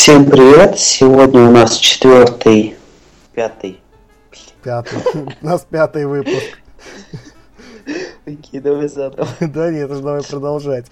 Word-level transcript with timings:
Всем 0.00 0.24
привет! 0.24 0.78
Сегодня 0.78 1.42
у 1.42 1.50
нас 1.50 1.76
четвертый, 1.76 2.74
пятый. 3.34 3.78
Пятый. 4.62 4.98
У 5.42 5.44
нас 5.46 5.66
пятый 5.68 6.06
выпуск. 6.06 6.58
Окей, 8.24 8.60
давай 8.60 8.88
заново. 8.88 9.28
Да 9.40 9.70
нет, 9.70 9.90
уж 9.90 9.98
давай 9.98 10.22
продолжать. 10.22 10.86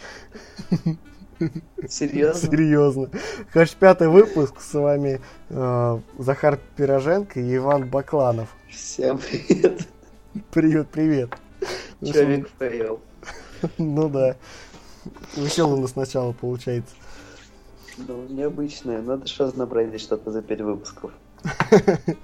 Серьезно? 1.89 2.51
Серьезно. 2.51 3.11
Короче, 3.51 3.77
пятый 3.80 4.09
выпуск. 4.09 4.61
С 4.61 4.75
вами 4.75 5.23
э, 5.48 6.01
Захар 6.19 6.59
Пироженко 6.77 7.41
и 7.41 7.56
Иван 7.56 7.88
Бакланов. 7.88 8.55
Всем 8.69 9.16
привет. 9.19 9.88
Привет, 10.51 10.88
привет. 10.93 11.30
Ну, 12.02 12.12
Человек 12.12 12.51
поел. 12.51 13.01
Ну 13.79 14.11
да. 14.11 14.37
Веселый 15.34 15.79
у 15.79 15.80
нас 15.80 15.93
сначала 15.93 16.33
получается. 16.33 16.95
Ну, 18.07 18.27
необычное. 18.29 19.02
Надо 19.02 19.27
что 19.27 19.51
набрать 19.57 20.01
что-то 20.01 20.30
за 20.30 20.43
пять 20.43 20.61
выпусков. 20.61 21.12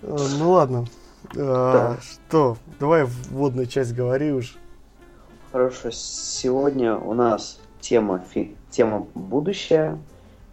Э, 0.00 0.16
Ну 0.38 0.50
ладно. 0.52 0.86
Э. 1.34 1.96
Что, 2.00 2.56
давай 2.78 3.04
вводную 3.04 3.66
часть 3.66 3.94
говори 3.94 4.32
уж. 4.32 4.56
Хорошо, 5.50 5.90
сегодня 5.90 6.96
у 6.96 7.14
нас 7.14 7.58
тема, 7.80 8.22
тема 8.70 9.08
будущее. 9.14 9.98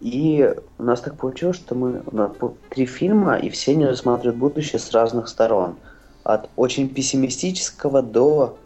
И 0.02 0.54
у 0.78 0.84
нас 0.84 1.02
так 1.02 1.18
получилось, 1.18 1.58
что 1.58 1.76
мы 1.76 2.02
у 2.06 2.16
нас 2.16 2.32
три 2.70 2.86
фильма, 2.86 3.38
и 3.38 3.50
все 3.50 3.74
они 3.74 3.86
рассматривают 3.86 4.38
будущее 4.38 4.80
с 4.80 4.92
разных 4.92 5.28
сторон. 5.28 5.76
От 6.24 6.50
очень 6.56 6.90
пессимистического 6.90 8.02
до 8.02 8.58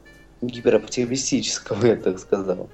гипероптимистического, 0.41 1.85
я 1.85 1.95
так 1.97 2.19
сказал. 2.19 2.69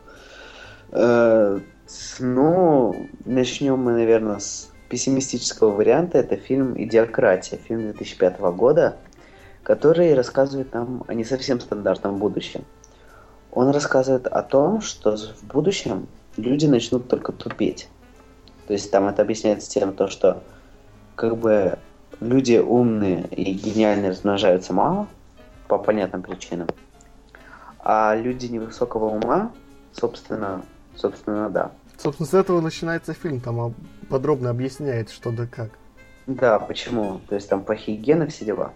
Ну, 2.20 3.10
начнем 3.26 3.78
мы, 3.80 3.92
наверное, 3.94 4.40
с 4.40 4.72
пессимистического 4.90 5.72
варианта. 5.72 6.18
Это 6.18 6.36
фильм 6.36 6.82
«Идиократия», 6.82 7.58
фильм 7.58 7.84
2005 7.84 8.40
года, 8.40 8.98
который 9.64 10.14
рассказывает 10.16 10.74
нам 10.74 11.04
о 11.08 11.14
не 11.14 11.24
совсем 11.24 11.60
стандартном 11.60 12.18
будущем. 12.18 12.64
Он 13.52 13.70
рассказывает 13.70 14.28
о 14.28 14.42
том, 14.42 14.82
что 14.82 15.16
в 15.16 15.44
будущем 15.44 16.08
люди 16.38 16.66
начнут 16.66 17.08
только 17.08 17.32
тупеть. 17.32 17.88
То 18.68 18.74
есть 18.74 18.90
там 18.92 19.08
это 19.08 19.22
объясняется 19.22 19.70
тем, 19.70 19.94
то, 19.94 20.08
что 20.08 20.42
как 21.16 21.38
бы 21.38 21.78
люди 22.20 22.58
умные 22.58 23.28
и 23.28 23.54
гениальные 23.54 24.12
размножаются 24.12 24.74
мало 24.74 25.08
по 25.68 25.78
понятным 25.78 26.24
причинам, 26.24 26.68
а 27.80 28.16
люди 28.16 28.48
невысокого 28.48 29.06
ума, 29.06 29.52
собственно, 29.94 30.64
собственно, 30.96 31.50
да. 31.50 31.72
Собственно, 31.98 32.28
с 32.28 32.34
этого 32.34 32.62
начинается 32.62 33.14
фильм. 33.14 33.40
Там 33.40 33.60
об- 33.60 33.74
подробно 34.10 34.50
объясняет, 34.50 35.10
что 35.10 35.32
да 35.32 35.46
как. 35.48 35.72
Да, 36.28 36.60
почему? 36.60 37.22
То 37.30 37.36
есть 37.36 37.50
там 37.50 37.64
плохие 37.64 37.98
гены, 37.98 38.28
все 38.28 38.46
дела. 38.46 38.74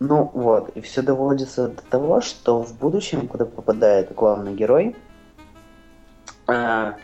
Ну 0.00 0.30
вот, 0.34 0.70
и 0.76 0.80
все 0.80 1.02
доводится 1.02 1.68
до 1.68 1.82
того, 1.82 2.20
что 2.20 2.62
в 2.62 2.76
будущем, 2.78 3.26
куда 3.28 3.46
попадает 3.46 4.14
главный 4.14 4.54
герой, 4.54 4.96
а, 6.46 6.96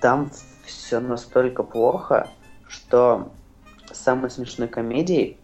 там 0.00 0.30
все 0.64 1.00
настолько 1.00 1.62
плохо, 1.62 2.28
что 2.66 3.32
самой 3.90 4.30
смешной 4.30 4.68
комедией 4.68 5.38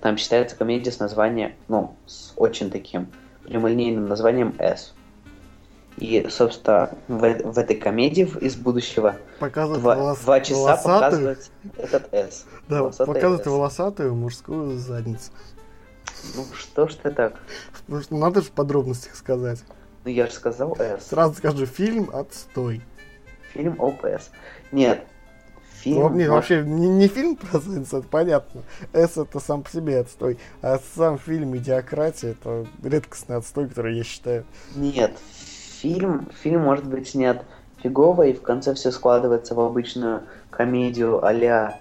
там 0.00 0.18
считается 0.18 0.56
комедия 0.56 0.92
с 0.92 0.98
названием, 0.98 1.54
ну, 1.68 1.96
с 2.06 2.34
очень 2.36 2.70
таким 2.70 3.08
прямолинейным 3.44 4.06
названием 4.06 4.54
S. 4.58 4.94
И, 5.96 6.26
собственно, 6.28 6.90
в, 7.06 7.22
э- 7.24 7.42
в 7.44 7.56
этой 7.58 7.76
комедии 7.76 8.28
из 8.40 8.56
будущего 8.56 9.16
Показывает 9.38 9.80
два, 9.80 9.96
волос- 9.96 10.22
два 10.24 10.40
часа 10.40 10.60
волосатую- 10.76 10.84
показывать 11.00 11.50
этот 11.76 12.12
S. 12.12 12.46
Да, 12.68 12.80
волосатый 12.82 13.14
показывает 13.14 13.40
S. 13.42 13.46
волосатую 13.46 14.14
мужскую 14.14 14.78
задницу. 14.78 15.30
Ну 16.34 16.44
что 16.54 16.88
ж 16.88 16.94
ты 16.96 17.10
так? 17.10 17.34
Ну, 17.86 18.00
что, 18.00 18.16
надо 18.16 18.40
же 18.40 18.48
в 18.48 18.52
подробностях 18.52 19.14
сказать. 19.14 19.62
Ну 20.04 20.10
я 20.10 20.26
же 20.26 20.32
сказал 20.32 20.74
S. 20.78 21.08
Сразу 21.08 21.34
скажу, 21.34 21.64
фильм 21.66 22.10
отстой. 22.12 22.82
Фильм 23.52 23.76
ОПС. 23.80 24.30
Нет. 24.72 25.04
Фильм... 25.80 26.00
Ну, 26.00 26.08
нет, 26.10 26.30
вообще 26.30 26.62
не, 26.64 26.88
не 26.88 27.08
фильм 27.08 27.36
про 27.36 27.60
задницу, 27.60 27.98
это 27.98 28.08
понятно. 28.08 28.62
С 28.92 29.16
это 29.16 29.38
сам 29.38 29.62
по 29.62 29.70
себе 29.70 30.00
отстой. 30.00 30.38
А 30.60 30.80
сам 30.96 31.18
фильм 31.18 31.56
«Идиократия» 31.56 32.30
это 32.32 32.66
редкостный 32.82 33.36
отстой, 33.36 33.68
который 33.68 33.96
я 33.96 34.02
считаю. 34.02 34.44
Нет. 34.74 35.12
Фильм, 35.84 36.30
фильм 36.32 36.62
может 36.62 36.86
быть 36.86 37.10
снят 37.10 37.44
фигово, 37.82 38.22
и 38.22 38.32
в 38.32 38.40
конце 38.40 38.72
все 38.72 38.90
складывается 38.90 39.54
в 39.54 39.60
обычную 39.60 40.22
комедию 40.48 41.22
а-ля 41.22 41.78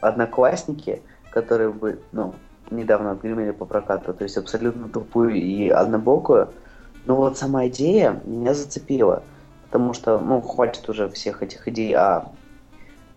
«Одноклассники», 0.00 1.02
которые 1.30 1.68
бы, 1.68 1.98
ну, 2.12 2.32
недавно 2.70 3.10
отгремели 3.10 3.50
по 3.50 3.66
прокату, 3.66 4.14
то 4.14 4.24
есть 4.24 4.38
абсолютно 4.38 4.88
тупую 4.88 5.34
и 5.34 5.68
однобокую. 5.68 6.48
Но 7.04 7.16
вот 7.16 7.36
сама 7.36 7.66
идея 7.66 8.22
меня 8.24 8.54
зацепила, 8.54 9.22
потому 9.64 9.92
что, 9.92 10.18
ну, 10.18 10.40
хватит 10.40 10.88
уже 10.88 11.10
всех 11.10 11.42
этих 11.42 11.68
идей 11.68 11.94
о 11.94 12.32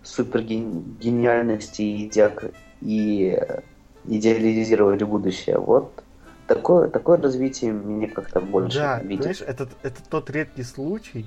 супергениальности 0.03 1.81
и, 1.81 2.09
идеак- 2.09 2.51
и 2.81 3.39
э, 3.39 3.61
идеализировали 4.03 5.05
будущее. 5.05 5.59
Вот 5.59 6.03
такое, 6.47 6.89
такое 6.89 7.17
развитие 7.21 7.73
мне 7.73 8.07
как-то 8.07 8.39
больше 8.41 8.77
да, 8.77 8.99
видит. 8.99 9.23
знаешь, 9.23 9.41
это, 9.41 9.67
это 9.83 10.01
тот 10.09 10.29
редкий 10.29 10.63
случай, 10.63 11.25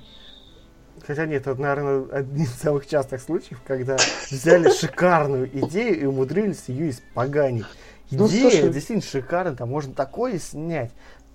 хотя 1.07 1.27
нет, 1.27 1.47
это, 1.47 1.61
наверное, 1.61 2.07
один 2.13 2.43
из 2.45 2.53
самых 2.55 2.87
частых 2.87 3.21
случаев, 3.21 3.61
когда 3.67 3.97
взяли 4.31 4.71
шикарную 4.71 5.49
идею 5.61 6.01
и 6.01 6.05
умудрились 6.05 6.65
ее 6.69 6.91
испоганить. 6.91 7.67
Ну, 8.11 8.27
Идея 8.27 8.51
слушай. 8.51 8.73
действительно 8.73 9.03
шикарная, 9.03 9.55
там 9.55 9.69
можно 9.69 9.93
такое 9.93 10.39
снять. 10.39 10.91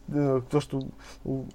Э, 0.08 0.42
То, 0.50 0.60
что 0.60 0.88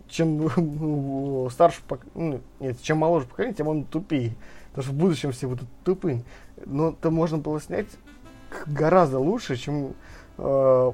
чем 0.09 0.49
старше, 1.51 1.81
пок- 1.89 2.07
ну, 2.15 2.41
нет, 2.61 2.81
чем 2.83 2.99
моложе 2.99 3.27
поколение, 3.27 3.57
тем 3.57 3.67
он 3.67 3.85
тупее. 3.85 4.37
Потому 4.69 4.83
что 4.85 4.93
в 4.93 4.97
будущем 4.97 5.33
все 5.33 5.49
будут 5.49 5.69
тупыми. 5.85 6.25
Но 6.65 6.91
это 6.91 7.11
можно 7.11 7.39
было 7.39 7.61
снять 7.61 7.89
гораздо 8.67 9.19
лучше, 9.19 9.57
чем 9.57 9.95
э, 10.39 10.93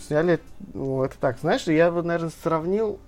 сняли 0.00 0.40
ну, 0.74 1.02
это 1.02 1.16
так. 1.18 1.38
Знаешь, 1.40 1.62
я 1.64 1.90
бы, 1.90 2.02
наверное, 2.02 2.32
сравнил. 2.42 2.98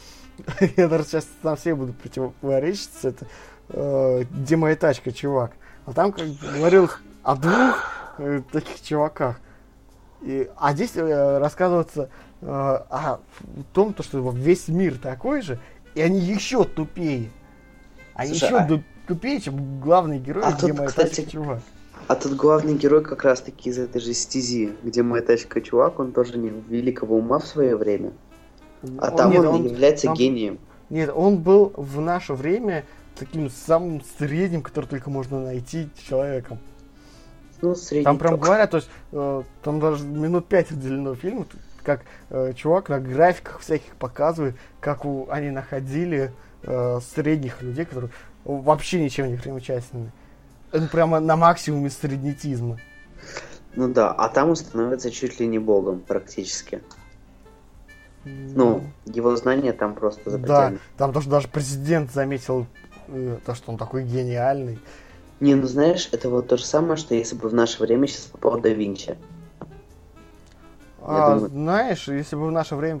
я, 0.60 0.68
наверное, 0.76 1.04
сейчас 1.04 1.26
сам 1.42 1.56
себе 1.58 1.74
буду 1.74 1.92
противоречиться. 1.92 3.08
Это 3.08 3.26
э, 3.68 4.24
где 4.30 4.56
моя 4.56 4.76
тачка, 4.76 5.12
чувак. 5.12 5.52
А 5.86 5.92
там, 5.92 6.12
как 6.12 6.26
говорил, 6.54 6.90
о 7.22 7.36
двух 7.36 7.90
э, 8.18 8.42
таких 8.52 8.82
чуваках. 8.82 9.40
И, 10.22 10.50
а 10.56 10.74
здесь 10.74 10.92
э, 10.94 11.38
рассказывается 11.38 12.10
э, 12.40 12.46
о 12.46 13.20
том, 13.72 13.94
то, 13.94 14.02
что 14.02 14.30
весь 14.30 14.68
мир 14.68 14.98
такой 14.98 15.42
же, 15.42 15.58
и 15.94 16.02
они 16.02 16.20
еще 16.20 16.64
тупее. 16.64 17.30
Они 18.14 18.30
Слушай, 18.34 18.44
еще 18.44 18.56
а- 18.58 18.82
тупее, 19.06 19.40
чем 19.40 19.80
главный 19.80 20.18
герой, 20.18 20.44
А 20.44 20.52
где 20.52 20.68
тут, 20.68 20.78
моя 20.78 20.88
кстати, 20.88 21.16
тачка, 21.16 21.30
чувак. 21.30 21.60
А 22.08 22.14
тут 22.16 22.34
главный 22.34 22.74
герой 22.74 23.02
как 23.04 23.24
раз 23.24 23.40
таки 23.40 23.70
из 23.70 23.78
этой 23.78 24.00
же 24.00 24.12
стези, 24.14 24.72
где 24.82 25.02
моя 25.02 25.22
тачка 25.22 25.60
чувак, 25.60 26.00
он 26.00 26.12
тоже 26.12 26.38
не 26.38 26.48
великого 26.68 27.16
ума 27.16 27.38
в 27.38 27.46
свое 27.46 27.76
время. 27.76 28.12
А 28.98 29.10
Он- 29.10 29.16
там 29.16 29.30
нет, 29.30 29.40
он, 29.40 29.46
он- 29.46 29.64
является 29.66 30.06
там- 30.06 30.14
гением. 30.16 30.58
Нет, 30.88 31.10
он 31.14 31.38
был 31.38 31.72
в 31.76 32.00
наше 32.00 32.34
время 32.34 32.84
таким 33.16 33.48
самым 33.50 34.02
средним, 34.18 34.62
который 34.62 34.86
только 34.86 35.10
можно 35.10 35.40
найти 35.40 35.88
человеком. 36.08 36.58
Ну, 37.62 37.74
средний 37.74 38.04
Там 38.04 38.18
прям 38.18 38.38
говорят, 38.38 38.70
то 38.70 38.78
есть 38.78 38.88
э, 39.12 39.42
там 39.62 39.80
даже 39.80 40.04
минут 40.04 40.46
пять 40.46 40.70
уделено 40.72 41.14
фильму, 41.14 41.46
как 41.82 42.02
э, 42.30 42.54
чувак 42.54 42.88
на 42.88 42.98
графиках 42.98 43.60
всяких 43.60 43.94
показывает, 43.96 44.56
как 44.80 45.04
у, 45.04 45.28
они 45.30 45.50
находили 45.50 46.32
э, 46.62 47.00
средних 47.14 47.60
людей, 47.62 47.84
которые 47.84 48.10
вообще 48.44 49.02
ничем 49.02 49.28
не 49.30 49.36
примечательны. 49.36 50.10
Это 50.72 50.86
прямо 50.86 51.20
на 51.20 51.36
максимуме 51.36 51.90
среднетизма. 51.90 52.78
Ну 53.74 53.88
да, 53.88 54.10
а 54.12 54.28
там 54.28 54.50
он 54.50 54.56
становится 54.56 55.10
чуть 55.10 55.40
ли 55.40 55.46
не 55.46 55.58
богом 55.58 56.00
практически. 56.00 56.82
Ну, 58.24 58.82
его 59.06 59.34
знания 59.36 59.72
там 59.72 59.94
просто 59.94 60.30
да, 60.30 60.30
запредельны. 60.30 60.78
там 60.98 61.12
тоже 61.12 61.30
даже 61.30 61.48
президент 61.48 62.12
заметил 62.12 62.66
э, 63.08 63.38
то, 63.44 63.54
что 63.54 63.72
он 63.72 63.78
такой 63.78 64.04
гениальный. 64.04 64.78
Не, 65.40 65.54
ну 65.54 65.66
знаешь, 65.66 66.08
это 66.12 66.28
вот 66.28 66.48
то 66.48 66.58
же 66.58 66.64
самое, 66.64 66.96
что 66.96 67.14
если 67.14 67.34
бы 67.34 67.48
в 67.48 67.54
наше 67.54 67.82
время 67.82 68.06
сейчас 68.06 68.24
попал 68.26 68.60
да 68.60 68.68
Винчи. 68.68 69.16
А, 71.00 71.34
думаю- 71.34 71.50
знаешь, 71.50 72.08
если 72.08 72.36
бы 72.36 72.48
в 72.48 72.52
наше 72.52 72.76
время 72.76 73.00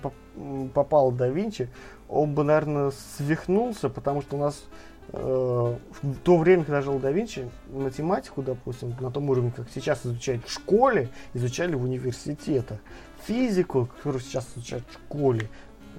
попал 0.72 1.12
да 1.12 1.28
Винчи, 1.28 1.68
он 2.08 2.34
бы, 2.34 2.42
наверное, 2.42 2.92
свихнулся, 3.18 3.90
потому 3.90 4.22
что 4.22 4.36
у 4.36 4.40
нас 4.40 4.64
в 5.12 5.78
то 6.22 6.36
время, 6.36 6.64
когда 6.64 6.82
жил 6.82 6.98
да 6.98 7.10
Винчи, 7.10 7.50
математику, 7.72 8.42
допустим, 8.42 8.94
на 9.00 9.10
том 9.10 9.28
уровне, 9.28 9.52
как 9.54 9.66
сейчас 9.74 10.06
изучают 10.06 10.46
в 10.46 10.52
школе, 10.52 11.08
изучали 11.34 11.74
в 11.74 11.82
университетах. 11.82 12.78
Физику, 13.26 13.88
которую 13.96 14.20
сейчас 14.20 14.46
изучают 14.54 14.84
в 14.88 14.94
школе, 14.94 15.48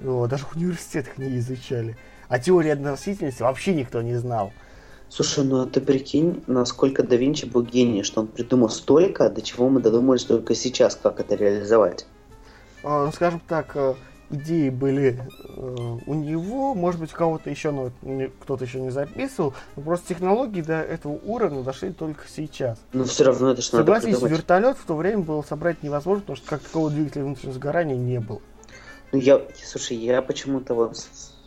э, 0.00 0.26
даже 0.30 0.44
в 0.44 0.56
университетах 0.56 1.18
не 1.18 1.38
изучали. 1.38 1.96
А 2.28 2.38
теории 2.38 2.70
относительности 2.70 3.42
вообще 3.42 3.74
никто 3.74 4.00
не 4.00 4.14
знал. 4.14 4.52
Слушай, 5.10 5.44
ну 5.44 5.60
а 5.60 5.66
ты 5.66 5.82
прикинь, 5.82 6.42
насколько 6.46 7.02
да 7.02 7.16
Винчи 7.16 7.44
был 7.44 7.62
гений, 7.62 8.02
что 8.02 8.22
он 8.22 8.28
придумал 8.28 8.70
столько, 8.70 9.28
до 9.28 9.42
чего 9.42 9.68
мы 9.68 9.80
додумались 9.82 10.24
только 10.24 10.54
сейчас, 10.54 10.96
как 10.96 11.20
это 11.20 11.34
реализовать. 11.34 12.06
А, 12.82 13.04
ну, 13.04 13.12
скажем 13.12 13.42
так, 13.46 13.72
э, 13.76 13.94
идеи 14.32 14.70
были 14.70 15.20
э, 15.56 15.98
у 16.06 16.14
него, 16.14 16.74
может 16.74 17.00
быть, 17.00 17.12
у 17.12 17.16
кого-то 17.16 17.50
еще, 17.50 17.70
но 17.70 17.90
кто-то 18.40 18.64
еще 18.64 18.80
не 18.80 18.90
записывал, 18.90 19.54
но 19.76 19.82
просто 19.82 20.08
технологии 20.14 20.62
до 20.62 20.80
этого 20.80 21.18
уровня 21.24 21.62
дошли 21.62 21.92
только 21.92 22.24
сейчас. 22.28 22.78
Но 22.92 23.04
все 23.04 23.24
равно 23.24 23.52
это 23.52 23.62
что 23.62 23.78
Согласись, 23.78 24.20
надо 24.20 24.34
вертолет 24.34 24.76
в 24.76 24.84
то 24.84 24.94
время 24.94 25.22
было 25.22 25.42
собрать 25.42 25.82
невозможно, 25.82 26.22
потому 26.22 26.36
что 26.36 26.48
как 26.48 26.60
такого 26.60 26.90
двигателя 26.90 27.24
внутреннего 27.24 27.54
сгорания 27.54 27.96
не 27.96 28.20
было. 28.20 28.40
Ну, 29.12 29.18
я, 29.18 29.42
слушай, 29.62 29.96
я 29.96 30.22
почему-то 30.22 30.74
вот 30.74 30.96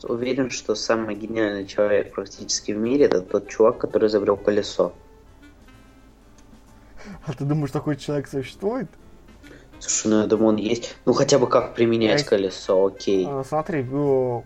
уверен, 0.04 0.52
что 0.52 0.76
самый 0.76 1.16
гениальный 1.16 1.66
человек 1.66 2.14
практически 2.14 2.72
в 2.72 2.78
мире 2.78 3.06
это 3.06 3.22
тот 3.22 3.50
чувак, 3.50 3.80
который 3.80 4.08
изобрел 4.08 4.38
колесо. 4.38 4.94
А 7.26 7.34
ты 7.34 7.44
думаешь, 7.44 7.72
такой 7.72 7.96
человек 7.96 8.28
существует? 8.28 8.88
Слушай, 9.80 10.07
ну 10.07 10.22
я 10.22 10.27
думаю, 10.27 10.50
он 10.50 10.56
есть. 10.57 10.95
Ну 11.06 11.13
хотя 11.13 11.39
бы 11.39 11.48
как 11.48 11.75
применять 11.75 12.24
а 12.24 12.25
колесо, 12.25 12.86
окей. 12.86 13.25
А, 13.27 13.44
смотри, 13.48 13.83
ну, 13.83 14.45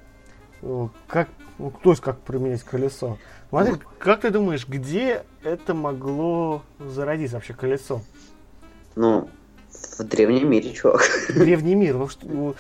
как, 1.07 1.29
ну, 1.57 1.69
кто 1.69 1.91
есть 1.91 2.01
как 2.01 2.19
применять 2.19 2.63
колесо? 2.63 3.17
Смотри, 3.49 3.73
ну, 3.73 3.79
как 3.99 4.21
ты 4.21 4.29
думаешь, 4.29 4.67
где 4.67 5.23
это 5.43 5.73
могло 5.73 6.61
зародиться 6.79 7.37
вообще 7.37 7.53
колесо? 7.53 8.01
Ну, 8.95 9.29
в 9.97 10.03
древнем 10.03 10.49
мире, 10.49 10.73
чувак. 10.73 11.01
Древний 11.29 11.75
мир, 11.75 11.95
ну 11.95 12.09
что, 12.09 12.55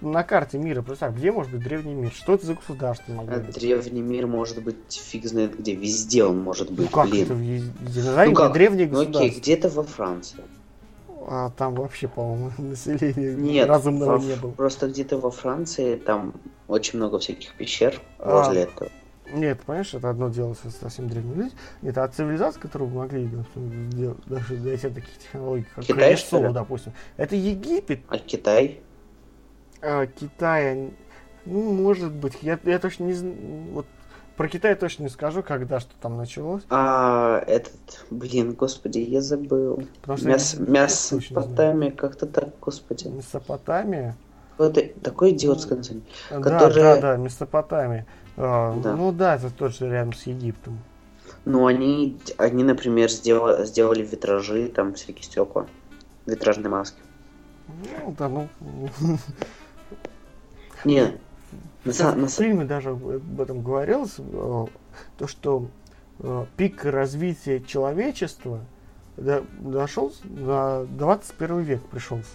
на 0.00 0.22
карте 0.24 0.58
мира, 0.58 0.82
представь, 0.82 1.14
где 1.14 1.30
может 1.30 1.52
быть 1.52 1.62
древний 1.62 1.94
мир? 1.94 2.12
Что 2.12 2.34
это 2.34 2.46
за 2.46 2.54
государство 2.54 3.12
могло 3.12 3.36
быть? 3.36 3.54
Древний 3.54 4.02
мир 4.02 4.26
может 4.26 4.62
быть 4.62 4.76
фиг 4.90 5.26
знает 5.26 5.58
где, 5.58 5.74
везде 5.74 6.24
он 6.24 6.40
может 6.40 6.70
быть, 6.70 6.90
ну, 6.90 6.96
как 6.96 7.10
блин. 7.10 7.24
это 7.24 7.34
везде? 7.34 8.02
Назови 8.02 8.30
ну, 8.30 8.34
как? 8.34 8.52
древнее 8.52 8.86
государство. 8.86 9.20
Ну 9.20 9.26
окей, 9.26 9.40
где-то 9.40 9.68
во 9.68 9.82
Франции. 9.84 10.38
А 11.28 11.50
там 11.50 11.74
вообще, 11.74 12.08
по-моему, 12.08 12.50
население 12.58 13.34
Нет, 13.34 13.68
разумного 13.68 14.18
во, 14.18 14.18
не 14.18 14.34
было. 14.34 14.50
Просто 14.52 14.88
где-то 14.88 15.18
во 15.18 15.30
Франции 15.30 15.96
там 15.96 16.34
очень 16.68 16.98
много 16.98 17.18
всяких 17.18 17.54
пещер 17.54 18.00
а, 18.18 18.38
возле 18.38 18.62
этого. 18.62 18.90
Нет, 19.32 19.60
понимаешь, 19.64 19.94
это 19.94 20.10
одно 20.10 20.28
дело 20.28 20.54
совсем 20.80 21.08
древние 21.08 21.34
люди. 21.34 21.52
Нет, 21.80 21.96
а 21.96 22.08
цивилизация, 22.08 22.60
которую 22.60 22.90
могли 22.90 23.30
сделать, 23.90 24.18
даже 24.26 24.56
дойти 24.56 24.88
таких 24.88 25.18
технологий, 25.18 25.66
как 25.74 25.84
Китай, 25.84 26.16
колесо, 26.16 26.52
допустим, 26.52 26.92
это 27.16 27.34
Египет. 27.34 28.00
А 28.08 28.18
Китай? 28.18 28.80
А, 29.80 30.06
Китая, 30.06 30.90
ну, 31.44 31.72
может 31.72 32.12
быть, 32.12 32.34
я, 32.42 32.58
я 32.64 32.78
точно 32.78 33.04
не 33.04 33.14
знаю, 33.14 33.36
вот 33.72 33.86
про 34.36 34.48
Китай 34.48 34.74
точно 34.74 35.04
не 35.04 35.08
скажу, 35.08 35.42
когда 35.42 35.80
что 35.80 35.92
там 36.00 36.16
началось. 36.16 36.62
А, 36.70 37.42
этот, 37.46 38.04
блин, 38.10 38.52
господи, 38.52 38.98
я 38.98 39.20
забыл. 39.20 39.84
Потому 40.00 40.18
что 40.18 40.28
Мяс, 40.28 40.54
я, 40.54 41.16
Месопотамия, 41.16 41.90
как-то 41.90 42.26
так, 42.26 42.50
господи. 42.60 43.08
Месопотамия? 43.08 44.16
Вот 44.58 44.78
такое 45.02 45.30
идиотское 45.30 45.78
название. 45.78 46.04
Да, 46.30 46.40
которое... 46.40 46.94
да, 46.96 47.00
да, 47.00 47.16
Месопотамия. 47.16 48.06
А, 48.36 48.76
да. 48.80 48.96
Ну 48.96 49.12
да, 49.12 49.36
это 49.36 49.50
точно 49.50 49.86
рядом 49.86 50.12
с 50.12 50.22
Египтом. 50.24 50.78
Ну, 51.44 51.66
они, 51.66 52.18
они, 52.38 52.62
например, 52.62 53.10
сделали, 53.10 53.64
сделали 53.64 54.02
витражи, 54.02 54.68
там 54.68 54.94
всякие 54.94 55.24
стекла. 55.24 55.66
Витражные 56.26 56.70
маски. 56.70 57.00
Ну, 57.68 58.14
да, 58.16 58.28
ну... 58.28 58.48
Не, 60.84 61.18
на, 61.84 62.14
на... 62.14 62.26
В 62.26 62.30
фильме 62.30 62.64
даже 62.64 62.90
об 62.90 63.40
этом 63.40 63.62
говорилось, 63.62 64.14
э, 64.18 64.66
то, 65.18 65.26
что 65.26 65.68
э, 66.20 66.46
пик 66.56 66.84
развития 66.84 67.60
человечества 67.60 68.60
дошел 69.16 70.12
на 70.24 70.84
21 70.84 71.60
век 71.60 71.82
пришелся. 71.82 72.30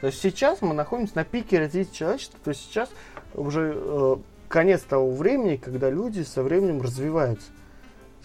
То 0.00 0.08
есть 0.08 0.20
сейчас 0.20 0.62
мы 0.62 0.74
находимся 0.74 1.16
на 1.16 1.24
пике 1.24 1.58
развития 1.58 1.92
человечества, 1.92 2.38
то 2.44 2.50
есть 2.50 2.60
сейчас 2.62 2.90
уже 3.34 3.72
э, 3.74 4.16
конец 4.48 4.82
того 4.82 5.10
времени, 5.10 5.56
когда 5.56 5.90
люди 5.90 6.22
со 6.22 6.42
временем 6.42 6.82
развиваются. 6.82 7.48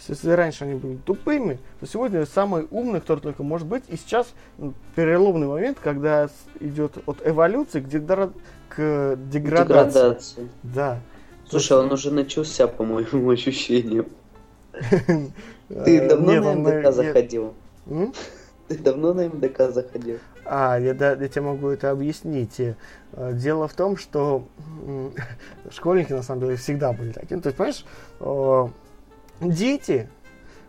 Если 0.08 0.32
раньше 0.32 0.64
они 0.64 0.76
были 0.76 0.98
тупыми, 0.98 1.60
то 1.80 1.86
сегодня 1.86 2.26
самый 2.26 2.68
умный, 2.72 3.02
кто 3.02 3.16
только 3.18 3.44
может 3.44 3.68
быть. 3.68 3.84
И 3.88 3.98
сейчас 3.98 4.28
переломный 4.96 5.48
момент, 5.48 5.78
когда 5.82 6.30
идет 6.60 6.98
от 7.06 7.26
эволюции 7.26 7.82
к, 7.82 7.88
дегра... 7.88 8.32
к 8.70 9.18
деградации. 9.30 10.00
деградации. 10.00 10.50
Да. 10.64 11.00
Слушай, 11.50 11.78
он 11.78 11.92
уже 11.92 12.12
начался, 12.12 12.68
по 12.68 12.84
моим 12.84 13.30
ощущениям. 13.30 14.08
Ты 15.68 16.08
давно 16.08 16.34
на 16.34 16.56
МДК 16.56 16.92
заходил? 16.92 17.54
Ты 18.68 18.78
давно 18.78 19.14
на 19.14 19.28
МДК 19.28 19.70
заходил? 19.72 20.18
А, 20.46 20.80
я, 20.80 20.94
да, 20.94 21.12
я 21.12 21.28
тебе 21.28 21.42
могу 21.42 21.70
это 21.70 21.92
объяснить. 21.92 22.60
Э, 22.60 23.34
дело 23.34 23.68
в 23.68 23.74
том, 23.74 23.98
что 23.98 24.48
школьники, 25.70 26.14
на 26.14 26.24
самом 26.24 26.42
деле, 26.42 26.56
всегда 26.56 26.94
были 26.94 27.12
такими. 27.12 27.42
То 27.42 27.50
есть, 27.50 27.58
понимаешь, 27.58 27.86
дети, 29.42 30.10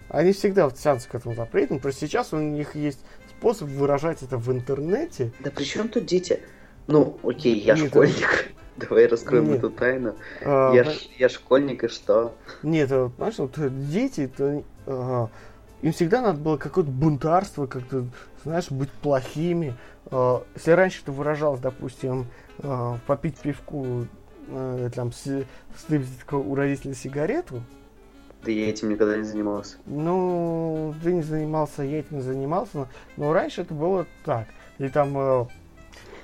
они 0.09 0.33
всегда 0.33 0.71
тянутся 0.71 1.09
к 1.09 1.15
этому 1.15 1.35
запрету, 1.35 1.79
просто 1.79 2.07
сейчас 2.07 2.33
у 2.33 2.39
них 2.39 2.75
есть 2.75 3.01
способ 3.31 3.69
выражать 3.69 4.23
это 4.23 4.37
в 4.37 4.51
интернете. 4.53 5.33
Да 5.41 5.51
при 5.51 5.65
чем 5.65 5.89
тут 5.89 6.07
дети? 6.07 6.41
Ну, 6.87 7.19
окей, 7.23 7.59
я 7.61 7.75
Нет, 7.75 7.89
школьник. 7.89 8.17
Это... 8.17 8.63
Давай 8.89 9.07
раскроем 9.07 9.49
Нет. 9.49 9.59
эту 9.59 9.71
тайну. 9.71 10.17
А, 10.45 10.73
я, 10.73 10.87
я 11.19 11.29
школьник, 11.29 11.85
и 11.85 11.89
что? 11.89 12.35
Нет, 12.63 12.91
вот, 12.91 13.15
понимаешь, 13.15 13.39
вот 13.39 13.55
дети, 13.91 14.23
это, 14.23 14.63
а, 14.87 15.29
им 15.83 15.93
всегда 15.93 16.23
надо 16.23 16.39
было 16.39 16.57
какое-то 16.57 16.91
бунтарство, 16.91 17.67
как-то, 17.67 18.07
знаешь, 18.45 18.71
быть 18.71 18.91
плохими. 18.91 19.75
А, 20.07 20.45
если 20.55 20.71
раньше 20.71 21.03
это 21.03 21.13
выражалось, 21.13 21.61
допустим, 21.61 22.27
а, 22.59 22.99
попить 23.07 23.37
пивку, 23.39 24.07
а, 24.49 24.91
там, 24.91 25.13
с, 25.13 25.25
с, 25.25 26.33
у 26.33 26.55
родителей 26.55 26.95
сигарету, 26.95 27.63
я 28.51 28.69
этим 28.69 28.91
никогда 28.91 29.17
не 29.17 29.25
занимался. 29.25 29.77
Ну, 29.87 30.95
ты 31.03 31.13
не 31.13 31.23
занимался, 31.23 31.83
я 31.83 32.01
этим 32.01 32.21
занимался, 32.21 32.89
но, 33.17 33.33
раньше 33.33 33.63
это 33.63 33.75
было 33.75 34.07
так. 34.25 34.47
Или 34.79 34.89
там 34.89 35.17
э, 35.17 35.47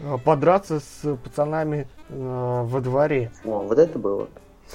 э 0.00 0.18
подраться 0.24 0.80
с 0.80 1.16
пацанами 1.16 1.86
э, 2.08 2.62
во 2.64 2.80
дворе. 2.80 3.30
О, 3.44 3.60
вот 3.60 3.78
это 3.78 3.98
было. 3.98 4.28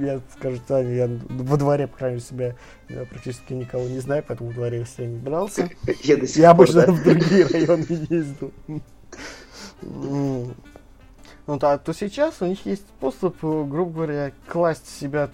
Я 0.00 0.20
скажу, 0.36 0.60
Таня, 0.66 0.94
я 0.94 1.10
во 1.28 1.56
дворе, 1.56 1.88
по 1.88 1.98
крайней 1.98 2.16
мере, 2.16 2.24
себя 2.24 2.54
я 2.88 3.04
практически 3.04 3.52
никого 3.52 3.88
не 3.88 3.98
знаю, 3.98 4.24
поэтому 4.26 4.50
во 4.50 4.54
дворе 4.54 4.86
я 4.98 5.06
не 5.06 5.18
брался. 5.18 5.68
Я, 6.02 6.16
я 6.22 6.50
обычно 6.50 6.86
в 6.86 7.02
другие 7.02 7.46
районы 7.46 7.84
ездил 8.08 8.52
ну, 11.46 11.58
то, 11.58 11.76
то 11.78 11.92
сейчас 11.92 12.40
у 12.40 12.46
них 12.46 12.64
есть 12.66 12.86
способ, 12.98 13.34
э, 13.42 13.64
грубо 13.64 13.92
говоря, 13.92 14.32
класть 14.48 14.88
себя, 14.88 15.28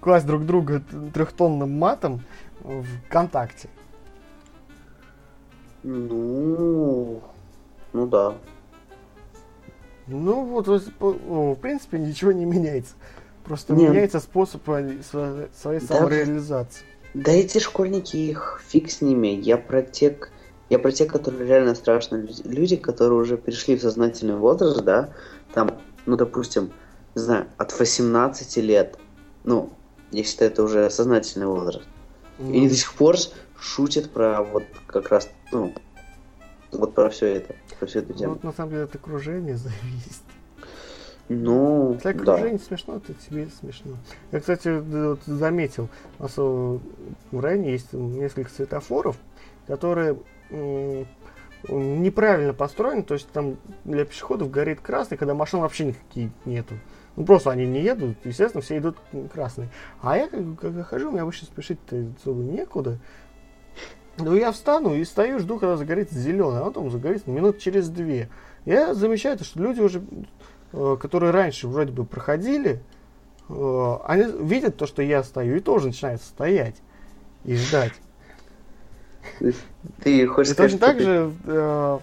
класть 0.00 0.26
друг 0.26 0.46
друга 0.46 0.82
трехтонным 1.12 1.78
матом 1.78 2.22
в 2.60 2.84
ВКонтакте. 3.06 3.68
Ну, 5.82 7.22
ну 7.92 8.06
да. 8.06 8.34
Ну 10.06 10.44
вот, 10.44 10.66
в 10.66 11.54
принципе, 11.56 11.98
ничего 11.98 12.32
не 12.32 12.46
меняется. 12.46 12.94
Просто 13.44 13.74
не. 13.74 13.86
меняется 13.86 14.20
способ 14.20 14.62
своей 14.64 15.00
да, 15.02 15.80
самореализации. 15.80 16.84
Да 17.14 17.32
эти 17.32 17.58
школьники, 17.58 18.16
их 18.16 18.62
фиг 18.66 18.90
с 18.90 19.00
ними. 19.02 19.28
Я 19.28 19.58
про 19.58 19.82
тех 19.82 20.30
я 20.68 20.78
про 20.78 20.92
тех, 20.92 21.10
которые 21.10 21.46
реально 21.46 21.74
страшные 21.74 22.28
люди, 22.44 22.76
которые 22.76 23.18
уже 23.18 23.36
перешли 23.36 23.76
в 23.76 23.82
сознательный 23.82 24.36
возраст, 24.36 24.82
да, 24.82 25.10
там, 25.54 25.78
ну, 26.06 26.16
допустим, 26.16 26.72
не 27.14 27.22
знаю, 27.22 27.46
от 27.56 27.78
18 27.78 28.56
лет, 28.58 28.98
ну, 29.44 29.70
я 30.10 30.24
считаю, 30.24 30.50
это 30.50 30.62
уже 30.62 30.90
сознательный 30.90 31.46
возраст. 31.46 31.86
Mm. 32.38 32.52
И 32.52 32.56
они 32.58 32.68
до 32.68 32.74
сих 32.74 32.92
пор 32.94 33.16
шутят 33.58 34.10
про 34.10 34.42
вот 34.42 34.64
как 34.86 35.08
раз, 35.08 35.28
ну, 35.52 35.74
вот 36.72 36.94
про 36.94 37.08
все 37.10 37.26
это, 37.26 37.54
про 37.78 37.86
всю 37.86 38.00
эту 38.00 38.12
тему. 38.12 38.26
Ну, 38.26 38.34
вот 38.34 38.44
на 38.44 38.52
самом 38.52 38.70
деле 38.70 38.84
от 38.84 38.94
окружения 38.94 39.56
зависит. 39.56 40.22
Ну, 41.30 41.94
Если 41.94 42.08
окружение 42.08 42.58
да. 42.58 42.64
смешно, 42.64 43.00
то 43.00 43.12
тебе 43.12 43.48
смешно. 43.60 43.96
Я, 44.32 44.40
кстати, 44.40 44.68
вот 44.68 45.20
заметил, 45.26 45.88
у 46.18 46.22
нас 46.22 46.36
в 46.36 47.40
районе 47.40 47.72
есть 47.72 47.92
несколько 47.92 48.50
светофоров, 48.50 49.16
которые 49.66 50.16
неправильно 50.50 52.54
построены, 52.54 53.02
то 53.02 53.14
есть 53.14 53.28
там 53.30 53.56
для 53.84 54.04
пешеходов 54.04 54.50
горит 54.50 54.80
красный, 54.80 55.16
когда 55.16 55.34
машин 55.34 55.60
вообще 55.60 55.86
никаких 55.86 56.30
нету. 56.44 56.74
Ну 57.16 57.24
просто 57.24 57.50
они 57.50 57.66
не 57.66 57.82
едут, 57.82 58.16
естественно, 58.24 58.62
все 58.62 58.78
идут 58.78 58.96
красные. 59.32 59.68
А 60.00 60.16
я 60.16 60.28
как, 60.28 60.60
когда 60.60 60.84
хожу, 60.84 61.10
мне 61.10 61.20
обычно 61.20 61.48
спешить-то 61.48 62.12
особо 62.20 62.42
некуда. 62.42 62.98
Ну 64.18 64.34
я 64.34 64.52
встану 64.52 64.94
и 64.94 65.04
стою, 65.04 65.40
жду, 65.40 65.58
когда 65.58 65.76
загорится 65.76 66.16
зеленый, 66.16 66.60
а 66.60 66.64
потом 66.64 66.90
загорится 66.90 67.30
минут 67.30 67.58
через 67.58 67.88
две. 67.88 68.28
Я 68.64 68.94
замечаю, 68.94 69.38
что 69.38 69.60
люди 69.60 69.80
уже, 69.80 70.02
э, 70.72 70.96
которые 71.00 71.32
раньше 71.32 71.68
вроде 71.68 71.92
бы 71.92 72.04
проходили, 72.04 72.82
э, 73.48 73.96
они 74.04 74.24
видят 74.44 74.76
то, 74.76 74.86
что 74.86 75.02
я 75.02 75.22
стою, 75.22 75.56
и 75.56 75.60
тоже 75.60 75.88
начинают 75.88 76.22
стоять 76.22 76.76
и 77.44 77.54
ждать. 77.54 77.92
Ты 80.02 80.26
хочешь 80.26 80.52
сказать, 80.52 80.72
точно 80.72 80.86
так 80.86 81.00
же 81.00 81.32
э, 81.44 81.98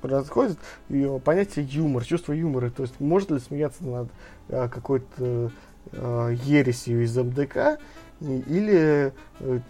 происходит 0.00 0.58
и 0.88 1.08
понятие 1.24 1.64
юмор, 1.70 2.04
чувство 2.04 2.32
юмора. 2.32 2.70
То 2.70 2.82
есть 2.82 3.00
может 3.00 3.30
ли 3.30 3.38
смеяться 3.38 3.84
над 3.84 4.08
э, 4.48 4.68
какой-то 4.68 5.50
э, 5.92 6.36
ересью 6.44 7.02
из 7.02 7.16
МДК 7.16 7.78
или 8.20 9.12
э, 9.40 9.60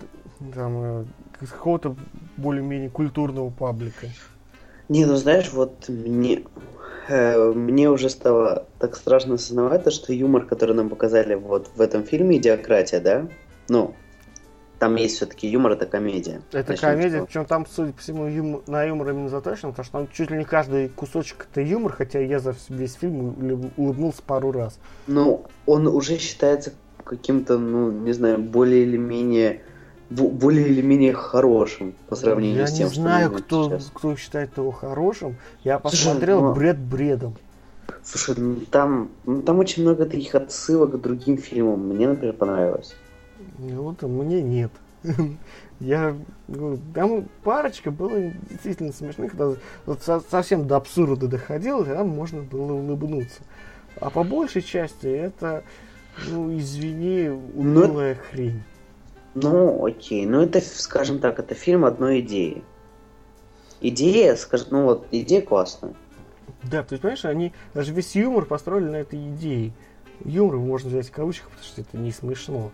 там, 0.54 0.82
э, 0.82 1.04
какого-то 1.40 1.96
более-менее 2.36 2.90
культурного 2.90 3.50
паблика. 3.50 4.06
Не, 4.88 5.04
ну 5.04 5.16
знаешь, 5.16 5.52
вот 5.52 5.88
мне, 5.88 6.44
э, 7.08 7.52
мне 7.52 7.90
уже 7.90 8.08
стало 8.08 8.66
так 8.78 8.96
страшно 8.96 9.34
осознавать 9.34 9.84
то, 9.84 9.90
что 9.90 10.12
юмор, 10.12 10.46
который 10.46 10.74
нам 10.74 10.88
показали 10.88 11.34
вот 11.34 11.70
в 11.74 11.80
этом 11.80 12.04
фильме 12.04 12.38
«Идиократия», 12.38 13.00
да? 13.00 13.28
Ну, 13.68 13.94
там 14.78 14.94
есть 14.96 15.16
все-таки 15.16 15.48
юмор, 15.48 15.72
это 15.72 15.86
комедия. 15.86 16.40
Это 16.52 16.70
Начнем 16.72 16.88
комедия, 16.90 17.14
того. 17.16 17.26
причем 17.26 17.44
там, 17.46 17.66
судя 17.66 17.92
по 17.92 17.98
всему, 18.00 18.26
юмор- 18.26 18.62
на 18.66 18.84
юмор 18.84 19.10
именно 19.10 19.28
заточен, 19.28 19.70
потому 19.70 19.84
что 19.84 19.92
там 19.92 20.08
чуть 20.12 20.30
ли 20.30 20.38
не 20.38 20.44
каждый 20.44 20.88
кусочек 20.88 21.46
это 21.50 21.60
юмор, 21.60 21.92
хотя 21.92 22.20
я 22.20 22.38
за 22.38 22.54
весь 22.68 22.94
фильм 22.94 23.20
улыб- 23.38 23.70
улыбнулся 23.76 24.22
пару 24.24 24.52
раз. 24.52 24.78
Ну, 25.06 25.44
он 25.66 25.86
уже 25.88 26.18
считается 26.18 26.72
каким-то, 27.04 27.58
ну, 27.58 27.90
не 27.90 28.12
знаю, 28.12 28.38
более 28.38 28.82
или 28.84 28.96
менее 28.96 29.62
бо- 30.10 30.28
более 30.28 30.68
или 30.68 30.80
менее 30.82 31.12
хорошим 31.12 31.94
по 32.08 32.16
сравнению 32.16 32.58
я 32.60 32.66
с 32.66 32.72
тем, 32.72 32.86
не 32.88 32.92
что 32.92 33.02
знаю, 33.02 33.30
кто, 33.32 33.68
сейчас. 33.68 33.90
кто 33.92 34.16
считает 34.16 34.56
его 34.56 34.70
хорошим. 34.70 35.36
Я 35.64 35.80
Слушай, 35.80 35.92
посмотрел 36.04 36.40
ну- 36.42 36.54
бред 36.54 36.78
бредом. 36.78 37.34
Слушай, 38.04 38.34
ну 38.38 38.56
там, 38.70 39.10
ну, 39.26 39.42
там 39.42 39.58
очень 39.58 39.82
много 39.82 40.06
таких 40.06 40.34
отсылок 40.34 40.92
к 40.92 41.00
другим 41.00 41.36
фильмам. 41.36 41.88
Мне, 41.88 42.08
например, 42.08 42.34
понравилось. 42.34 42.94
Ну, 43.58 43.82
Вот 43.82 44.02
мне 44.02 44.42
нет. 44.42 44.70
Я 45.80 46.16
ну, 46.48 46.78
там 46.94 47.28
парочка 47.44 47.90
было 47.90 48.20
действительно 48.50 48.92
смешных, 48.92 49.30
когда 49.30 49.54
вот 49.86 50.02
со- 50.02 50.20
совсем 50.20 50.66
до 50.66 50.76
абсурда 50.76 51.28
доходило, 51.28 51.84
тогда 51.84 52.02
можно 52.02 52.42
было 52.42 52.72
улыбнуться. 52.72 53.42
А 54.00 54.10
по 54.10 54.24
большей 54.24 54.62
части 54.62 55.06
это, 55.06 55.62
ну, 56.28 56.56
извини, 56.56 57.28
унылая 57.28 58.16
хрень. 58.16 58.62
Ну, 59.34 59.84
окей. 59.84 60.26
Ну, 60.26 60.42
это, 60.42 60.60
скажем 60.60 61.20
так, 61.20 61.38
это 61.38 61.54
фильм 61.54 61.84
одной 61.84 62.20
идеи. 62.20 62.62
Идея, 63.80 64.34
скажем, 64.34 64.68
ну 64.70 64.82
вот, 64.84 65.06
идея 65.12 65.42
классная. 65.42 65.94
Да, 66.64 66.82
то 66.82 66.94
есть, 66.94 67.02
понимаешь, 67.02 67.24
они 67.24 67.52
даже 67.74 67.92
весь 67.92 68.16
юмор 68.16 68.46
построили 68.46 68.88
на 68.88 68.96
этой 68.96 69.28
идее. 69.28 69.72
Юмор 70.24 70.56
можно 70.56 70.90
взять 70.90 71.08
в 71.08 71.12
кавычках, 71.12 71.50
потому 71.50 71.64
что 71.64 71.80
это 71.82 71.96
не 71.96 72.10
смешно. 72.10 72.72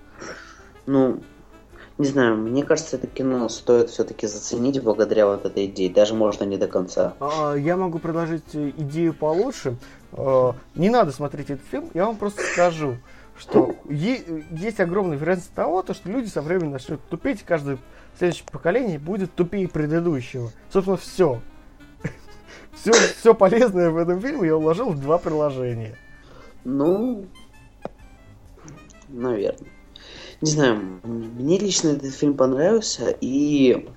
Ну, 0.86 1.20
не 1.96 2.06
знаю, 2.06 2.36
мне 2.36 2.64
кажется, 2.64 2.96
это 2.96 3.06
кино 3.06 3.48
стоит 3.48 3.88
все-таки 3.90 4.26
заценить 4.26 4.82
благодаря 4.82 5.26
вот 5.26 5.44
этой 5.46 5.66
идее. 5.66 5.92
Даже 5.92 6.14
можно 6.14 6.42
не 6.44 6.56
до 6.56 6.66
конца. 6.66 7.14
А, 7.20 7.54
Я 7.54 7.76
могу 7.76 8.00
предложить 8.00 8.54
э, 8.54 8.70
идею 8.76 9.14
получше. 9.14 9.76
А, 10.12 10.54
Не 10.74 10.90
надо 10.90 11.12
смотреть 11.12 11.50
этот 11.50 11.66
фильм, 11.66 11.88
я 11.94 12.06
вам 12.06 12.16
просто 12.16 12.42
скажу, 12.42 12.96
что 13.38 13.76
есть 13.88 14.80
огромная 14.80 15.16
вероятность 15.16 15.54
того, 15.54 15.82
то, 15.82 15.94
что 15.94 16.08
люди 16.08 16.26
со 16.28 16.42
временем 16.42 16.72
начнут 16.72 17.00
тупеть, 17.08 17.42
и 17.42 17.44
каждое 17.44 17.78
следующее 18.18 18.46
поколение 18.50 18.98
будет 18.98 19.32
тупее 19.34 19.68
предыдущего. 19.68 20.50
Собственно, 20.72 20.96
все. 20.96 21.40
Все, 22.74 22.92
все 22.92 23.34
полезное 23.34 23.90
в 23.90 23.96
этом 23.96 24.20
фильме 24.20 24.48
я 24.48 24.56
уложил 24.56 24.90
в 24.90 25.00
два 25.00 25.18
приложения. 25.18 25.96
Ну, 26.64 27.26
наверное. 29.08 29.68
Не 30.44 30.50
знаю, 30.50 31.00
мне 31.04 31.56
лично 31.56 31.88
этот 31.88 32.12
фильм 32.12 32.36
понравился, 32.36 33.16
и... 33.18 33.88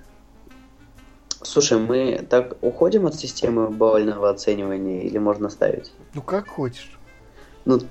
Слушай, 1.41 1.77
мы 1.77 2.25
так 2.29 2.55
уходим 2.61 3.05
от 3.05 3.15
системы 3.15 3.69
бавального 3.69 4.29
оценивания 4.29 5.01
или 5.01 5.17
можно 5.17 5.49
ставить? 5.49 5.91
Ну, 6.13 6.21
как 6.21 6.47
хочешь. 6.47 6.97
Ну, 7.65 7.81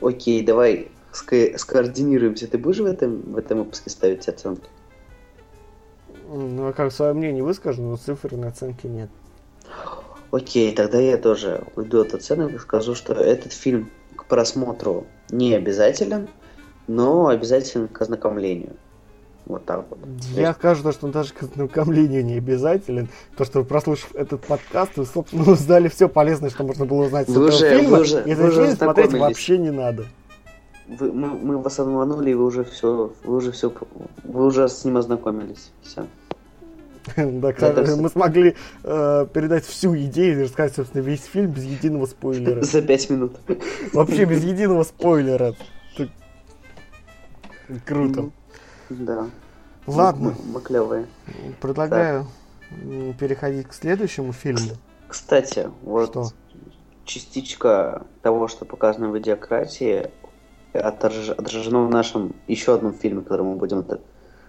окей, 0.00 0.44
давай 0.44 0.92
ска- 1.12 1.58
скоординируемся. 1.58 2.46
Ты 2.46 2.56
будешь 2.56 2.78
в 2.78 2.86
этом, 2.86 3.20
в 3.32 3.36
этом 3.36 3.58
выпуске 3.58 3.90
ставить 3.90 4.28
оценки? 4.28 4.68
Ну, 6.28 6.68
а 6.68 6.72
как 6.72 6.92
свое 6.92 7.14
мнение 7.14 7.42
выскажу, 7.42 7.82
но 7.82 7.96
цифры 7.96 8.40
оценки 8.46 8.86
нет. 8.86 9.10
Окей, 10.30 10.72
тогда 10.72 11.00
я 11.00 11.18
тоже 11.18 11.64
уйду 11.74 12.02
от 12.02 12.14
оценок 12.14 12.54
и 12.54 12.58
скажу, 12.58 12.94
что 12.94 13.12
этот 13.12 13.52
фильм 13.52 13.90
к 14.14 14.26
просмотру 14.26 15.04
не 15.30 15.52
обязателен, 15.54 16.28
но 16.86 17.28
обязателен 17.28 17.88
к 17.88 18.00
ознакомлению. 18.02 18.72
Вот 19.46 19.64
так 19.66 19.84
вот. 19.90 19.98
Я 20.34 20.54
скажу, 20.54 20.82
то, 20.82 20.92
что 20.92 21.04
он 21.06 21.12
даже 21.12 21.34
к 21.34 21.42
ознакомлению 21.42 22.24
не 22.24 22.38
обязателен. 22.38 23.08
То, 23.36 23.44
что 23.44 23.62
прослушав 23.62 24.14
этот 24.14 24.40
подкаст, 24.40 24.92
вы, 24.96 25.04
собственно, 25.04 25.42
узнали 25.52 25.88
все 25.88 26.08
полезное, 26.08 26.48
что 26.50 26.64
можно 26.64 26.86
было 26.86 27.04
узнать 27.04 27.28
с 27.28 27.32
Вы 27.32 27.48
этого 27.48 27.56
уже- 27.56 27.78
фильма. 27.78 27.96
вы 27.96 28.00
уже- 28.02 28.22
и 28.24 28.30
этот 28.30 28.38
вы 28.38 28.48
уже 28.48 28.76
смотреть 28.76 29.12
вообще 29.12 29.58
не 29.58 29.70
надо. 29.70 30.06
Вы- 30.88 31.12
мы, 31.12 31.28
мы 31.28 31.58
вас 31.58 31.78
обманули, 31.78 32.30
и 32.30 32.34
вы 32.34 32.44
уже 32.46 32.64
все, 32.64 33.12
вы 33.24 33.36
уже 33.36 33.52
все, 33.52 33.70
вы 34.22 34.46
уже 34.46 34.66
с 34.68 34.82
ним 34.84 34.96
ознакомились. 34.96 35.70
Все. 35.82 36.06
Да, 37.16 37.50
Это 37.50 37.96
мы 37.96 38.08
смогли 38.08 38.54
э, 38.82 39.26
передать 39.30 39.66
всю 39.66 39.94
идею 39.94 40.40
и 40.40 40.44
рассказать, 40.44 40.74
собственно, 40.74 41.02
весь 41.02 41.22
фильм 41.24 41.50
без 41.50 41.64
единого 41.64 42.06
спойлера. 42.06 42.62
За 42.62 42.80
пять 42.80 43.10
минут. 43.10 43.32
Вообще 43.92 44.24
без 44.24 44.42
единого 44.42 44.84
спойлера. 44.84 45.54
Так, 47.68 47.84
Круто. 47.84 48.30
Да. 48.90 49.26
Ладно, 49.86 50.34
Мы, 50.44 50.52
мы 50.54 50.60
клевые. 50.60 51.06
предлагаю 51.60 52.26
м, 52.70 53.14
переходить 53.14 53.66
к 53.68 53.72
следующему 53.74 54.32
фильму. 54.32 54.70
Кстати, 55.08 55.70
вот 55.82 56.10
Что? 56.10 56.28
частичка 57.04 58.06
того, 58.22 58.48
что 58.48 58.64
показано 58.64 59.10
в 59.10 59.18
идиократии, 59.18 60.10
отраж- 60.72 61.30
отражено 61.32 61.86
в 61.86 61.90
нашем 61.90 62.34
еще 62.48 62.74
одном 62.74 62.94
фильме, 62.94 63.20
который 63.22 63.42
мы 63.44 63.56
будем, 63.56 63.84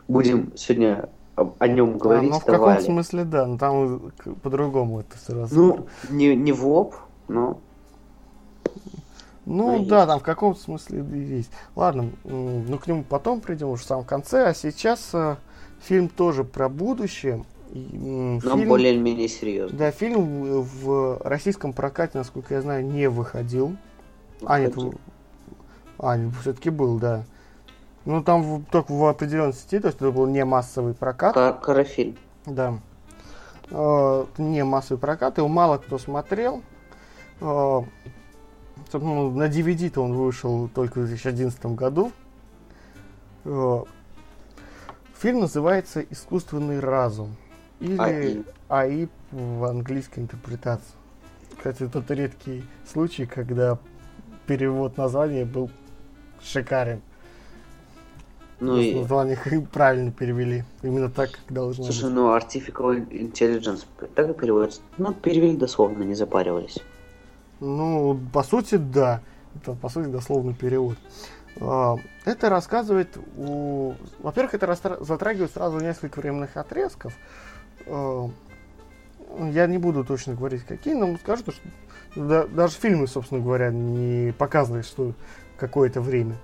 будем 0.07 0.55
сегодня 0.55 1.09
о 1.35 1.67
нем 1.67 1.95
А, 1.95 1.97
говорить. 1.97 2.29
ну, 2.31 2.39
в 2.39 2.45
каком 2.45 2.79
смысле, 2.79 3.25
да, 3.25 3.45
но 3.45 3.57
там 3.57 4.11
к- 4.17 4.33
по-другому 4.35 5.01
это 5.01 5.17
сразу. 5.17 5.55
Ну, 5.55 5.87
не, 6.09 6.33
не 6.35 6.53
в 6.53 6.65
лоб, 6.65 6.95
но 7.27 7.59
Ну 9.45 9.77
Ну, 9.77 9.85
да, 9.85 9.97
есть. 9.99 10.07
там 10.09 10.19
в 10.19 10.23
каком-то 10.23 10.59
смысле 10.59 11.03
есть. 11.13 11.51
Ладно, 11.75 12.09
ну 12.23 12.77
к 12.79 12.87
нему 12.87 13.03
потом 13.03 13.41
придем 13.41 13.69
уже 13.69 13.83
в 13.83 13.85
самом 13.85 14.03
конце. 14.05 14.47
А 14.47 14.53
сейчас 14.53 15.09
э, 15.13 15.35
фильм 15.81 16.09
тоже 16.09 16.43
про 16.43 16.67
будущее. 16.69 17.43
И, 17.71 18.39
но 18.43 18.55
фильм- 18.57 18.69
более-менее 18.69 19.27
серьезно. 19.27 19.77
Да, 19.77 19.91
фильм 19.91 20.61
в 20.61 21.19
российском 21.23 21.73
прокате, 21.73 22.17
насколько 22.17 22.53
я 22.55 22.61
знаю, 22.61 22.85
не 22.85 23.07
выходил. 23.07 23.75
А, 24.45 24.59
нет, 24.59 24.75
Выходил. 24.75 24.99
в- 25.97 26.05
а, 26.05 26.17
все-таки 26.41 26.69
был, 26.69 26.97
да. 26.99 27.23
Ну, 28.05 28.23
там 28.23 28.41
в- 28.43 28.65
только 28.65 28.91
в 28.91 29.05
определенной 29.05 29.53
сети, 29.53 29.79
то 29.79 29.87
есть 29.87 29.97
это 29.99 30.11
был 30.11 30.25
не 30.27 30.43
массовый 30.45 30.93
прокат. 30.93 31.33
Ка- 31.33 31.53
Карафильм. 31.53 32.15
Да. 32.45 32.79
Э, 33.71 34.25
Не 34.37 34.63
массовый 34.63 34.99
прокат, 34.99 35.37
его 35.37 35.47
мало 35.47 35.77
кто 35.77 35.97
смотрел. 35.97 36.61
Э, 37.41 37.81
собственно, 38.91 39.15
ну, 39.15 39.31
На 39.31 39.47
DVD-то 39.47 40.01
он 40.01 40.13
вышел 40.13 40.67
только 40.69 40.99
в 40.99 41.07
2011 41.07 41.65
году. 41.67 42.11
Э, 43.45 43.83
Фильм 45.17 45.39
называется 45.39 46.01
«Искусственный 46.01 46.79
разум». 46.79 47.35
Или 47.79 47.97
АИ. 47.97 48.43
АИ 48.69 49.07
в 49.31 49.63
английской 49.63 50.19
интерпретации. 50.19 50.93
Кстати, 51.57 51.87
тот 51.87 52.11
редкий 52.11 52.63
случай, 52.85 53.25
когда 53.25 53.79
перевод 54.45 54.97
названия 54.97 55.45
был 55.45 55.69
шикарен. 56.43 57.01
Ну 58.59 58.77
и, 58.77 58.95
Название 58.95 59.37
правильно 59.73 60.11
перевели. 60.11 60.63
Именно 60.81 61.09
так, 61.09 61.31
как 61.31 61.53
должно 61.53 61.85
быть. 61.85 61.93
слушай, 61.93 62.13
ну 62.13 62.35
Artificial 62.35 63.07
Intelligence, 63.09 63.85
так 64.15 64.29
и 64.29 64.33
переводится. 64.33 64.81
Ну, 64.97 65.13
перевели 65.13 65.57
дословно, 65.57 66.03
не 66.03 66.15
запаривались. 66.15 66.77
Ну, 67.59 68.19
по 68.33 68.43
сути, 68.43 68.75
да. 68.75 69.21
Это, 69.55 69.73
по 69.73 69.89
сути, 69.89 70.07
дословный 70.07 70.53
перевод. 70.53 70.97
А, 71.59 71.95
Это 72.25 72.49
рассказывает 72.49 73.17
о... 73.37 73.95
Во-первых, 74.19 74.53
это 74.53 74.75
затрагивает 75.01 75.51
сразу 75.51 75.79
несколько 75.79 76.19
временных 76.19 76.57
отрезков. 76.57 77.13
А, 77.87 78.29
Я 79.51 79.67
не 79.67 79.77
буду 79.77 80.03
точно 80.03 80.33
говорить, 80.35 80.63
какие, 80.65 80.93
но 80.93 81.17
скажу, 81.17 81.43
то, 81.43 81.51
что 81.51 81.61
да- 82.15 82.47
даже 82.47 82.75
фильмы, 82.75 83.07
собственно 83.07 83.41
говоря, 83.41 83.69
не 83.71 84.33
показывают, 84.33 84.85
что 84.85 85.13
какое-то 85.57 86.01
время. 86.01 86.35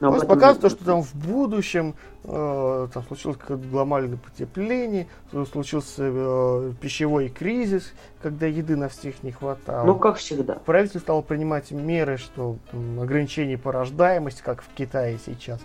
Но 0.00 0.10
Просто 0.10 0.28
показывает, 0.28 0.72
что 0.72 0.84
там 0.84 1.02
в 1.02 1.12
будущем 1.14 1.94
э, 2.22 2.88
там 2.94 3.02
случилось 3.04 3.36
какое-то 3.36 3.66
глобальное 3.66 4.16
потепление, 4.16 5.08
случился 5.50 6.04
э, 6.04 6.72
пищевой 6.80 7.28
кризис, 7.30 7.92
когда 8.22 8.46
еды 8.46 8.76
на 8.76 8.88
всех 8.88 9.24
не 9.24 9.32
хватало. 9.32 9.84
Ну, 9.84 9.96
как 9.96 10.18
всегда. 10.18 10.54
Правительство 10.54 11.00
стало 11.00 11.22
принимать 11.22 11.72
меры, 11.72 12.16
что 12.16 12.58
там, 12.70 13.00
ограничение 13.00 13.58
по 13.58 13.72
рождаемости, 13.72 14.40
как 14.40 14.62
в 14.62 14.68
Китае 14.74 15.18
сейчас. 15.24 15.60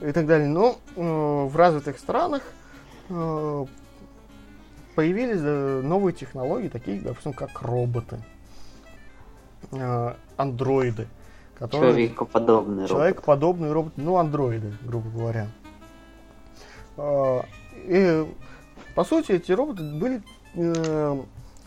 И 0.00 0.10
так 0.10 0.26
далее. 0.26 0.48
Но 0.48 0.78
э, 0.96 1.00
в 1.00 1.56
развитых 1.56 2.00
странах 2.00 2.42
э, 3.10 3.66
появились 4.96 5.40
э, 5.40 5.80
новые 5.84 6.14
технологии, 6.14 6.68
такие, 6.68 7.00
допустим, 7.00 7.32
как 7.32 7.62
роботы, 7.62 8.18
э, 9.70 10.14
андроиды. 10.36 11.06
Которые, 11.58 11.92
человекоподобные 11.92 12.88
Человекоподобные 12.88 13.72
роботы, 13.72 14.00
ну, 14.00 14.16
андроиды, 14.16 14.72
грубо 14.82 15.08
говоря. 15.10 15.46
Э, 16.96 17.40
и, 17.86 18.26
по 18.94 19.04
сути, 19.04 19.32
эти 19.32 19.52
роботы 19.52 19.82
были, 19.82 20.22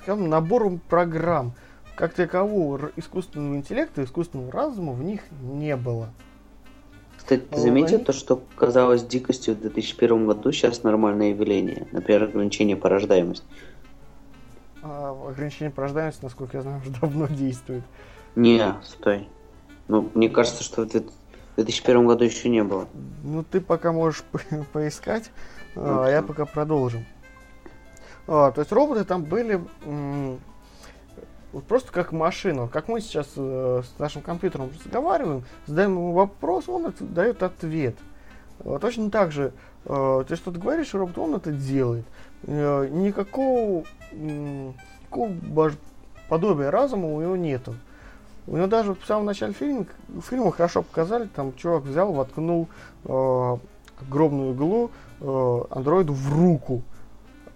скажем, 0.02 0.30
набором 0.30 0.80
программ. 0.90 1.54
Как 1.96 2.14
такового 2.14 2.92
искусственного 2.96 3.56
интеллекта, 3.56 4.04
искусственного 4.04 4.52
разума 4.52 4.94
в 4.94 5.04
них 5.04 5.22
не 5.42 5.76
было. 5.76 6.10
Кстати, 7.18 7.42
ты 7.42 7.60
заметил 7.60 8.00
то, 8.00 8.14
что 8.14 8.42
казалось 8.56 9.04
дикостью 9.04 9.56
в 9.56 9.60
2001 9.60 10.28
году, 10.28 10.52
сейчас 10.52 10.84
нормальное 10.84 11.32
явление. 11.32 11.88
Например, 11.92 12.24
ограничение 12.24 12.78
по 12.78 12.88
рождаемости. 12.88 13.46
А, 14.82 15.18
ограничение 15.28 15.72
по 15.72 15.82
рождаемости, 15.82 16.24
насколько 16.24 16.58
я 16.58 16.64
знаю, 16.64 16.82
уже 16.82 16.92
давно 17.02 17.28
действует. 17.28 17.84
Не, 18.36 18.76
стой. 18.84 19.28
Ну, 19.88 20.10
мне 20.14 20.30
кажется, 20.30 20.64
что 20.64 20.84
в 20.84 20.90
2001 21.56 22.08
году 22.08 22.24
еще 22.24 22.50
не 22.50 22.64
было. 22.64 22.88
Ну, 23.24 23.44
ты 23.44 23.62
пока 23.62 23.92
можешь 23.92 24.24
по 24.32 24.40
поискать, 24.74 25.32
а, 25.76 26.06
а 26.06 26.10
я 26.10 26.22
пока 26.22 26.46
продолжу. 26.46 27.04
А, 28.28 28.52
то 28.52 28.62
есть 28.62 28.72
роботы 28.72 29.04
там 29.06 29.24
были 29.24 29.62
вот 31.54 31.64
просто 31.64 31.92
как 31.92 32.12
машина. 32.12 32.68
Как 32.68 32.88
мы 32.88 33.02
сейчас 33.02 33.30
э, 33.36 33.82
с 33.84 34.00
нашим 34.00 34.22
компьютером 34.22 34.70
разговариваем, 34.84 35.44
задаем 35.66 35.92
ему 35.92 36.14
вопрос, 36.14 36.68
он 36.68 36.88
это, 36.88 37.04
дает 37.04 37.42
ответ. 37.42 37.96
Э, 38.60 38.78
точно 38.82 39.10
так 39.10 39.32
же, 39.32 39.54
э, 39.86 40.24
ты 40.28 40.36
что-то 40.36 40.60
говоришь, 40.60 40.94
робот, 40.94 41.18
он 41.18 41.36
это 41.36 41.52
делает. 41.52 42.06
Э, 42.44 42.88
никакого, 42.92 43.86
э, 44.12 44.72
никакого 45.06 45.72
подобия 46.30 46.70
разума 46.70 47.08
у 47.08 47.22
него 47.22 47.36
нету. 47.36 47.76
У 48.48 48.56
него 48.56 48.68
даже 48.68 48.94
в 48.94 49.06
самом 49.06 49.26
начале 49.26 49.54
фильма, 49.54 49.86
фильма 50.30 50.52
хорошо 50.52 50.82
показали, 50.82 51.28
там 51.28 51.54
чувак 51.56 51.84
взял, 51.84 52.14
воткнул 52.14 52.70
э, 53.04 53.58
огромную 54.02 54.54
иглу 54.54 54.92
э, 55.20 55.62
андроиду 55.70 56.14
в 56.14 56.34
руку. 56.34 56.82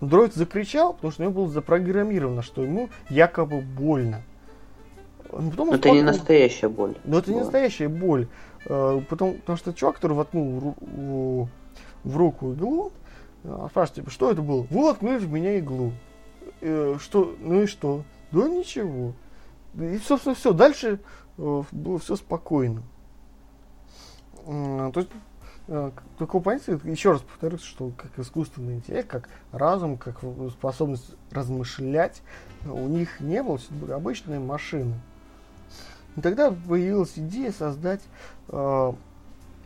Андроид 0.02 0.34
закричал, 0.34 0.94
потому 0.94 1.12
что 1.12 1.24
у 1.24 1.26
него 1.26 1.42
было 1.42 1.50
запрограммировано, 1.50 2.42
что 2.42 2.62
ему 2.64 2.90
якобы 3.10 3.62
больно. 3.62 4.22
Но 5.32 5.50
потом 5.50 5.72
это 5.72 5.90
не 5.92 6.02
настоящая 6.02 6.68
боль. 6.68 6.96
Но 7.06 7.20
это 7.20 7.32
не 7.32 7.40
настоящая 7.40 7.88
боль. 7.88 8.28
Э, 8.66 9.02
потому, 9.10 9.36
потому 9.36 9.58
что 9.58 9.74
чувак, 9.74 9.96
который 9.96 10.14
воткнул 10.14 10.76
в, 10.82 11.48
в 12.04 12.18
руку 12.18 12.52
иглу, 12.52 12.92
э, 13.44 13.68
спрашивает, 13.70 13.96
типа, 13.96 14.12
что 14.12 14.32
это 14.32 14.42
было? 14.42 14.68
Вы 14.70 14.84
воткнули 14.84 15.20
в 15.20 15.32
меня 15.32 15.58
иглу. 15.58 15.94
Э, 16.60 16.98
что? 17.00 17.34
Ну 17.40 17.62
и 17.62 17.66
что? 17.66 18.04
Да 18.32 18.50
ничего. 18.50 19.14
И, 19.76 19.98
собственно, 20.00 20.36
все. 20.36 20.54
Дальше 20.54 21.00
было 21.38 22.00
все 22.00 22.16
спокойно. 22.16 22.84
То 24.46 24.94
есть 24.96 25.10
Э, 25.74 25.92
такого 26.18 26.42
понятия, 26.42 26.78
еще 26.84 27.12
раз 27.12 27.22
повторюсь, 27.22 27.62
что 27.62 27.92
как 27.96 28.18
искусственный 28.20 28.76
интеллект, 28.76 29.08
как 29.08 29.30
разум, 29.54 29.98
как 29.98 30.20
способность 30.52 31.16
размышлять, 31.32 32.22
у 32.66 32.88
них 32.88 33.22
не 33.22 33.42
было, 33.42 33.56
это 33.56 33.74
были 33.74 33.92
обычные 33.92 34.40
машины. 34.40 34.96
И 36.18 36.22
тогда 36.22 36.52
появилась 36.52 37.14
идея 37.16 37.54
создать 37.54 38.02
э, 38.50 38.94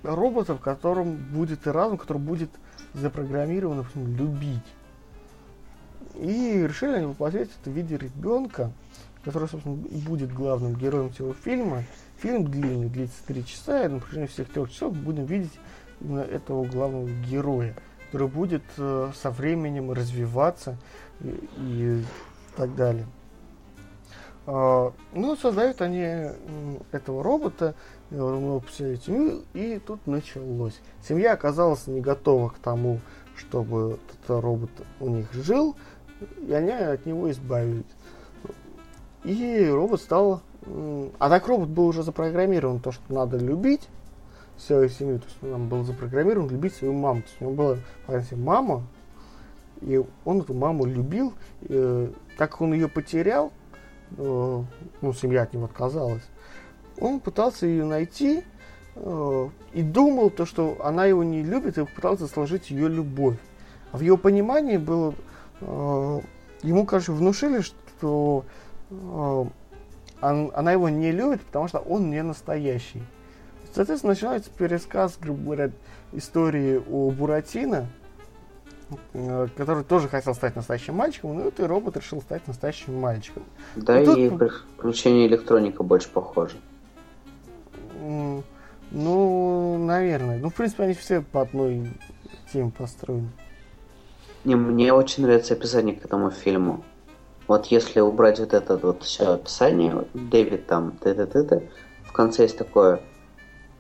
робота, 0.04 0.54
в 0.54 0.60
котором 0.60 1.16
будет 1.16 1.66
и 1.66 1.72
разум, 1.72 1.98
который 1.98 2.22
будет 2.22 2.52
запрограммирован, 2.94 3.78
допустим, 3.78 4.16
любить. 4.16 4.76
И 6.14 6.62
решили 6.68 6.92
они 6.98 7.06
воплотить 7.08 7.50
это 7.62 7.72
в 7.72 7.74
виде 7.74 7.98
ребенка, 7.98 8.72
который, 9.26 9.50
собственно, 9.50 9.84
и 9.88 9.98
будет 9.98 10.32
главным 10.32 10.76
героем 10.76 11.12
всего 11.12 11.34
фильма. 11.34 11.84
Фильм 12.20 12.46
длинный, 12.46 12.88
длится 12.88 13.18
3 13.26 13.46
часа, 13.46 13.84
и 13.84 13.88
на 13.88 14.00
протяжении 14.00 14.28
всех 14.28 14.48
трех 14.50 14.72
часов 14.72 14.96
будем 14.96 15.26
видеть 15.26 15.52
именно 16.00 16.22
этого 16.22 16.64
главного 16.66 17.10
героя, 17.28 17.76
который 18.06 18.28
будет 18.28 18.64
э, 18.78 19.12
со 19.16 19.32
временем 19.32 19.92
развиваться 19.92 20.78
и, 21.22 21.50
и 21.58 22.04
так 22.56 22.76
далее. 22.76 23.08
Э, 24.46 24.92
ну, 25.14 25.36
создают 25.36 25.82
они 25.82 26.30
этого 26.92 27.24
робота, 27.24 27.74
поселили 28.10 28.98
семью, 28.98 29.44
и 29.54 29.80
тут 29.80 30.06
началось. 30.06 30.80
Семья 31.02 31.34
оказалась 31.34 31.88
не 31.88 32.00
готова 32.00 32.50
к 32.50 32.60
тому, 32.60 33.00
чтобы 33.36 34.00
этот 34.08 34.44
робот 34.44 34.72
у 35.00 35.10
них 35.10 35.34
жил, 35.34 35.76
и 36.48 36.54
они 36.54 36.72
от 36.72 37.06
него 37.08 37.30
избавились. 37.32 37.86
И 39.26 39.68
робот 39.70 40.02
стал... 40.02 40.42
А 41.20 41.30
так 41.30 41.48
робот 41.48 41.70
был 41.70 41.88
уже 41.88 42.02
запрограммирован, 42.02 42.80
то, 42.80 42.92
что 42.92 43.14
надо 43.14 43.38
любить, 43.38 43.88
свою 44.58 44.90
семью. 44.90 45.20
То 45.20 45.26
есть 45.26 45.56
он 45.56 45.68
был 45.68 45.84
запрограммирован 45.84 46.50
любить 46.50 46.74
свою 46.74 46.94
маму. 46.94 47.22
То 47.22 47.28
есть 47.28 47.42
у 47.42 47.44
него 47.46 47.54
была 47.54 47.78
понятие 48.08 48.40
мама, 48.40 48.84
и 49.82 50.02
он 50.24 50.42
эту 50.42 50.54
маму 50.54 50.86
любил. 50.86 51.34
Э, 51.64 52.10
так 52.38 52.62
он 52.62 52.74
ее 52.74 52.88
потерял, 52.88 53.52
э, 54.18 54.64
ну, 55.02 55.14
семья 55.14 55.44
от 55.44 55.54
него 55.54 55.66
отказалась, 55.66 56.24
он 57.00 57.20
пытался 57.20 57.66
ее 57.66 57.86
найти 57.86 58.44
э, 58.96 59.50
и 59.74 59.82
думал, 59.82 60.30
то, 60.30 60.46
что 60.46 60.78
она 60.84 61.06
его 61.06 61.24
не 61.24 61.44
любит, 61.44 61.78
и 61.78 61.86
пытался 61.86 62.28
сложить 62.28 62.70
ее 62.70 62.88
любовь. 62.88 63.38
А 63.92 63.98
в 63.98 64.02
его 64.02 64.18
понимании 64.18 64.78
было, 64.78 65.14
э, 65.62 66.22
ему, 66.64 66.86
короче, 66.86 67.12
внушили, 67.12 67.62
что 67.62 68.46
она 70.22 70.72
его 70.72 70.90
не 70.90 71.12
любит, 71.12 71.42
потому 71.42 71.68
что 71.68 71.80
он 71.80 72.10
не 72.10 72.22
настоящий. 72.24 73.04
Соответственно, 73.74 74.14
начинается 74.14 74.50
пересказ, 74.50 75.18
грубо 75.20 75.44
говоря, 75.44 75.72
истории 76.14 76.82
о 76.90 77.12
Буратино, 77.12 77.88
э, 79.14 79.48
который 79.58 79.84
тоже 79.84 80.08
хотел 80.08 80.34
стать 80.34 80.56
настоящим 80.56 80.96
мальчиком, 80.96 81.36
но 81.36 81.42
этот 81.48 81.68
робот 81.68 81.98
решил 81.98 82.22
стать 82.22 82.48
настоящим 82.48 82.98
мальчиком. 82.98 83.44
Да, 83.76 84.02
и, 84.02 84.28
и 84.28 84.30
тут... 84.30 84.40
приключение 84.78 85.28
электроника 85.28 85.84
больше 85.84 86.10
похоже. 86.10 86.56
Ну, 88.92 89.78
наверное. 89.78 90.40
Ну, 90.40 90.50
в 90.50 90.54
принципе, 90.54 90.84
они 90.84 90.94
все 90.94 91.22
по 91.22 91.42
одной 91.42 91.90
теме 92.54 92.72
построены. 92.72 93.30
Не, 94.46 94.56
мне 94.56 94.94
очень 94.94 95.24
нравится 95.24 95.54
описание 95.56 95.96
к 95.96 96.06
этому 96.06 96.30
фильму. 96.30 96.84
Вот 97.48 97.68
если 97.68 98.00
убрать 98.00 98.40
вот 98.40 98.54
это 98.54 98.78
вот 98.78 99.04
все 99.04 99.34
описание, 99.34 100.06
Дэвид 100.14 100.68
там, 100.68 100.94
т-т-т-т, 100.94 101.70
в 102.04 102.12
конце 102.12 102.44
есть 102.44 102.58
такое 102.58 103.02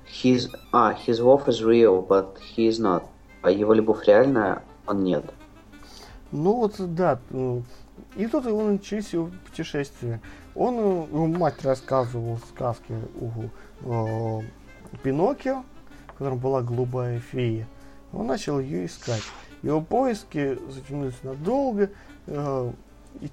His, 0.07 0.51
а, 0.71 0.93
his 0.93 1.19
love 1.19 1.47
is 1.47 1.61
real, 1.61 2.05
but 2.05 2.37
he 2.55 2.67
is 2.67 2.79
not. 2.79 3.03
А 3.41 3.49
его 3.49 3.73
любовь 3.73 4.05
реальная, 4.05 4.61
он 4.85 5.03
нет. 5.03 5.25
Ну 6.31 6.53
вот, 6.53 6.75
да. 6.77 7.19
И 8.15 8.27
тут 8.27 8.45
его 8.45 8.63
начались 8.63 9.13
его 9.13 9.31
путешествия. 9.45 10.21
Он, 10.53 10.75
э, 10.77 11.07
его 11.11 11.27
мать 11.27 11.63
рассказывала 11.63 12.39
сказки 12.49 12.93
о, 13.19 13.49
о 13.85 14.43
Пиноккио, 15.03 15.63
в 16.07 16.13
котором 16.13 16.37
была 16.37 16.61
голубая 16.61 17.19
фея. 17.19 17.67
Он 18.13 18.27
начал 18.27 18.59
ее 18.59 18.85
искать. 18.85 19.23
Его 19.63 19.81
поиски 19.81 20.57
затянулись 20.69 21.21
надолго. 21.23 21.89
Э, 22.27 22.71
и 23.21 23.29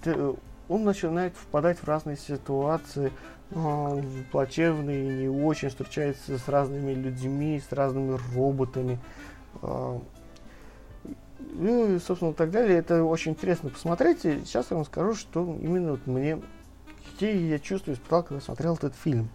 он 0.69 0.85
начинает 0.85 1.35
впадать 1.37 1.79
в 1.79 1.85
разные 1.85 2.17
ситуации, 2.17 3.13
э, 3.51 4.03
плачевные, 4.31 5.27
не 5.27 5.29
очень, 5.29 5.69
встречается 5.69 6.39
с 6.39 6.49
разными 6.49 6.93
людьми, 6.93 7.61
с 7.61 7.73
разными 7.73 8.19
роботами. 8.35 8.99
Э, 9.61 9.99
ну 11.55 11.95
и, 11.95 11.99
собственно, 11.99 12.33
так 12.33 12.51
далее. 12.51 12.79
Это 12.79 13.05
очень 13.05 13.33
интересно 13.33 13.71
посмотреть. 13.71 14.25
И 14.25 14.41
сейчас 14.45 14.71
я 14.71 14.77
вам 14.77 14.87
скажу, 14.87 15.15
что 15.15 15.43
именно 15.61 15.93
вот 15.93 16.07
мне, 16.07 16.41
какие 17.11 17.51
я 17.51 17.59
чувства 17.59 17.93
испытал, 17.93 18.23
когда 18.23 18.41
смотрел 18.41 18.75
этот 18.75 18.95
фильм. 18.95 19.29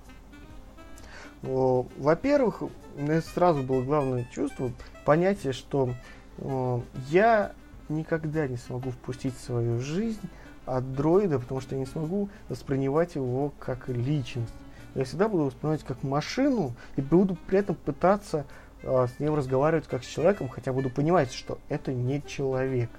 Э, 1.43 1.83
во-первых, 1.97 2.63
у 2.63 2.69
меня 2.97 3.21
сразу 3.21 3.62
было 3.62 3.83
главное 3.83 4.27
чувство, 4.31 4.71
понятие, 5.05 5.53
что 5.53 5.93
э, 6.39 6.79
я 7.10 7.51
никогда 7.89 8.47
не 8.47 8.58
смогу 8.58 8.91
впустить 8.91 9.36
в 9.36 9.43
свою 9.43 9.80
жизнь 9.80 10.30
от 10.65 10.93
дроида, 10.93 11.39
потому 11.39 11.62
что 11.62 11.76
я 11.76 11.80
не 11.80 11.86
смогу 11.86 12.30
воспринимать 12.50 13.15
его 13.15 13.54
как 13.60 13.88
личность. 13.88 14.54
я 14.95 15.06
всегда 15.06 15.30
буду 15.30 15.45
воспринимать 15.45 15.84
как 15.84 16.04
машину 16.04 16.73
и 16.95 17.02
буду 17.02 17.38
при 17.47 17.60
этом 17.60 17.76
пытаться 17.76 18.45
э, 18.84 19.08
с 19.08 19.19
ним 19.19 19.36
разговаривать 19.36 19.88
как 19.88 20.04
с 20.04 20.08
человеком, 20.08 20.50
хотя 20.50 20.73
буду 20.73 20.89
понимать, 20.89 21.32
что 21.32 21.58
это 21.69 21.93
не 21.93 22.21
человек. 22.26 22.89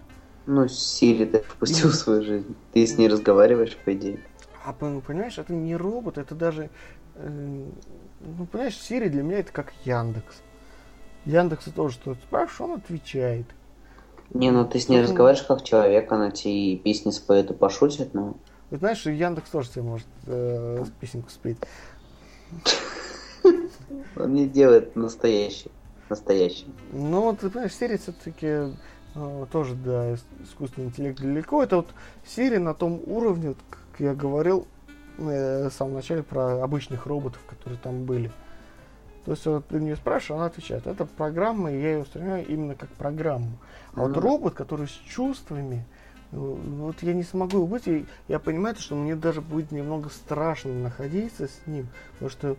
Ну, 0.46 0.66
Сири 0.66 1.26
ты 1.26 1.40
впустил 1.40 1.90
в 1.90 1.94
свою 1.94 2.22
жизнь. 2.22 2.56
Ты 2.72 2.86
с 2.86 2.96
ней 2.96 3.08
разговариваешь, 3.08 3.76
по 3.76 3.92
идее. 3.92 4.20
А 4.64 4.72
понимаешь, 4.72 5.38
это 5.38 5.52
не 5.52 5.76
робот, 5.76 6.16
это 6.16 6.34
даже... 6.34 6.70
Э, 7.16 7.64
ну, 8.20 8.46
понимаешь, 8.46 8.78
Сири 8.78 9.08
для 9.08 9.22
меня 9.22 9.40
это 9.40 9.52
как 9.52 9.72
Яндекс. 9.84 10.42
Яндекс 11.26 11.64
тоже 11.74 11.94
что 11.94 12.14
спрашиваешь, 12.14 12.60
он 12.60 12.72
отвечает. 12.78 13.46
Не, 14.34 14.50
ну 14.50 14.66
ты 14.66 14.78
с 14.78 14.88
ней 14.88 15.02
разговариваешь 15.02 15.46
как 15.46 15.64
человек, 15.64 16.12
она 16.12 16.30
тебе 16.30 16.76
песни 16.76 17.10
споет 17.10 17.50
и 17.50 17.54
пошутит, 17.54 18.14
но... 18.14 18.36
Вы 18.70 18.76
знаешь, 18.76 19.06
Яндекс 19.06 19.50
тоже 19.50 19.70
тебе 19.70 19.82
может 19.82 20.06
э, 20.26 20.84
песенку 21.00 21.30
спеть. 21.30 21.56
Он 24.16 24.34
не 24.34 24.46
делает 24.46 24.94
настоящий. 24.96 25.70
Настоящий. 26.10 26.66
Ну, 26.92 27.36
ты 27.38 27.48
понимаешь, 27.50 27.74
Сири 27.74 27.96
все-таки 27.96 28.74
э, 29.14 29.46
тоже, 29.50 29.74
да, 29.74 30.14
искусственный 30.42 30.88
интеллект 30.88 31.20
далеко. 31.20 31.62
Это 31.62 31.76
вот 31.76 31.88
Сири 32.26 32.58
на 32.58 32.74
том 32.74 33.00
уровне, 33.06 33.48
вот, 33.48 33.58
как 33.70 34.00
я 34.00 34.14
говорил 34.14 34.66
э, 35.18 35.68
в 35.68 35.72
самом 35.72 35.94
начале 35.94 36.22
про 36.22 36.62
обычных 36.62 37.06
роботов, 37.06 37.40
которые 37.48 37.78
там 37.78 38.04
были. 38.04 38.30
То 39.28 39.32
есть 39.32 39.44
вот, 39.44 39.66
ты 39.66 39.78
нее 39.78 39.94
спрашиваешь, 39.94 40.38
она 40.38 40.46
отвечает. 40.46 40.86
Это 40.86 41.04
программа, 41.04 41.70
и 41.70 41.78
я 41.78 41.90
ее 41.90 41.98
воспринимаю 41.98 42.46
именно 42.46 42.74
как 42.74 42.88
программу. 42.88 43.58
А 43.92 43.98
mm-hmm. 44.00 44.06
вот 44.06 44.16
робот, 44.16 44.54
который 44.54 44.88
с 44.88 44.92
чувствами, 45.06 45.84
вот 46.32 47.02
я 47.02 47.12
не 47.12 47.24
смогу 47.24 47.66
быть, 47.66 47.86
и 47.88 48.06
я 48.26 48.38
понимаю, 48.38 48.76
что 48.76 48.94
мне 48.94 49.14
даже 49.14 49.42
будет 49.42 49.70
немного 49.70 50.08
страшно 50.08 50.72
находиться 50.72 51.46
с 51.46 51.66
ним, 51.66 51.88
потому 52.12 52.30
что 52.30 52.56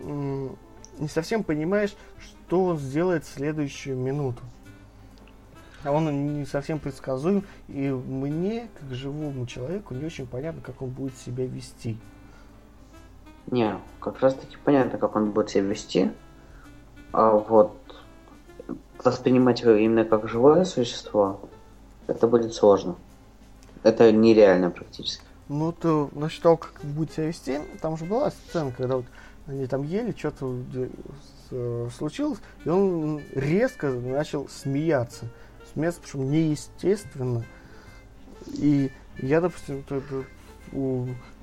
м- 0.00 0.56
не 1.00 1.08
совсем 1.08 1.42
понимаешь, 1.42 1.96
что 2.20 2.66
он 2.66 2.78
сделает 2.78 3.24
в 3.24 3.34
следующую 3.34 3.96
минуту. 3.96 4.42
А 5.82 5.90
он 5.90 6.38
не 6.38 6.46
совсем 6.46 6.78
предсказуем, 6.78 7.42
и 7.66 7.90
мне, 7.90 8.68
как 8.78 8.94
живому 8.94 9.44
человеку, 9.48 9.92
не 9.94 10.04
очень 10.04 10.28
понятно, 10.28 10.60
как 10.60 10.82
он 10.82 10.90
будет 10.90 11.18
себя 11.18 11.46
вести. 11.46 11.98
Не, 13.52 13.78
как 14.00 14.20
раз 14.20 14.34
таки 14.34 14.56
понятно, 14.64 14.98
как 14.98 15.14
он 15.14 15.30
будет 15.30 15.50
себя 15.50 15.64
вести. 15.64 16.10
А 17.12 17.32
вот 17.32 17.76
воспринимать 19.04 19.60
его 19.60 19.72
именно 19.72 20.06
как 20.06 20.26
живое 20.26 20.64
существо, 20.64 21.38
это 22.06 22.26
будет 22.26 22.54
сложно. 22.54 22.96
Это 23.82 24.10
нереально 24.10 24.70
практически. 24.70 25.22
Ну, 25.48 25.70
ты 25.70 26.08
насчет 26.12 26.42
того, 26.42 26.56
как 26.56 26.80
будет 26.82 27.12
себя 27.12 27.26
вести, 27.26 27.60
там 27.82 27.98
же 27.98 28.06
была 28.06 28.30
сцена, 28.30 28.72
когда 28.72 28.96
вот 28.96 29.06
они 29.46 29.66
там 29.66 29.82
ели, 29.82 30.14
что-то 30.16 30.56
э, 31.50 31.88
случилось, 31.94 32.38
и 32.64 32.70
он 32.70 33.20
резко 33.32 33.90
начал 33.90 34.48
смеяться. 34.48 35.26
Смеяться, 35.74 36.00
причем 36.00 36.30
неестественно. 36.30 37.44
И 38.46 38.90
я, 39.18 39.42
допустим, 39.42 39.84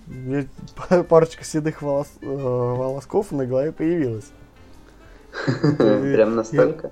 меня 0.09 0.45
парочка 1.03 1.43
седых 1.43 1.81
волос, 1.81 2.07
э, 2.21 2.25
волосков 2.25 3.31
на 3.31 3.45
голове 3.45 3.71
появилась. 3.71 4.31
Прям 5.77 6.35
настолько? 6.35 6.91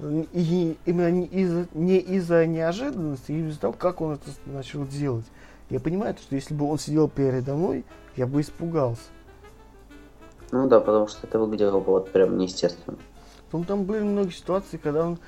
И 0.00 0.76
именно 0.84 1.10
не 1.10 1.26
из-за, 1.26 1.66
не 1.74 1.98
из-за 1.98 2.46
неожиданности, 2.46 3.32
а 3.32 3.34
из-за 3.34 3.60
того, 3.60 3.72
как 3.72 4.00
он 4.00 4.14
это 4.14 4.30
начал 4.46 4.86
делать. 4.86 5.24
Я 5.70 5.80
понимаю, 5.80 6.14
что 6.18 6.36
если 6.36 6.54
бы 6.54 6.70
он 6.70 6.78
сидел 6.78 7.08
передо 7.08 7.54
мной, 7.54 7.84
я 8.16 8.26
бы 8.26 8.40
испугался. 8.40 9.02
Ну 10.52 10.68
да, 10.68 10.80
потому 10.80 11.08
что 11.08 11.26
это 11.26 11.38
выглядело 11.38 11.80
бы 11.80 11.86
вот 11.86 12.12
прям 12.12 12.38
неестественно. 12.38 12.96
Потом 13.46 13.64
там 13.64 13.84
были 13.84 14.02
много 14.02 14.30
ситуаций, 14.30 14.78
когда 14.78 15.06
он 15.06 15.18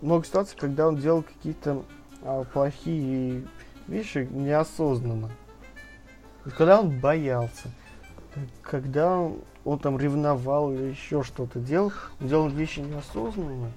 много 0.00 0.24
ситуаций, 0.24 0.56
когда 0.58 0.86
он 0.86 0.96
делал 0.96 1.22
какие-то 1.22 1.82
а, 2.22 2.44
плохие 2.44 3.44
вещи 3.88 4.28
неосознанно. 4.30 5.30
Когда 6.44 6.80
он 6.80 6.98
боялся, 6.98 7.68
когда 8.62 9.18
он, 9.64 9.78
там 9.78 9.98
ревновал 9.98 10.72
или 10.72 10.90
еще 10.90 11.22
что-то 11.22 11.58
делал, 11.58 11.92
делал 12.20 12.48
вещи 12.48 12.80
неосознанно. 12.80 13.70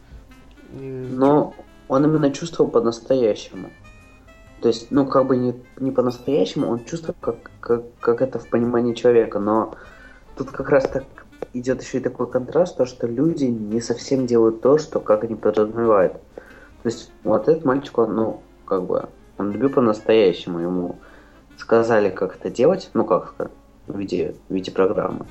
И... 0.73 1.07
Но 1.11 1.53
он 1.87 2.05
именно 2.05 2.31
чувствовал 2.31 2.71
по-настоящему. 2.71 3.69
То 4.61 4.69
есть, 4.69 4.91
ну, 4.91 5.05
как 5.05 5.27
бы 5.27 5.35
не, 5.35 5.53
не 5.77 5.91
по-настоящему, 5.91 6.69
он 6.69 6.85
чувствовал, 6.85 7.17
как, 7.19 7.35
как, 7.59 7.83
как 7.99 8.21
это 8.21 8.39
в 8.39 8.47
понимании 8.49 8.93
человека, 8.93 9.39
но 9.39 9.75
тут 10.37 10.51
как 10.51 10.69
раз 10.69 10.87
так 10.87 11.03
идет 11.51 11.83
еще 11.83 11.97
и 11.97 12.01
такой 12.01 12.31
контраст, 12.31 12.77
то, 12.77 12.85
что 12.85 13.05
люди 13.05 13.43
не 13.43 13.81
совсем 13.81 14.25
делают 14.25 14.61
то, 14.61 14.77
что 14.77 15.01
как 15.01 15.25
они 15.25 15.35
подразумевают. 15.35 16.13
То 16.13 16.89
есть, 16.89 17.11
вот 17.25 17.49
этот 17.49 17.65
мальчик, 17.65 17.97
он, 17.97 18.15
ну, 18.15 18.41
как 18.65 18.83
бы, 18.83 19.09
он 19.37 19.51
любил 19.51 19.69
по-настоящему, 19.69 20.59
ему 20.59 20.95
сказали, 21.57 22.09
как 22.09 22.35
это 22.35 22.49
делать, 22.49 22.89
ну 22.93 23.05
как 23.05 23.35
в 23.87 23.97
виде, 23.97 24.35
в 24.49 24.53
виде 24.53 24.71
программы. 24.71 25.25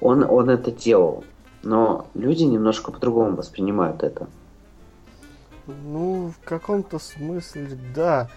Он, 0.00 0.24
он 0.24 0.50
это 0.50 0.70
делал, 0.70 1.24
но 1.62 2.06
люди 2.14 2.44
немножко 2.44 2.92
по-другому 2.92 3.36
воспринимают 3.36 4.02
это. 4.02 4.28
Ну, 5.66 6.30
в 6.30 6.44
каком-то 6.44 6.98
смысле, 6.98 7.78
да. 7.94 8.28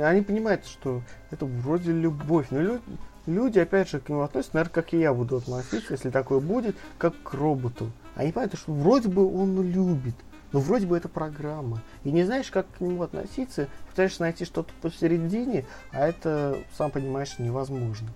Они 0.00 0.22
понимают, 0.22 0.66
что 0.66 1.02
это 1.30 1.44
вроде 1.44 1.92
любовь. 1.92 2.46
Но 2.50 2.60
люди, 2.60 2.82
люди, 3.26 3.58
опять 3.58 3.88
же, 3.90 4.00
к 4.00 4.08
нему 4.08 4.22
относятся, 4.22 4.56
наверное, 4.56 4.74
как 4.74 4.94
и 4.94 4.98
я 4.98 5.12
буду 5.12 5.36
относиться, 5.36 5.92
если 5.92 6.10
такое 6.10 6.40
будет, 6.40 6.76
как 6.98 7.14
к 7.22 7.34
роботу. 7.34 7.90
Они 8.14 8.32
понимают, 8.32 8.58
что 8.58 8.72
вроде 8.72 9.08
бы 9.08 9.32
он 9.32 9.62
любит, 9.62 10.14
но 10.56 10.62
вроде 10.62 10.86
бы 10.86 10.96
это 10.96 11.10
программа. 11.10 11.82
И 12.02 12.10
не 12.10 12.24
знаешь, 12.24 12.50
как 12.50 12.64
к 12.78 12.80
нему 12.80 13.02
относиться, 13.02 13.68
пытаешься 13.90 14.22
найти 14.22 14.46
что-то 14.46 14.72
посередине, 14.80 15.66
а 15.92 16.08
это, 16.08 16.56
сам 16.78 16.90
понимаешь, 16.90 17.38
невозможно. 17.38 18.08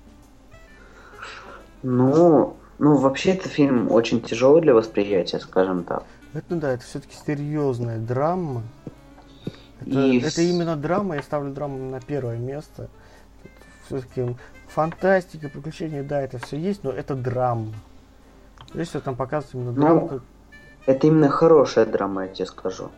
Ну, 1.82 2.56
ну, 2.78 2.96
вообще, 2.96 3.32
это 3.32 3.50
фильм 3.50 3.92
очень 3.92 4.22
тяжелый 4.22 4.62
для 4.62 4.72
восприятия, 4.72 5.38
скажем 5.38 5.84
так. 5.84 6.04
Это 6.32 6.56
да, 6.56 6.72
это 6.72 6.82
все-таки 6.82 7.14
серьезная 7.14 7.98
драма. 7.98 8.62
Это, 9.82 9.90
И... 9.90 10.20
это 10.20 10.40
именно 10.40 10.76
драма, 10.76 11.16
я 11.16 11.22
ставлю 11.22 11.52
драму 11.52 11.90
на 11.90 12.00
первое 12.00 12.38
место. 12.38 12.88
Все-таки 13.84 14.34
фантастика, 14.66 15.50
приключения, 15.50 16.02
да, 16.02 16.22
это 16.22 16.38
все 16.38 16.56
есть, 16.56 16.84
но 16.84 16.90
это 16.90 17.14
драма. 17.14 17.74
Здесь 18.72 18.88
там 18.88 19.14
показывают 19.14 19.54
именно 19.54 19.72
ну, 19.72 19.80
драму, 19.82 20.08
как 20.08 20.22
это 20.86 21.06
именно 21.06 21.28
хорошая 21.28 21.86
драма, 21.86 22.22
я 22.22 22.28
тебе 22.28 22.46
скажу. 22.46 22.90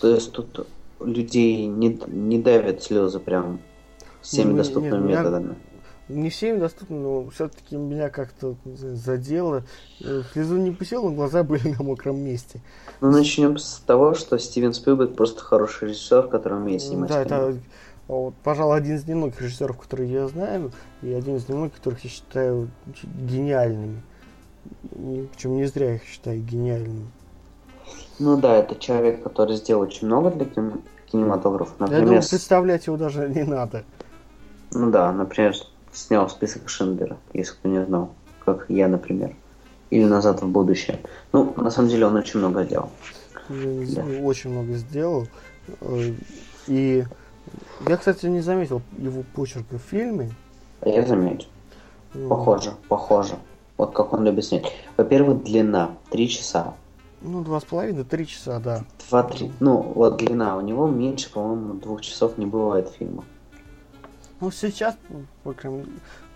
То 0.00 0.08
есть 0.08 0.32
тут 0.32 0.66
людей 1.00 1.66
не, 1.66 2.00
не 2.06 2.38
давят 2.38 2.82
слезы 2.82 3.18
прям 3.18 3.60
всеми 4.20 4.50
ну, 4.50 4.56
доступными 4.58 5.08
нет, 5.08 5.18
методами. 5.18 5.56
Меня, 6.08 6.22
не 6.22 6.30
всеми 6.30 6.58
доступными, 6.58 7.00
но 7.00 7.30
все-таки 7.30 7.76
меня 7.76 8.08
как-то 8.10 8.56
задело. 8.64 9.64
Э, 10.00 10.22
слезу 10.32 10.56
не 10.56 10.70
посел, 10.70 11.04
но 11.04 11.14
глаза 11.14 11.42
были 11.42 11.68
на 11.78 11.82
мокром 11.82 12.18
месте. 12.18 12.60
Ну, 13.00 13.10
начнем 13.10 13.58
с 13.58 13.82
того, 13.86 14.14
что 14.14 14.38
Стивен 14.38 14.72
Спилберг 14.72 15.14
просто 15.14 15.42
хороший 15.42 15.88
режиссер, 15.88 16.28
который 16.28 16.58
умеет 16.58 16.82
снимать 16.82 17.08
Да, 17.08 17.24
фильмы. 17.24 17.36
это, 17.36 17.58
вот, 18.08 18.34
пожалуй, 18.44 18.76
один 18.76 18.96
из 18.96 19.06
немногих 19.06 19.40
режиссеров, 19.40 19.78
которые 19.78 20.10
я 20.10 20.28
знаю, 20.28 20.70
и 21.02 21.12
один 21.12 21.36
из 21.36 21.48
немногих, 21.48 21.74
которых 21.74 22.04
я 22.04 22.10
считаю 22.10 22.70
гениальными. 23.04 24.02
Причем 24.90 25.56
не 25.56 25.66
зря 25.66 25.94
их 25.94 26.04
считаю 26.04 26.40
гениальными. 26.40 27.06
Ну 28.18 28.36
да, 28.38 28.56
это 28.56 28.76
человек, 28.76 29.22
который 29.22 29.56
сделал 29.56 29.82
очень 29.82 30.06
много 30.06 30.30
для 30.30 30.46
кинематографа. 31.06 31.72
Например, 31.78 32.00
Я 32.00 32.06
думаю, 32.06 32.28
представлять 32.28 32.86
его 32.86 32.96
даже 32.96 33.28
не 33.28 33.44
надо. 33.44 33.84
Ну 34.72 34.90
да, 34.90 35.12
например, 35.12 35.54
снял 35.92 36.28
список 36.28 36.68
Шиндлера, 36.68 37.16
если 37.32 37.52
кто 37.52 37.68
не 37.68 37.84
знал. 37.84 38.12
Как 38.44 38.66
я, 38.68 38.88
например. 38.88 39.34
Или 39.90 40.04
«Назад 40.04 40.42
в 40.42 40.48
будущее». 40.48 41.00
Ну, 41.32 41.54
на 41.56 41.70
самом 41.70 41.88
деле, 41.88 42.06
он 42.06 42.16
очень 42.16 42.40
много 42.40 42.64
сделал. 42.64 42.90
Да. 43.48 44.04
Очень 44.22 44.50
много 44.50 44.72
сделал. 44.74 45.28
Э, 45.80 46.12
и 46.66 47.04
я, 47.86 47.96
кстати, 47.96 48.26
не 48.26 48.40
заметил 48.40 48.82
его 48.98 49.22
почерка 49.34 49.78
в 49.78 49.82
фильме. 49.82 50.32
А 50.80 50.88
я 50.88 51.06
заметил. 51.06 51.48
Похоже, 52.28 52.72
похоже. 52.88 53.36
Вот 53.76 53.92
как 53.92 54.12
он 54.12 54.24
любит 54.24 54.44
снять. 54.44 54.72
Во-первых, 54.96 55.44
длина. 55.44 55.96
Три 56.10 56.28
часа. 56.28 56.74
Ну, 57.22 57.42
два 57.42 57.60
с 57.60 57.64
половиной, 57.64 58.04
три 58.04 58.26
часа, 58.26 58.60
да. 58.60 58.84
Два-три. 59.08 59.50
Ну, 59.60 59.80
вот 59.80 60.18
длина. 60.18 60.56
У 60.56 60.60
него 60.60 60.86
меньше, 60.86 61.32
по-моему, 61.32 61.74
двух 61.74 62.02
часов 62.02 62.38
не 62.38 62.46
бывает 62.46 62.88
фильма. 62.90 63.24
Ну, 64.40 64.50
сейчас, 64.50 64.96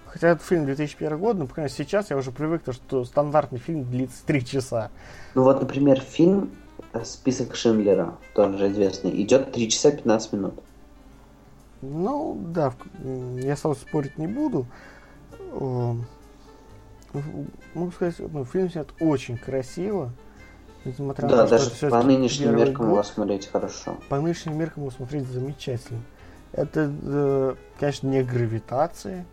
хотя 0.07 0.29
это 0.29 0.43
фильм 0.43 0.65
2001 0.65 1.19
года, 1.19 1.41
но, 1.41 1.49
мере, 1.55 1.69
сейчас 1.69 2.11
я 2.11 2.17
уже 2.17 2.33
привык, 2.33 2.63
что 2.71 3.05
стандартный 3.05 3.59
фильм 3.59 3.85
длится 3.85 4.25
три 4.25 4.45
часа. 4.45 4.91
Ну, 5.35 5.45
вот, 5.45 5.61
например, 5.61 6.01
фильм 6.01 6.51
э, 6.95 7.05
«Список 7.05 7.55
Шиндлера», 7.55 8.15
тоже 8.35 8.71
известный, 8.71 9.23
идет 9.23 9.53
3 9.53 9.69
часа 9.69 9.91
15 9.91 10.33
минут. 10.33 10.55
Ну, 11.83 12.39
да, 12.41 12.73
я 13.43 13.57
сам 13.57 13.75
спорить 13.75 14.17
не 14.17 14.27
буду. 14.27 14.67
Могу 17.75 17.91
сказать, 17.93 18.17
ну, 18.19 18.45
фильм 18.45 18.71
снят 18.71 18.89
очень 19.01 19.37
красиво. 19.37 20.13
Несмотря 20.85 21.29
да, 21.29 21.37
на 21.37 21.43
то, 21.45 21.51
даже 21.51 21.71
что 21.71 21.91
по 21.91 22.03
нынешним 22.03 22.57
меркам 22.57 22.87
год, 22.87 22.95
его 22.95 23.03
смотреть 23.03 23.47
хорошо. 23.47 23.99
По 24.09 24.19
нынешним 24.19 24.59
меркам 24.59 24.85
его 24.85 24.91
смотреть 24.91 25.27
замечательно. 25.27 26.01
Это, 26.53 26.91
э, 27.03 27.55
конечно, 27.79 28.07
не 28.09 28.23
гравитация. 28.23 29.27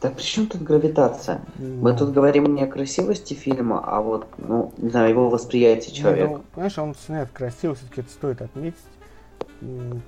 Да 0.00 0.10
при 0.10 0.22
чем 0.22 0.46
тут 0.46 0.62
гравитация? 0.62 1.40
Ну. 1.58 1.80
Мы 1.80 1.96
тут 1.96 2.12
говорим 2.12 2.54
не 2.54 2.62
о 2.62 2.66
красивости 2.66 3.34
фильма, 3.34 3.82
а 3.84 4.00
вот, 4.00 4.26
ну, 4.38 4.72
не 4.76 4.90
знаю, 4.90 5.10
его 5.10 5.28
восприятие 5.28 5.94
человека. 5.94 6.28
Ну, 6.28 6.44
понимаешь, 6.52 6.78
он 6.78 6.94
снят 6.94 7.28
красиво, 7.32 7.74
все-таки 7.74 8.02
это 8.02 8.10
стоит 8.10 8.42
отметить. 8.42 8.78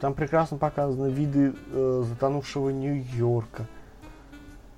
Там 0.01 0.15
прекрасно 0.15 0.59
показаны 0.59 1.11
виды 1.11 1.55
э, 1.73 2.05
затонувшего 2.07 2.71
Нью-Йорка. 2.71 3.67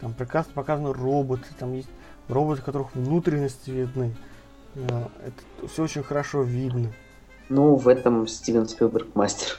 Там 0.01 0.13
прекрасно 0.13 0.53
показаны 0.55 0.93
роботы, 0.93 1.47
там 1.59 1.73
есть 1.73 1.91
роботы, 2.29 2.63
которых 2.63 2.95
внутренности 2.95 3.71
видны. 3.71 4.15
Э, 4.75 5.07
это 5.27 5.69
все 5.69 5.85
очень 5.85 6.03
хорошо 6.03 6.43
видно. 6.43 6.93
Ну, 7.49 7.77
в 7.77 7.89
этом 7.89 8.27
Стивен 8.27 8.69
Спилберг 8.69 9.15
мастер. 9.15 9.59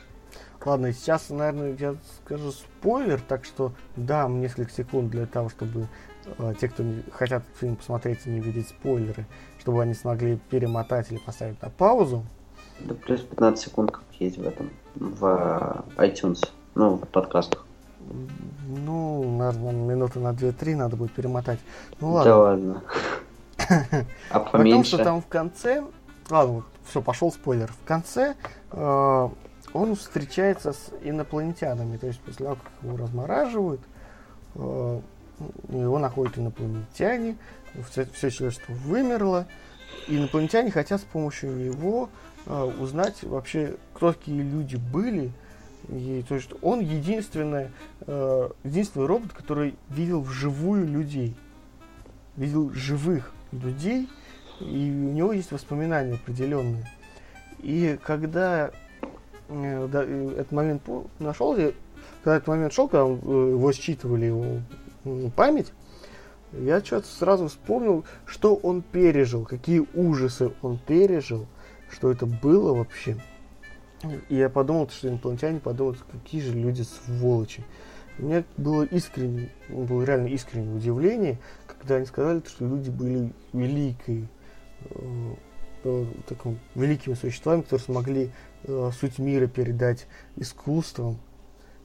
Ладно, 0.63 0.91
сейчас, 0.91 1.29
наверное, 1.29 1.75
я 1.79 1.95
скажу 2.23 2.51
спойлер, 2.51 3.21
так 3.21 3.45
что 3.45 3.71
дам 3.95 4.41
несколько 4.41 4.71
секунд 4.71 5.09
для 5.09 5.25
того, 5.25 5.49
чтобы 5.49 5.87
э, 6.25 6.53
те, 6.59 6.67
кто 6.67 6.83
не, 6.83 7.01
хотят 7.11 7.43
фильм 7.55 7.77
посмотреть 7.77 8.19
и 8.25 8.29
не 8.29 8.41
видеть 8.41 8.67
спойлеры, 8.67 9.25
чтобы 9.59 9.81
они 9.81 9.93
смогли 9.93 10.37
перемотать 10.49 11.11
или 11.11 11.19
поставить 11.19 11.61
на 11.61 11.69
паузу. 11.69 12.25
Да 12.81 12.93
плюс 12.93 13.21
15 13.21 13.65
секунд 13.65 13.91
как 13.91 14.03
есть 14.19 14.37
в 14.37 14.45
этом, 14.45 14.69
в 14.95 15.85
э, 15.97 16.05
iTunes, 16.07 16.45
ну, 16.75 16.95
в 16.95 17.07
подкастах. 17.07 17.65
Ну, 18.67 19.37
наверное, 19.37 19.71
минуты 19.71 20.19
на 20.19 20.29
2-3 20.29 20.75
надо 20.75 20.95
будет 20.95 21.11
перемотать. 21.11 21.59
Ну 21.99 22.11
ладно. 22.11 22.31
Да 22.31 22.37
ладно. 22.37 22.83
А 24.31 24.39
поменьше? 24.39 24.71
Потому 24.71 24.83
что 24.83 25.03
там 25.03 25.21
в 25.21 25.27
конце... 25.27 25.83
Ладно, 26.29 26.63
все, 26.85 27.01
пошел 27.01 27.31
спойлер. 27.31 27.71
В 27.71 27.87
конце 27.87 28.35
э, 28.71 29.29
он 29.73 29.95
встречается 29.95 30.73
с 30.73 30.91
инопланетянами. 31.03 31.97
То 31.97 32.07
есть 32.07 32.19
после 32.19 32.45
того, 32.45 32.57
как 32.57 32.71
его 32.83 32.97
размораживают, 32.97 33.81
э, 34.55 35.01
его 35.69 35.99
находят 35.99 36.37
инопланетяне, 36.37 37.37
все, 37.89 38.05
все 38.13 38.29
человечество 38.29 38.73
вымерло. 38.73 39.47
Инопланетяне 40.07 40.71
хотят 40.71 41.01
с 41.01 41.03
помощью 41.03 41.55
него 41.55 42.09
э, 42.45 42.63
узнать 42.79 43.23
вообще, 43.23 43.75
кто 43.93 44.13
такие 44.13 44.41
люди 44.41 44.75
были. 44.77 45.31
И, 45.91 46.23
то 46.27 46.35
есть 46.35 46.51
он 46.61 46.81
единственный, 46.81 47.69
э, 48.05 48.49
единственный 48.63 49.07
робот, 49.07 49.33
который 49.33 49.75
видел 49.89 50.21
вживую 50.21 50.87
людей. 50.87 51.35
Видел 52.35 52.71
живых 52.71 53.31
людей, 53.51 54.07
и 54.59 54.65
у 54.65 55.13
него 55.13 55.33
есть 55.33 55.51
воспоминания 55.51 56.13
определенные. 56.13 56.85
И 57.59 57.97
когда 58.03 58.71
э, 59.49 59.87
да, 59.91 60.03
этот 60.03 60.51
момент 60.51 60.83
нашел, 61.17 61.55
когда 62.23 62.37
этот 62.37 62.47
момент 62.47 62.73
шел, 62.73 62.87
когда 62.87 63.05
он, 63.05 63.19
э, 63.23 63.49
его 63.51 63.71
считывали 63.71 64.25
его 64.25 64.59
память, 65.35 65.73
я 66.53 66.83
что-то 66.83 67.07
сразу 67.07 67.47
вспомнил, 67.47 68.05
что 68.25 68.55
он 68.55 68.81
пережил, 68.81 69.45
какие 69.45 69.85
ужасы 69.93 70.51
он 70.61 70.77
пережил, 70.77 71.47
что 71.89 72.11
это 72.11 72.25
было 72.25 72.73
вообще. 72.73 73.17
И 74.29 74.35
я 74.35 74.49
подумал, 74.49 74.89
что 74.89 75.09
инопланетяне 75.09 75.59
подумают, 75.59 75.99
какие 76.11 76.41
же 76.41 76.53
люди 76.53 76.83
сволочи. 76.83 77.63
У 78.17 78.23
меня 78.23 78.43
было 78.57 78.83
искренне, 78.83 79.49
было 79.69 80.03
реально 80.03 80.27
искреннее 80.27 80.75
удивление, 80.75 81.37
когда 81.67 81.95
они 81.95 82.05
сказали, 82.05 82.41
что 82.45 82.65
люди 82.65 82.89
были 82.89 83.33
великой, 83.53 84.27
э, 84.81 85.33
э, 85.83 86.05
таким, 86.27 86.59
великими 86.75 87.13
существами, 87.13 87.61
которые 87.61 87.85
смогли 87.85 88.31
э, 88.63 88.91
суть 88.97 89.19
мира 89.19 89.47
передать 89.47 90.07
искусством 90.35 91.17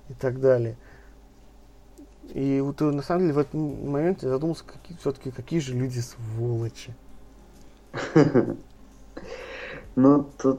и 0.08 0.14
так 0.14 0.40
далее. 0.40 0.76
И 2.32 2.60
вот 2.60 2.80
э, 2.80 2.84
на 2.84 3.02
самом 3.02 3.22
деле 3.22 3.34
в 3.34 3.38
этот 3.38 3.54
момент 3.54 4.22
я 4.22 4.30
задумался, 4.30 4.64
какие, 4.64 4.96
все-таки 4.98 5.30
какие 5.30 5.60
же 5.60 5.74
люди 5.74 6.00
сволочи. 6.00 6.94
Ну, 9.96 10.28
тут, 10.38 10.58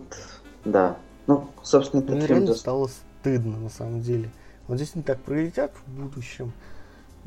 да. 0.64 0.98
Ну, 1.28 1.50
собственно, 1.64 2.02
это 2.02 2.14
Мне 2.14 2.28
реально 2.28 2.54
стало 2.54 2.88
стыдно, 2.88 3.58
на 3.58 3.70
самом 3.70 4.02
деле. 4.02 4.30
Вот 4.68 4.78
здесь 4.78 4.92
они 4.96 5.04
так 5.04 5.20
прилетят 5.22 5.72
в 5.86 5.90
будущем, 5.92 6.52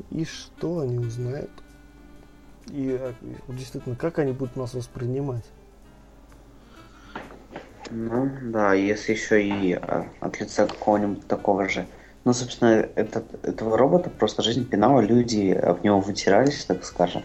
и 0.09 0.25
что 0.25 0.79
они 0.79 0.99
узнают? 0.99 1.51
И 2.67 2.97
э, 2.99 3.13
действительно, 3.47 3.95
как 3.95 4.19
они 4.19 4.31
будут 4.31 4.55
нас 4.55 4.73
воспринимать? 4.73 5.45
Ну, 7.91 8.31
да, 8.43 8.73
если 8.73 9.13
еще 9.13 9.43
и 9.43 9.73
а, 9.73 10.07
от 10.19 10.39
лица 10.39 10.67
какого-нибудь 10.67 11.27
такого 11.27 11.67
же. 11.67 11.87
Ну, 12.23 12.33
собственно, 12.33 12.87
этот, 12.95 13.43
этого 13.43 13.77
робота 13.77 14.09
просто 14.09 14.43
жизнь 14.43 14.67
пинала, 14.67 15.01
люди 15.01 15.59
в 15.59 15.83
него 15.83 15.99
вытирались, 15.99 16.65
так 16.65 16.83
скажем. 16.83 17.23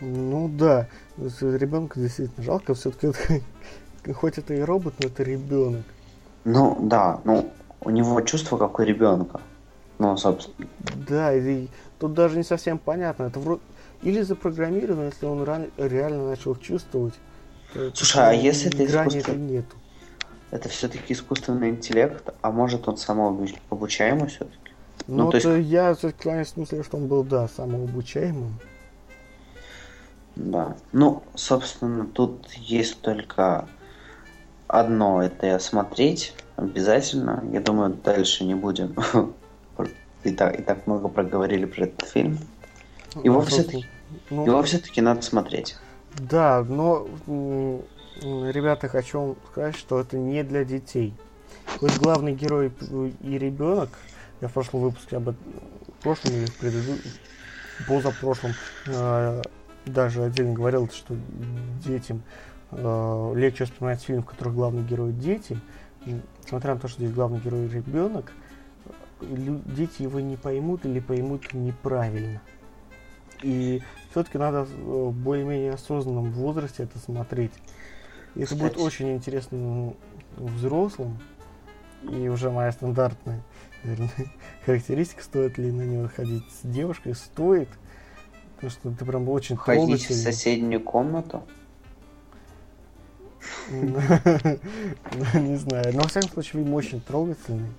Ну 0.00 0.48
да, 0.48 0.88
ребенка 1.16 2.00
действительно 2.00 2.44
жалко, 2.44 2.74
все-таки 2.74 3.12
хоть 4.12 4.38
это 4.38 4.54
и 4.54 4.60
робот, 4.60 4.94
но 5.00 5.08
это 5.08 5.22
ребенок. 5.22 5.84
Ну 6.44 6.78
да, 6.80 7.20
ну 7.24 7.50
у 7.80 7.90
него 7.90 8.20
чувство 8.22 8.56
как 8.56 8.78
у 8.78 8.82
ребенка. 8.82 9.40
Ну, 9.98 10.16
собственно. 10.16 10.68
Да, 11.08 11.34
и 11.34 11.68
тут 11.98 12.14
даже 12.14 12.36
не 12.36 12.42
совсем 12.42 12.78
понятно. 12.78 13.24
Это 13.24 13.40
вроде 13.40 13.62
или 14.02 14.22
запрограммировано, 14.22 15.06
если 15.06 15.26
он 15.26 15.44
реально 15.78 16.28
начал 16.28 16.54
чувствовать. 16.56 17.14
Слушай, 17.94 18.28
а 18.28 18.32
если 18.32 18.68
это 18.68 18.84
искусство... 18.84 19.32
нету. 19.32 19.76
Это 20.50 20.68
все-таки 20.68 21.12
искусственный 21.12 21.70
интеллект, 21.70 22.28
а 22.40 22.50
может 22.50 22.86
он 22.88 22.96
самообучаемый 22.96 24.28
все-таки? 24.28 24.72
Ну, 25.08 25.24
ну 25.24 25.30
то 25.30 25.36
есть... 25.36 25.68
я 25.68 25.94
все-таки 25.94 26.22
кланяюсь 26.22 26.48
в 26.48 26.52
смысле, 26.52 26.82
что 26.82 26.98
он 26.98 27.08
был, 27.08 27.24
да, 27.24 27.48
самообучаемым. 27.48 28.58
Да. 30.36 30.76
Ну, 30.92 31.22
собственно, 31.34 32.06
тут 32.06 32.48
есть 32.52 33.00
только 33.00 33.68
одно, 34.68 35.22
это 35.22 35.58
смотреть 35.58 36.34
обязательно. 36.56 37.44
Я 37.52 37.60
думаю, 37.60 37.94
дальше 38.04 38.44
не 38.44 38.54
будем. 38.54 38.94
и, 40.24 40.30
так, 40.32 40.58
и 40.58 40.62
так 40.62 40.86
много 40.86 41.08
проговорили 41.08 41.64
про 41.64 41.84
этот 41.84 42.08
фильм. 42.08 42.38
Его 43.22 43.40
ну, 43.40 43.46
все-таки 43.46 43.86
ну, 44.30 44.46
его 44.46 44.62
все-таки 44.62 45.00
надо 45.00 45.22
смотреть. 45.22 45.76
Да, 46.18 46.64
но 46.64 47.06
ребята, 48.20 48.88
хочу 48.88 49.36
сказать, 49.50 49.76
что 49.76 50.00
это 50.00 50.16
не 50.16 50.42
для 50.42 50.64
детей. 50.64 51.14
Хоть 51.78 51.98
главный 51.98 52.34
герой 52.34 52.72
и 53.22 53.38
ребенок, 53.38 53.90
я 54.40 54.48
в 54.48 54.52
прошлом 54.52 54.82
выпуске 54.82 55.16
об 55.16 55.28
этом, 55.30 55.42
в 55.98 56.02
прошлом 56.02 56.34
или 56.34 56.46
в 56.46 56.56
предыдущем, 56.56 57.10
позапрошлом, 57.86 58.52
э, 58.86 59.42
даже 59.84 60.24
отдельно 60.24 60.54
говорил, 60.54 60.88
что 60.88 61.16
детям 61.84 62.22
легче 62.72 63.64
вспоминать 63.64 64.02
фильм, 64.02 64.22
в 64.22 64.26
котором 64.26 64.54
главный 64.54 64.82
герой 64.82 65.12
дети, 65.12 65.58
несмотря 66.04 66.74
на 66.74 66.80
то, 66.80 66.88
что 66.88 67.00
здесь 67.00 67.14
главный 67.14 67.40
герой 67.40 67.68
ребенок, 67.68 68.32
дети 69.20 70.02
его 70.02 70.20
не 70.20 70.36
поймут 70.36 70.84
или 70.84 71.00
поймут 71.00 71.52
неправильно. 71.54 72.40
И 73.42 73.82
все-таки 74.10 74.38
надо 74.38 74.64
в 74.64 75.12
более-менее 75.12 75.72
осознанном 75.72 76.32
возрасте 76.32 76.84
это 76.84 76.98
смотреть. 76.98 77.52
И 78.34 78.42
это 78.42 78.56
будет 78.56 78.78
очень 78.78 79.14
интересно 79.14 79.94
взрослым. 80.36 81.18
И 82.02 82.28
уже 82.28 82.50
моя 82.50 82.72
стандартная 82.72 83.42
наверное, 83.86 84.10
характеристика, 84.64 85.22
стоит 85.22 85.58
ли 85.58 85.70
на 85.70 85.82
него 85.82 86.08
ходить 86.14 86.44
с 86.50 86.66
девушкой, 86.66 87.14
стоит. 87.14 87.68
Потому 88.56 88.70
что 88.70 88.90
это 88.90 89.04
прям 89.04 89.28
очень 89.28 89.56
Ходить 89.56 90.08
в 90.08 90.14
соседнюю 90.14 90.82
комнату? 90.82 91.42
Не 93.70 95.56
знаю. 95.56 95.94
Но, 95.94 96.02
во 96.02 96.08
всяком 96.08 96.30
случае, 96.30 96.52
фильм 96.62 96.74
очень 96.74 97.00
трогательный. 97.00 97.70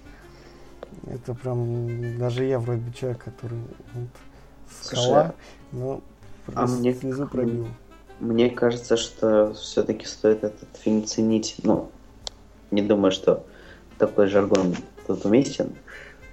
Это 1.07 1.33
прям... 1.33 2.17
Даже 2.17 2.43
я 2.45 2.59
вроде 2.59 2.81
бы 2.81 2.93
человек, 2.93 3.23
который... 3.23 3.59
Скала, 4.81 5.33
но 5.71 6.01
а 6.53 6.67
мне 6.67 6.93
слезу 6.93 7.27
пробил. 7.27 7.67
Мне 8.19 8.49
кажется, 8.49 8.97
что 8.97 9.53
все-таки 9.53 10.05
стоит 10.05 10.43
этот 10.43 10.69
фильм 10.77 11.05
ценить. 11.05 11.55
Ну, 11.63 11.89
не 12.71 12.81
думаю, 12.81 13.11
что 13.11 13.45
такой 13.97 14.27
жаргон 14.27 14.75
тут 15.05 15.25
уместен. 15.25 15.71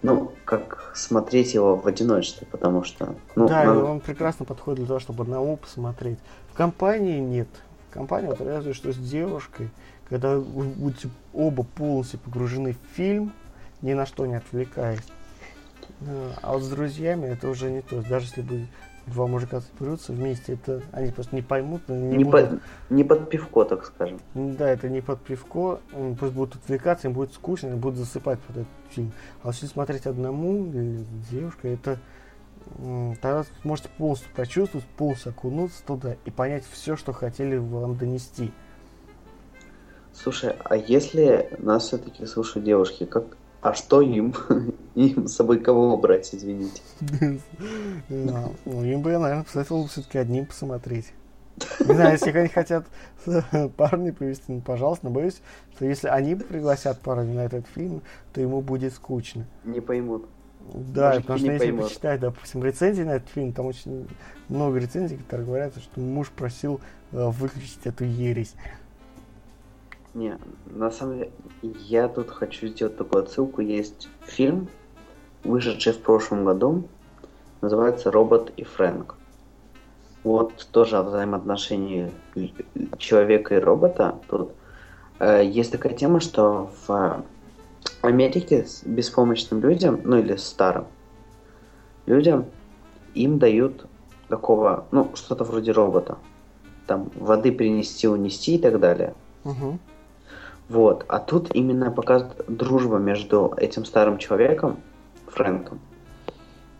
Ну, 0.02 0.32
как 0.44 0.92
смотреть 0.94 1.54
его 1.54 1.76
в 1.76 1.86
одиночестве, 1.86 2.46
потому 2.50 2.84
что... 2.84 3.14
Ну, 3.36 3.48
да, 3.48 3.64
надо... 3.64 3.84
он 3.84 4.00
прекрасно 4.00 4.44
подходит 4.44 4.80
для 4.80 4.86
того, 4.86 5.00
чтобы 5.00 5.22
одному 5.22 5.56
посмотреть. 5.56 6.18
В 6.52 6.56
компании 6.56 7.20
нет. 7.20 7.48
В 7.94 7.96
компании 7.96 8.26
вот 8.26 8.40
разве 8.40 8.72
что 8.72 8.92
с 8.92 8.96
девушкой, 8.96 9.70
когда 10.08 10.36
вы 10.36 10.64
будете 10.64 11.08
оба 11.32 11.62
полностью 11.62 12.18
погружены 12.18 12.72
в 12.72 12.96
фильм, 12.96 13.32
ни 13.82 13.92
на 13.92 14.04
что 14.04 14.26
не 14.26 14.34
отвлекаясь. 14.34 14.98
Э, 16.00 16.30
А 16.42 16.54
вот 16.54 16.64
с 16.64 16.68
друзьями 16.70 17.26
это 17.28 17.48
уже 17.48 17.70
не 17.70 17.82
то. 17.82 18.02
Даже 18.02 18.26
если 18.26 18.42
бы 18.42 18.66
два 19.06 19.28
мужика 19.28 19.60
соберутся 19.60 20.10
вместе, 20.12 20.54
это 20.54 20.82
они 20.90 21.12
просто 21.12 21.36
не 21.36 21.42
поймут, 21.42 21.88
не, 21.88 22.16
Не, 22.16 22.24
будут- 22.24 22.50
по- 22.88 22.94
не 22.94 23.04
под 23.04 23.30
пивко, 23.30 23.62
так 23.64 23.84
скажем. 23.86 24.18
Да, 24.34 24.68
это 24.68 24.88
не 24.88 25.00
под 25.00 25.20
пивко, 25.20 25.78
м, 25.92 26.16
пусть 26.16 26.32
будут 26.32 26.56
отвлекаться, 26.56 27.06
им 27.06 27.14
будет 27.14 27.32
скучно, 27.32 27.68
и 27.68 27.74
будут 27.74 27.96
засыпать 28.00 28.40
под 28.40 28.56
этот 28.56 28.68
фильм. 28.90 29.12
А 29.44 29.48
если 29.50 29.66
смотреть 29.66 30.06
одному 30.06 30.66
или 30.66 30.96
с 30.96 31.28
девушкой, 31.30 31.74
это 31.74 32.00
тогда 33.20 33.44
сможете 33.62 33.88
полностью 33.96 34.30
прочувствовать, 34.34 34.86
полностью 34.86 35.30
окунуться 35.30 35.82
туда 35.84 36.16
и 36.24 36.30
понять 36.30 36.64
все, 36.70 36.96
что 36.96 37.12
хотели 37.12 37.56
вам 37.56 37.96
донести. 37.96 38.52
Слушай, 40.12 40.54
а 40.64 40.76
если 40.76 41.48
нас 41.58 41.84
все-таки 41.84 42.24
слушают 42.26 42.64
девушки, 42.64 43.04
как... 43.04 43.36
А 43.60 43.72
что 43.74 44.00
им? 44.02 44.34
Им 44.94 45.26
с 45.26 45.34
собой 45.34 45.58
кого 45.58 45.96
брать, 45.96 46.34
извините? 46.34 46.82
Да, 48.08 48.50
Ну, 48.64 48.84
им 48.84 49.00
бы 49.00 49.10
я, 49.10 49.18
наверное, 49.18 49.44
посоветовал 49.44 49.86
все-таки 49.86 50.18
одним 50.18 50.46
посмотреть. 50.46 51.12
Не 51.80 51.94
знаю, 51.94 52.12
если 52.12 52.30
они 52.30 52.48
хотят 52.48 52.86
парни 53.76 54.10
привести, 54.10 54.52
ну, 54.52 54.60
пожалуйста, 54.60 55.06
но 55.06 55.12
боюсь, 55.12 55.40
что 55.74 55.86
если 55.86 56.08
они 56.08 56.34
пригласят 56.34 57.00
парня 57.00 57.32
на 57.32 57.40
этот 57.40 57.66
фильм, 57.66 58.02
то 58.32 58.40
ему 58.40 58.60
будет 58.60 58.92
скучно. 58.92 59.46
Не 59.64 59.80
поймут. 59.80 60.26
Да, 60.72 61.08
Мужики 61.10 61.22
потому 61.22 61.38
что 61.38 61.52
если 61.52 61.66
поймут. 61.66 61.84
почитать, 61.84 62.20
допустим, 62.20 62.64
рецензии 62.64 63.02
на 63.02 63.16
этот 63.16 63.28
фильм, 63.28 63.52
там 63.52 63.66
очень 63.66 64.08
много 64.48 64.78
рецензий, 64.78 65.18
которые 65.18 65.46
говорят, 65.46 65.74
что 65.76 66.00
муж 66.00 66.30
просил 66.30 66.80
э, 67.12 67.28
выключить 67.28 67.84
эту 67.84 68.04
ересь. 68.04 68.54
Не, 70.14 70.38
на 70.66 70.90
самом 70.90 71.18
деле, 71.18 71.32
я 71.62 72.08
тут 72.08 72.30
хочу 72.30 72.68
сделать 72.68 72.96
такую 72.96 73.24
отсылку. 73.24 73.60
Есть 73.60 74.08
фильм, 74.22 74.68
вышедший 75.42 75.92
в 75.92 76.00
прошлом 76.00 76.44
году, 76.44 76.84
называется 77.60 78.10
«Робот 78.10 78.52
и 78.56 78.64
Фрэнк». 78.64 79.16
Вот 80.22 80.68
тоже 80.70 80.96
о 80.96 81.02
взаимоотношении 81.02 82.10
человека 82.96 83.56
и 83.56 83.58
робота. 83.58 84.18
Тут 84.28 84.52
э, 85.18 85.44
есть 85.44 85.72
такая 85.72 85.92
тема, 85.92 86.20
что 86.20 86.70
в 86.86 87.24
Америке 88.04 88.64
с 88.64 88.82
беспомощным 88.84 89.60
людям, 89.60 90.00
ну 90.04 90.18
или 90.18 90.36
старым 90.36 90.86
людям, 92.06 92.46
им 93.14 93.38
дают 93.38 93.86
такого, 94.28 94.86
ну, 94.90 95.10
что-то 95.14 95.44
вроде 95.44 95.72
робота. 95.72 96.18
Там 96.86 97.10
воды 97.14 97.52
принести, 97.52 98.08
унести 98.08 98.56
и 98.56 98.58
так 98.58 98.78
далее. 98.80 99.14
Мгм. 99.44 99.78
Вот, 100.68 101.04
а 101.08 101.18
тут 101.18 101.54
именно 101.54 101.90
показывает 101.90 102.44
дружба 102.48 102.96
между 102.98 103.52
этим 103.56 103.84
старым 103.84 104.18
человеком, 104.18 104.78
Фрэнком, 105.26 105.78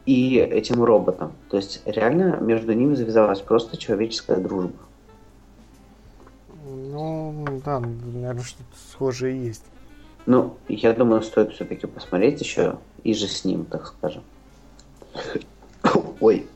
и 0.07 0.37
этим 0.37 0.83
роботом. 0.83 1.33
То 1.51 1.59
есть 1.59 1.83
реально 1.85 2.39
между 2.41 2.73
ними 2.73 2.95
завязалась 2.95 3.41
просто 3.41 3.77
человеческая 3.77 4.37
дружба. 4.37 4.79
Ну, 6.67 7.61
да, 7.65 7.81
наверное, 7.81 8.43
что-то 8.43 8.77
схожее 8.91 9.47
есть. 9.47 9.65
Ну, 10.27 10.57
я 10.69 10.93
думаю, 10.95 11.23
стоит 11.23 11.53
все-таки 11.53 11.87
посмотреть 11.87 12.41
еще 12.41 12.79
и 13.03 13.13
же 13.15 13.27
с 13.27 13.45
ним, 13.45 13.65
так 13.67 13.87
скажем. 13.87 14.23
Ой, 16.21 16.47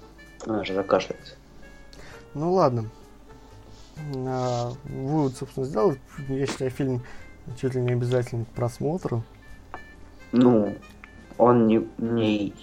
аж 0.46 0.70
закашлялся. 0.70 1.35
Ну 2.35 2.52
ладно. 2.52 2.88
А, 4.14 4.72
вывод, 4.85 5.37
собственно, 5.37 5.66
сделал. 5.66 5.94
Я 6.28 6.46
считаю, 6.46 6.70
фильм 6.70 7.02
чуть 7.61 7.74
ли 7.74 7.81
не 7.81 7.92
обязательный 7.92 8.44
к 8.44 8.48
просмотру. 8.48 9.22
Ну, 10.33 10.76
он 11.37 11.66
не, 11.66 11.87
не 11.98 12.54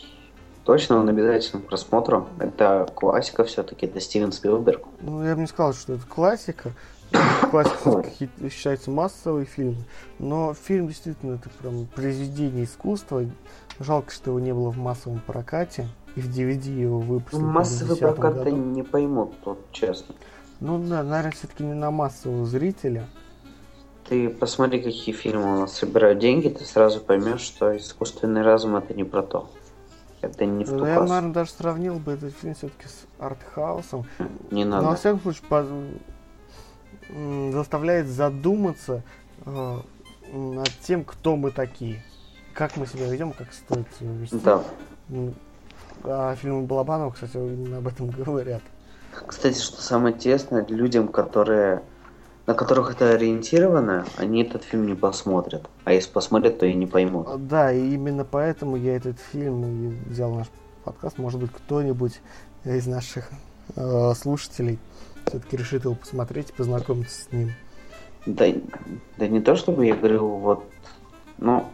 точно 0.63 0.97
он 0.97 1.09
обязательно 1.09 1.61
к 1.61 1.67
просмотру. 1.67 2.27
Это 2.39 2.89
классика 2.95 3.43
все-таки, 3.43 3.85
это 3.85 3.99
Стивен 3.99 4.31
Спилберг. 4.31 4.85
Ну, 5.01 5.23
я 5.23 5.35
бы 5.35 5.41
не 5.41 5.47
сказал, 5.47 5.73
что 5.73 5.93
это 5.93 6.05
классика. 6.05 6.71
Хит- 7.13 8.51
считается 8.51 8.91
массовый 8.91 9.45
фильм. 9.45 9.77
Но 10.19 10.53
фильм 10.53 10.87
действительно 10.87 11.35
это 11.35 11.49
прям 11.61 11.85
произведение 11.87 12.65
искусства. 12.65 13.23
Жалко, 13.79 14.11
что 14.11 14.31
его 14.31 14.39
не 14.39 14.53
было 14.53 14.71
в 14.71 14.77
массовом 14.77 15.19
прокате. 15.25 15.87
И 16.15 16.21
в 16.21 16.29
DVD 16.29 16.69
его 16.69 16.99
выпустили. 16.99 17.41
Массовый 17.41 17.97
2010 17.97 18.15
прокат 18.15 18.35
году. 18.43 18.55
не 18.55 18.83
поймут, 18.83 19.33
тут 19.43 19.59
честно. 19.71 20.15
Ну 20.61 20.79
да, 20.79 21.03
наверное, 21.03 21.31
все-таки 21.33 21.63
не 21.63 21.73
на 21.73 21.91
массового 21.91 22.45
зрителя. 22.45 23.05
Ты 24.07 24.29
посмотри, 24.29 24.81
какие 24.81 25.13
фильмы 25.13 25.57
у 25.57 25.59
нас 25.61 25.73
собирают 25.73 26.19
деньги, 26.19 26.47
ты 26.47 26.63
сразу 26.63 27.01
поймешь, 27.01 27.41
что 27.41 27.75
искусственный 27.75 28.43
разум 28.43 28.75
это 28.77 28.93
не 28.93 29.03
про 29.03 29.23
то. 29.23 29.49
Это 30.21 30.45
не 30.45 30.63
в 30.63 30.69
ту 30.69 30.75
Ну, 30.77 30.85
я, 30.85 30.99
наверное, 31.01 31.33
даже 31.33 31.51
сравнил 31.51 31.95
бы 31.95 32.13
этот 32.13 32.33
фильм 32.35 32.55
все-таки 32.55 32.87
с 32.87 33.05
артхаусом. 33.19 34.05
Не 34.51 34.63
Но, 34.63 34.75
надо. 34.77 34.87
во 34.89 34.95
всяком 34.95 35.19
случае, 35.21 35.43
по- 35.49 35.65
заставляет 37.51 38.07
задуматься 38.07 39.03
э, 39.45 39.79
над 40.31 40.69
тем, 40.81 41.03
кто 41.03 41.35
мы 41.35 41.51
такие. 41.51 42.03
Как 42.53 42.77
мы 42.77 42.87
себя 42.87 43.07
ведем, 43.09 43.33
как 43.33 43.53
стоит 43.53 43.87
себя 43.99 44.11
вести. 44.13 44.39
Да. 44.43 44.63
А 46.03 46.35
фильмы 46.35 46.63
Балабанова, 46.63 47.11
кстати, 47.11 47.35
именно 47.35 47.77
об 47.77 47.87
этом 47.87 48.09
говорят. 48.25 48.61
Кстати, 49.27 49.59
что 49.59 49.81
самое 49.81 50.15
интересное, 50.15 50.65
людям, 50.67 51.07
которые 51.07 51.81
на 52.45 52.53
которых 52.53 52.91
это 52.91 53.11
ориентировано, 53.11 54.05
они 54.17 54.43
этот 54.43 54.63
фильм 54.63 54.85
не 54.85 54.93
посмотрят. 54.93 55.67
А 55.83 55.93
если 55.93 56.11
посмотрят, 56.11 56.59
то 56.59 56.65
и 56.65 56.73
не 56.73 56.85
поймут. 56.85 57.27
А, 57.27 57.37
Да, 57.37 57.71
и 57.71 57.93
именно 57.93 58.23
поэтому 58.23 58.75
я 58.75 58.95
этот 58.95 59.19
фильм 59.19 59.63
и 59.63 60.09
взял 60.09 60.31
наш 60.33 60.47
подкаст. 60.83 61.17
Может 61.17 61.39
быть, 61.39 61.51
кто-нибудь 61.51 62.21
из 62.63 62.85
наших 62.85 63.29
э, 63.75 64.13
слушателей 64.15 64.77
все-таки 65.27 65.57
решит 65.57 65.85
его 65.85 65.95
посмотреть 65.95 66.49
и 66.49 66.53
познакомиться 66.53 67.23
с 67.23 67.31
ним. 67.31 67.51
Да, 68.25 68.45
да 69.17 69.27
не 69.27 69.41
то, 69.41 69.55
чтобы 69.55 69.85
я 69.85 69.95
говорил, 69.95 70.27
вот, 70.27 70.63
ну, 71.37 71.65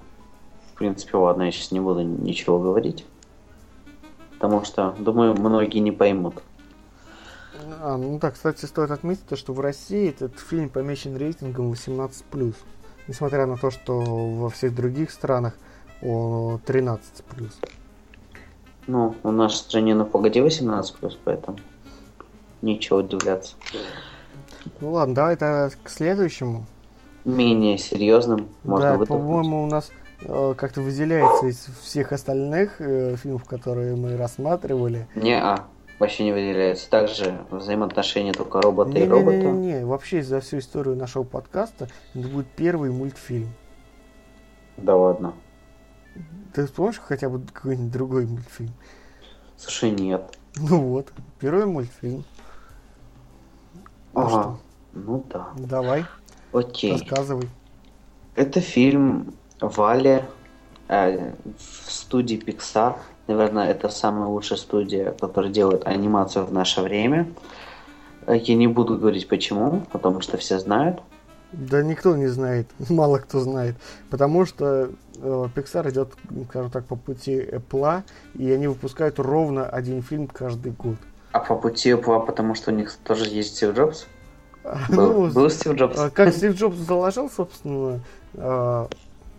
в 0.73 0.77
принципе, 0.77 1.17
ладно, 1.17 1.43
я 1.43 1.51
сейчас 1.51 1.71
не 1.71 1.79
буду 1.79 2.01
ничего 2.01 2.59
говорить. 2.59 3.05
Потому 4.33 4.63
что, 4.65 4.95
думаю, 4.97 5.33
многие 5.33 5.79
не 5.79 5.91
поймут. 5.91 6.41
А, 7.79 7.97
ну 7.97 8.17
да, 8.19 8.31
кстати, 8.31 8.65
стоит 8.65 8.91
отметить, 8.91 9.25
то, 9.27 9.35
что 9.35 9.53
в 9.53 9.59
России 9.59 10.09
этот 10.09 10.39
фильм 10.39 10.69
помечен 10.69 11.15
рейтингом 11.15 11.71
18+. 11.71 12.55
Несмотря 13.07 13.45
на 13.45 13.57
то, 13.57 13.71
что 13.71 14.01
во 14.01 14.49
всех 14.49 14.75
других 14.75 15.11
странах 15.11 15.53
о 16.01 16.59
13+. 16.65 16.99
Ну, 18.87 19.15
в 19.21 19.31
нашей 19.31 19.55
стране, 19.55 19.93
ну, 19.95 20.05
погоди, 20.05 20.41
18 20.41 20.95
плюс, 20.95 21.17
поэтому 21.23 21.59
нечего 22.61 22.99
удивляться. 22.99 23.55
Ну 24.79 24.91
ладно, 24.91 25.15
давай 25.15 25.35
тогда 25.35 25.69
к 25.83 25.89
следующему. 25.89 26.65
Менее 27.25 27.77
серьезным 27.77 28.49
можно 28.63 28.97
да, 28.97 29.05
по-моему, 29.05 29.63
у 29.63 29.67
нас 29.67 29.91
э, 30.21 30.53
как-то 30.57 30.81
выделяется 30.81 31.47
из 31.47 31.67
всех 31.81 32.11
остальных 32.11 32.81
э, 32.81 33.15
фильмов, 33.15 33.43
которые 33.45 33.95
мы 33.95 34.17
рассматривали. 34.17 35.07
Не, 35.13 35.39
а, 35.39 35.67
вообще 35.99 36.23
не 36.23 36.31
выделяется. 36.31 36.89
Также 36.89 37.37
взаимоотношения 37.51 38.33
только 38.33 38.59
робота 38.59 38.97
и 38.97 39.07
робота. 39.07 39.37
Не-не-не, 39.37 39.85
вообще 39.85 40.23
за 40.23 40.41
всю 40.41 40.57
историю 40.57 40.95
нашего 40.95 41.23
подкаста 41.23 41.89
это 42.15 42.27
будет 42.27 42.47
первый 42.47 42.91
мультфильм. 42.91 43.53
Да 44.77 44.95
ладно. 44.95 45.33
Ты 46.53 46.65
вспомнишь 46.65 46.99
хотя 46.99 47.29
бы 47.29 47.41
какой-нибудь 47.53 47.91
другой 47.91 48.25
мультфильм? 48.25 48.73
Слушай, 49.57 49.91
нет. 49.91 50.37
Ну 50.55 50.79
вот, 50.79 51.13
первый 51.39 51.67
мультфильм. 51.67 52.25
Ага. 54.13 54.29
что? 54.29 54.57
Ну 54.93 55.23
да. 55.29 55.49
Давай, 55.55 56.05
Окей. 56.51 56.93
рассказывай. 56.93 57.49
Это 58.35 58.59
фильм 58.59 59.33
Вали 59.59 60.23
э, 60.87 61.33
в 61.57 61.91
студии 61.91 62.37
Pixar. 62.37 62.97
Наверное, 63.27 63.69
это 63.69 63.89
самая 63.89 64.27
лучшая 64.27 64.57
студия, 64.57 65.11
которая 65.11 65.51
делает 65.51 65.85
анимацию 65.85 66.45
в 66.45 66.51
наше 66.53 66.81
время. 66.81 67.27
Я 68.27 68.55
не 68.55 68.67
буду 68.67 68.97
говорить 68.97 69.27
почему, 69.27 69.83
потому 69.91 70.21
что 70.21 70.37
все 70.37 70.59
знают. 70.59 71.01
Да 71.51 71.83
никто 71.83 72.15
не 72.15 72.27
знает, 72.27 72.67
мало 72.89 73.17
кто 73.19 73.39
знает. 73.39 73.75
Потому 74.09 74.45
что 74.45 74.91
э, 75.17 75.47
Pixar 75.55 75.89
идет, 75.89 76.13
скажем 76.49 76.71
так, 76.71 76.85
по 76.85 76.95
пути 76.95 77.39
Apple, 77.39 78.03
и 78.35 78.51
они 78.51 78.67
выпускают 78.67 79.19
ровно 79.19 79.67
один 79.67 80.01
фильм 80.01 80.27
каждый 80.27 80.71
год. 80.71 80.97
А 81.31 81.39
по 81.39 81.55
пути 81.55 81.91
Apple, 81.91 82.25
потому 82.25 82.55
что 82.55 82.71
у 82.71 82.73
них 82.75 82.93
тоже 83.03 83.25
есть 83.25 83.55
Стив 83.55 83.75
Джобс. 83.75 84.07
Ну, 84.89 84.95
Был, 84.95 85.31
был 85.31 85.49
Стив 85.49 85.73
Джобс. 85.73 85.97
А 85.97 86.09
Как 86.09 86.33
Стив 86.33 86.55
Джобс 86.55 86.77
заложил, 86.77 87.29
собственно, 87.29 87.99
а, 88.35 88.87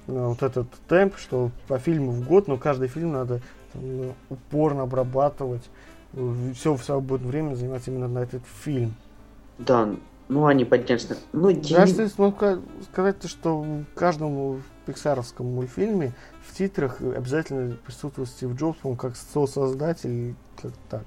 ну, 0.06 0.30
вот 0.30 0.42
этот 0.42 0.68
темп, 0.88 1.16
что 1.16 1.50
по 1.68 1.78
фильму 1.78 2.10
в 2.10 2.26
год, 2.26 2.48
но 2.48 2.56
каждый 2.56 2.88
фильм 2.88 3.12
надо 3.12 3.40
там, 3.72 3.96
ну, 3.96 4.14
упорно 4.30 4.82
обрабатывать, 4.82 5.62
все 6.54 6.74
в 6.74 6.82
свободное 6.82 7.28
время 7.28 7.54
заниматься 7.54 7.90
именно 7.90 8.08
на 8.08 8.20
этот 8.20 8.42
фильм. 8.62 8.94
Да, 9.58 9.88
ну 10.28 10.46
они 10.46 10.64
поднялись. 10.64 11.08
Ну, 11.32 11.48
я 11.50 11.78
Даже 11.78 11.92
если 11.92 12.06
ска- 12.06 12.62
сказать, 12.90 13.18
то, 13.20 13.28
что 13.28 13.64
каждому 13.94 14.60
пиксаровском 14.86 15.46
мультфильме 15.46 16.12
в 16.46 16.56
титрах 16.56 17.00
обязательно 17.00 17.76
присутствует 17.76 18.28
Стив 18.28 18.54
Джобс, 18.54 18.78
он 18.82 18.96
как 18.96 19.14
создатель, 19.16 20.34
как 20.60 20.72
так. 20.90 21.04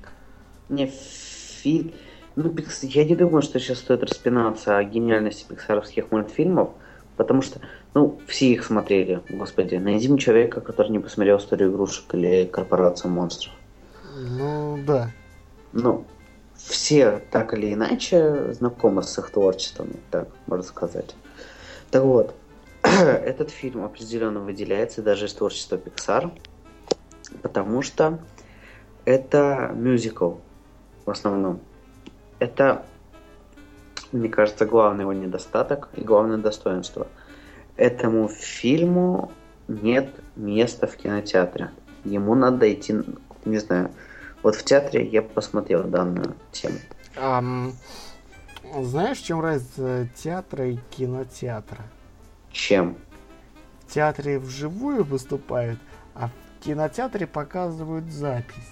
Не, 0.70 0.88
фильм... 0.88 1.94
Ну, 2.36 2.54
я 2.82 3.06
не 3.06 3.16
думаю, 3.16 3.42
что 3.42 3.60
сейчас 3.60 3.80
стоит 3.80 4.04
распинаться 4.04 4.78
о 4.78 4.84
гениальности 4.84 5.46
пиксаровских 5.48 6.12
мультфильмов, 6.12 6.72
потому 7.16 7.42
что, 7.42 7.62
ну, 7.94 8.20
все 8.28 8.52
их 8.52 8.66
смотрели, 8.66 9.22
господи. 9.30 9.76
Найди 9.76 10.10
мне 10.10 10.20
человека, 10.20 10.60
который 10.60 10.92
не 10.92 11.00
посмотрел 11.00 11.38
«Историю 11.38 11.72
игрушек» 11.72 12.14
или 12.14 12.46
«Корпорацию 12.46 13.10
монстров». 13.10 13.54
Ну, 14.18 14.78
да. 14.86 15.12
Ну, 15.72 16.06
все 16.56 17.22
так 17.32 17.54
или 17.54 17.74
иначе 17.74 18.54
знакомы 18.54 19.04
с 19.04 19.18
их 19.18 19.30
творчеством, 19.30 19.92
так 20.12 20.28
можно 20.48 20.66
сказать. 20.66 21.16
Так 21.92 22.04
вот, 22.04 22.34
этот 22.82 23.50
фильм 23.50 23.84
определенно 23.86 24.40
выделяется 24.40 25.02
даже 25.02 25.26
из 25.28 25.34
творчества 25.34 25.78
Pixar, 25.78 26.32
потому 27.42 27.82
что 27.82 28.20
это 29.06 29.72
мюзикл 29.74 30.36
в 31.06 31.12
основном. 31.12 31.60
Это, 32.40 32.86
мне 34.12 34.30
кажется, 34.30 34.66
главный 34.66 35.02
его 35.02 35.14
недостаток 35.14 35.90
и 35.94 36.02
главное 36.02 36.38
достоинство. 36.38 37.08
Этому 37.78 38.28
фильму 38.28 39.32
нет 39.68 40.10
места 40.36 40.88
в 40.88 40.96
кинотеатре. 40.96 41.72
Ему 42.04 42.36
надо 42.36 42.72
идти, 42.72 42.96
не 43.46 43.58
знаю, 43.58 43.92
вот 44.44 44.56
в 44.56 44.64
театре 44.64 45.06
я 45.06 45.22
посмотрел 45.22 45.84
данную 45.84 46.36
тему. 46.52 46.78
Um, 47.16 47.74
знаешь, 48.80 49.20
в 49.20 49.26
чем 49.26 49.42
разница 49.42 50.08
театра 50.16 50.70
и 50.70 50.78
кинотеатра? 50.92 51.82
Чем? 52.52 52.98
В 53.82 53.92
театре 53.92 54.38
вживую 54.40 55.04
выступают, 55.04 55.80
а 56.14 56.28
в 56.28 56.64
кинотеатре 56.64 57.26
показывают 57.26 58.12
запись. 58.12 58.72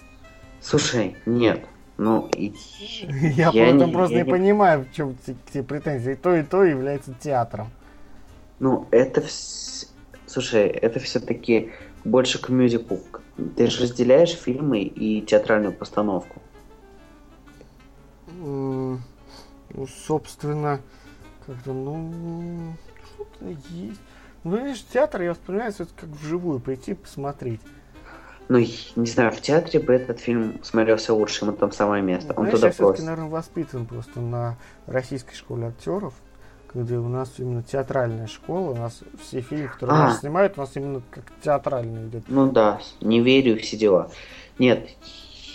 Слушай, 0.62 1.18
нет. 1.26 1.66
Ну, 1.98 2.28
и... 2.36 2.54
я, 3.36 3.50
я 3.52 3.72
не, 3.72 3.88
просто 3.88 4.18
я 4.18 4.24
не 4.24 4.30
понимаю, 4.30 4.86
в 4.86 4.96
чем 4.96 5.16
те 5.52 5.64
претензии. 5.64 6.14
То, 6.16 6.36
и 6.36 6.44
то 6.44 6.64
является 6.64 7.14
театром. 7.14 7.70
Ну, 8.60 8.88
это 8.92 9.22
вс... 9.22 9.94
Слушай, 10.26 10.68
это 10.68 11.00
все-таки 11.00 11.72
больше 12.04 12.42
к 12.42 12.50
мюзиклу. 12.50 13.00
Ты 13.56 13.68
же 13.68 13.84
разделяешь 13.84 14.32
фильмы 14.32 14.82
и 14.82 15.22
театральную 15.22 15.74
постановку. 15.74 16.42
Ну, 18.40 19.00
собственно, 20.06 20.82
как-то, 21.46 21.74
ну, 21.74 22.74
что-то 23.14 23.46
есть. 23.46 24.00
Ну, 24.44 24.58
видишь, 24.58 24.86
театр 24.92 25.22
я 25.22 25.30
воспринимаю 25.32 25.72
это 25.72 25.88
как 25.96 26.10
вживую, 26.10 26.60
прийти 26.60 26.94
посмотреть. 26.94 27.62
Ну, 28.50 28.60
не 28.60 29.06
знаю, 29.06 29.32
в 29.32 29.42
театре 29.42 29.80
бы 29.80 29.94
этот 29.94 30.20
фильм 30.20 30.60
смотрелся 30.64 31.14
лучше, 31.14 31.46
ему 31.46 31.56
там 31.56 31.72
самое 31.72 32.04
место. 32.04 32.34
Он 32.34 32.46
Знаешь, 32.46 32.56
туда 32.56 32.68
я 32.68 32.74
все-таки, 32.74 33.02
наверное, 33.04 33.30
воспитан 33.30 33.86
просто 33.86 34.20
на 34.20 34.58
российской 34.86 35.36
школе 35.36 35.68
актеров, 35.68 36.14
когда 36.68 37.00
у 37.00 37.08
нас 37.08 37.32
именно 37.38 37.64
театральная 37.64 38.28
школа, 38.28 38.72
у 38.72 38.76
нас 38.76 39.02
все 39.22 39.42
фильмы, 39.42 39.70
которые 39.70 39.96
а. 39.96 40.08
нас 40.08 40.20
снимают, 40.20 40.58
у 40.58 40.62
нас 40.62 40.72
именно 40.76 41.02
как 41.10 41.24
театральные 41.42 42.08
идет. 42.08 42.24
Ну 42.28 42.52
да, 42.52 42.82
не 43.00 43.22
верю, 43.22 43.58
все 43.60 43.78
дела. 43.78 44.10
Нет, 44.60 44.90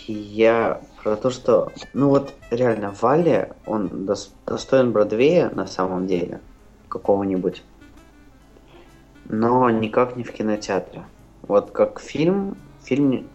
я 0.07 0.81
про 1.03 1.15
то, 1.15 1.29
что, 1.29 1.71
ну 1.93 2.09
вот 2.09 2.33
реально, 2.49 2.93
Вале, 2.99 3.53
он 3.65 4.07
достоин 4.45 4.91
Бродвея 4.91 5.49
на 5.51 5.67
самом 5.67 6.07
деле, 6.07 6.41
какого-нибудь, 6.87 7.63
но 9.25 9.69
никак 9.69 10.15
не 10.15 10.23
в 10.23 10.31
кинотеатре. 10.31 11.03
Вот 11.43 11.71
как 11.71 11.99
фильм, 11.99 12.57
фильм... 12.89 13.29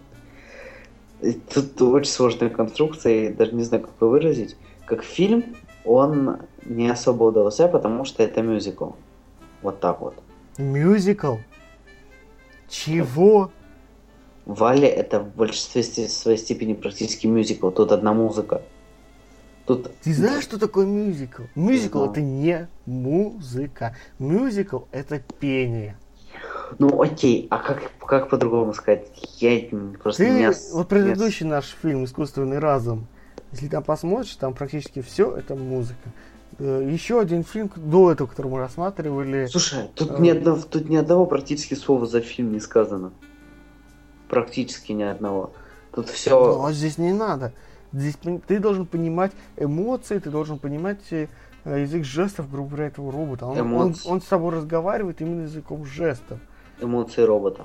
Тут 1.54 1.80
очень 1.80 2.10
сложная 2.10 2.50
конструкция, 2.50 3.24
я 3.24 3.32
даже 3.32 3.52
не 3.54 3.62
знаю, 3.62 3.84
как 3.84 3.92
это 3.96 4.06
выразить. 4.06 4.56
Как 4.84 5.02
фильм, 5.02 5.56
он 5.84 6.38
не 6.66 6.90
особо 6.90 7.24
удался, 7.24 7.68
потому 7.68 8.04
что 8.04 8.22
это 8.22 8.42
мюзикл. 8.42 8.90
Вот 9.62 9.80
так 9.80 10.00
вот. 10.00 10.14
Мюзикл? 10.58 11.36
Чего? 12.68 13.50
Вали 14.44 14.86
это 14.86 15.20
в 15.20 15.34
большинстве 15.34 15.82
своей 15.82 16.36
степени 16.36 16.74
практически 16.74 17.26
мюзикл. 17.26 17.70
Тут 17.70 17.92
одна 17.92 18.12
музыка. 18.12 18.60
Тут... 19.66 19.90
Ты 20.02 20.12
знаешь, 20.12 20.44
что 20.44 20.58
такое 20.58 20.84
мюзикл? 20.84 21.44
Мюзикл 21.54 22.04
это 22.04 22.20
не 22.20 22.68
музыка. 22.84 23.96
Мюзикл 24.18 24.80
это 24.92 25.22
пение. 25.40 25.96
Ну 26.78 27.00
окей, 27.02 27.46
а 27.50 27.58
как, 27.58 27.90
как 28.00 28.28
по-другому 28.28 28.72
сказать? 28.74 29.06
Я 29.38 29.68
просто 30.02 30.24
Ты, 30.24 30.30
не... 30.30 30.52
Вот 30.72 30.88
предыдущий 30.88 31.46
наш 31.46 31.76
фильм 31.80 32.04
«Искусственный 32.04 32.58
разум», 32.58 33.06
если 33.52 33.68
там 33.68 33.82
посмотришь, 33.82 34.34
там 34.36 34.54
практически 34.54 35.00
все 35.00 35.36
это 35.36 35.54
музыка. 35.54 36.10
Э, 36.58 36.88
Еще 36.90 37.20
один 37.20 37.44
фильм 37.44 37.70
до 37.76 38.12
этого, 38.12 38.26
который 38.26 38.50
мы 38.50 38.58
рассматривали. 38.58 39.46
Слушай, 39.46 39.88
тут, 39.94 40.12
э... 40.12 40.20
ни, 40.20 40.30
одного, 40.30 40.60
тут 40.62 40.88
ни 40.88 40.96
одного 40.96 41.26
практически 41.26 41.74
слова 41.74 42.06
за 42.06 42.20
фильм 42.20 42.52
не 42.52 42.60
сказано. 42.60 43.12
Практически 44.28 44.92
ни 44.92 45.02
одного. 45.02 45.52
Тут 45.92 46.08
все. 46.08 46.30
Но 46.30 46.72
здесь 46.72 46.98
не 46.98 47.12
надо. 47.12 47.52
Здесь 47.92 48.16
ты 48.46 48.58
должен 48.58 48.86
понимать 48.86 49.30
эмоции, 49.56 50.18
ты 50.18 50.30
должен 50.30 50.58
понимать 50.58 51.00
э, 51.12 51.28
язык 51.64 52.04
жестов, 52.04 52.50
грубо 52.50 52.70
говоря, 52.70 52.86
этого 52.88 53.12
робота. 53.12 53.46
Он, 53.46 53.72
он, 53.72 53.94
он 54.04 54.20
с 54.20 54.24
тобой 54.24 54.54
разговаривает 54.54 55.20
именно 55.20 55.42
языком 55.42 55.84
жестов. 55.84 56.40
Эмоции 56.80 57.22
робота. 57.22 57.64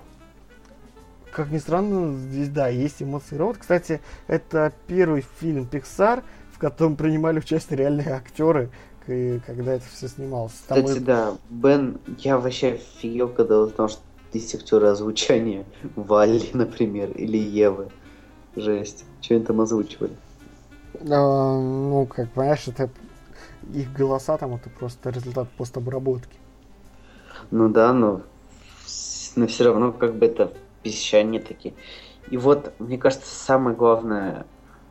Как 1.32 1.52
ни 1.52 1.58
странно, 1.58 2.18
здесь, 2.18 2.50
да, 2.50 2.68
есть 2.68 3.02
эмоции 3.02 3.36
робота. 3.36 3.60
Кстати, 3.60 4.02
это 4.28 4.74
первый 4.88 5.24
фильм 5.40 5.68
Pixar, 5.72 6.24
в 6.52 6.60
котором 6.60 6.96
принимали 6.96 7.40
участие 7.40 7.78
реальные 7.78 8.10
актеры, 8.10 8.72
когда 9.06 9.74
это 9.74 9.86
все 9.92 10.08
снималось. 10.08 10.54
Там 10.68 10.84
Кстати, 10.84 10.98
и... 10.98 11.02
да, 11.02 11.34
Бен, 11.50 12.00
я 12.20 12.38
вообще 12.38 12.74
офигел, 12.74 13.30
когда 13.30 13.60
узнал, 13.60 13.90
что 13.90 14.02
есть 14.34 14.54
актеры 14.56 14.88
озвучания 14.88 15.66
Валли, 15.96 16.50
например, 16.54 17.12
или 17.12 17.38
Евы. 17.38 17.90
Жесть. 18.56 19.06
Что 19.22 19.36
они 19.36 19.46
там 19.46 19.62
озвучивали? 19.62 20.14
А, 21.02 21.60
ну, 21.60 22.08
как 22.08 22.32
понимаешь, 22.32 22.68
это 22.68 22.90
их 23.74 23.94
голоса 23.94 24.38
там 24.38 24.56
это 24.56 24.70
просто 24.70 25.10
результат 25.12 25.50
постобработки. 25.52 26.38
Ну 27.52 27.70
да, 27.70 27.94
но, 27.94 28.22
но 29.40 29.48
все 29.48 29.64
равно 29.64 29.94
как 29.94 30.16
бы 30.16 30.26
это 30.26 30.52
песчане 30.84 31.40
такие. 31.40 31.74
И 32.30 32.38
вот, 32.38 32.74
мне 32.80 32.98
кажется, 32.98 33.34
самое 33.34 33.76
главное 33.76 34.46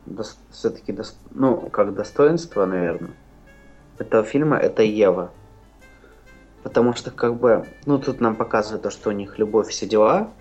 до, 0.05 0.23
все-таки, 0.51 0.91
до, 0.91 1.03
ну, 1.31 1.69
как 1.69 1.93
достоинство, 1.93 2.65
наверное, 2.65 3.11
этого 3.99 4.23
фильма 4.23 4.57
это 4.57 4.81
Ева. 4.81 5.31
Потому 6.63 6.93
что, 6.93 7.11
как 7.11 7.35
бы, 7.35 7.67
ну, 7.85 7.99
тут 7.99 8.19
нам 8.19 8.35
показывают 8.35 8.81
то, 8.81 8.89
что 8.89 9.09
у 9.09 9.13
них 9.13 9.37
любовь, 9.37 9.69
все 9.69 9.85
дела, 9.87 10.31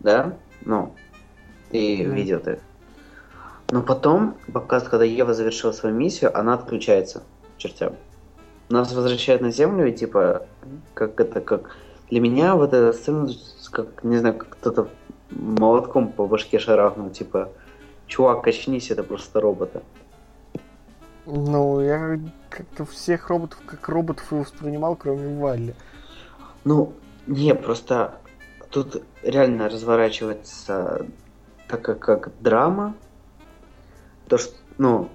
да, 0.00 0.36
ну, 0.64 0.94
и 1.70 2.02
mm. 2.02 2.14
видят 2.14 2.48
их. 2.48 2.58
Но 3.70 3.82
потом, 3.82 4.36
показывают, 4.52 4.90
когда 4.90 5.04
Ева 5.04 5.34
завершила 5.34 5.72
свою 5.72 5.94
миссию, 5.94 6.36
она 6.36 6.54
отключается 6.54 7.22
чертям. 7.58 7.94
Нас 8.68 8.92
возвращают 8.92 9.42
на 9.42 9.50
Землю, 9.50 9.86
и 9.86 9.92
типа, 9.92 10.46
как 10.94 11.20
это, 11.20 11.40
как... 11.40 11.76
Для 12.10 12.20
меня 12.20 12.54
вот 12.54 12.72
эта 12.72 12.92
сцена, 12.92 13.28
как, 13.70 14.04
не 14.04 14.18
знаю, 14.18 14.36
как 14.36 14.50
кто-то 14.50 14.88
молотком 15.30 16.12
по 16.12 16.26
башке 16.26 16.58
шарахнул, 16.58 17.10
типа, 17.10 17.50
чувак, 18.06 18.42
качнись, 18.42 18.90
это 18.90 19.02
просто 19.02 19.40
роботы. 19.40 19.82
Ну, 21.26 21.80
я 21.80 22.20
как-то 22.48 22.84
всех 22.84 23.28
роботов 23.28 23.58
как 23.66 23.88
роботов 23.88 24.32
и 24.32 24.36
воспринимал, 24.36 24.94
кроме 24.94 25.40
Валли. 25.40 25.74
Ну, 26.64 26.92
не, 27.26 27.54
просто 27.54 28.18
тут 28.70 29.02
реально 29.22 29.68
разворачивается 29.68 31.06
такая 31.68 31.96
как 31.96 32.30
драма. 32.40 32.94
То, 34.28 34.38
что, 34.38 34.54
ну, 34.78 35.08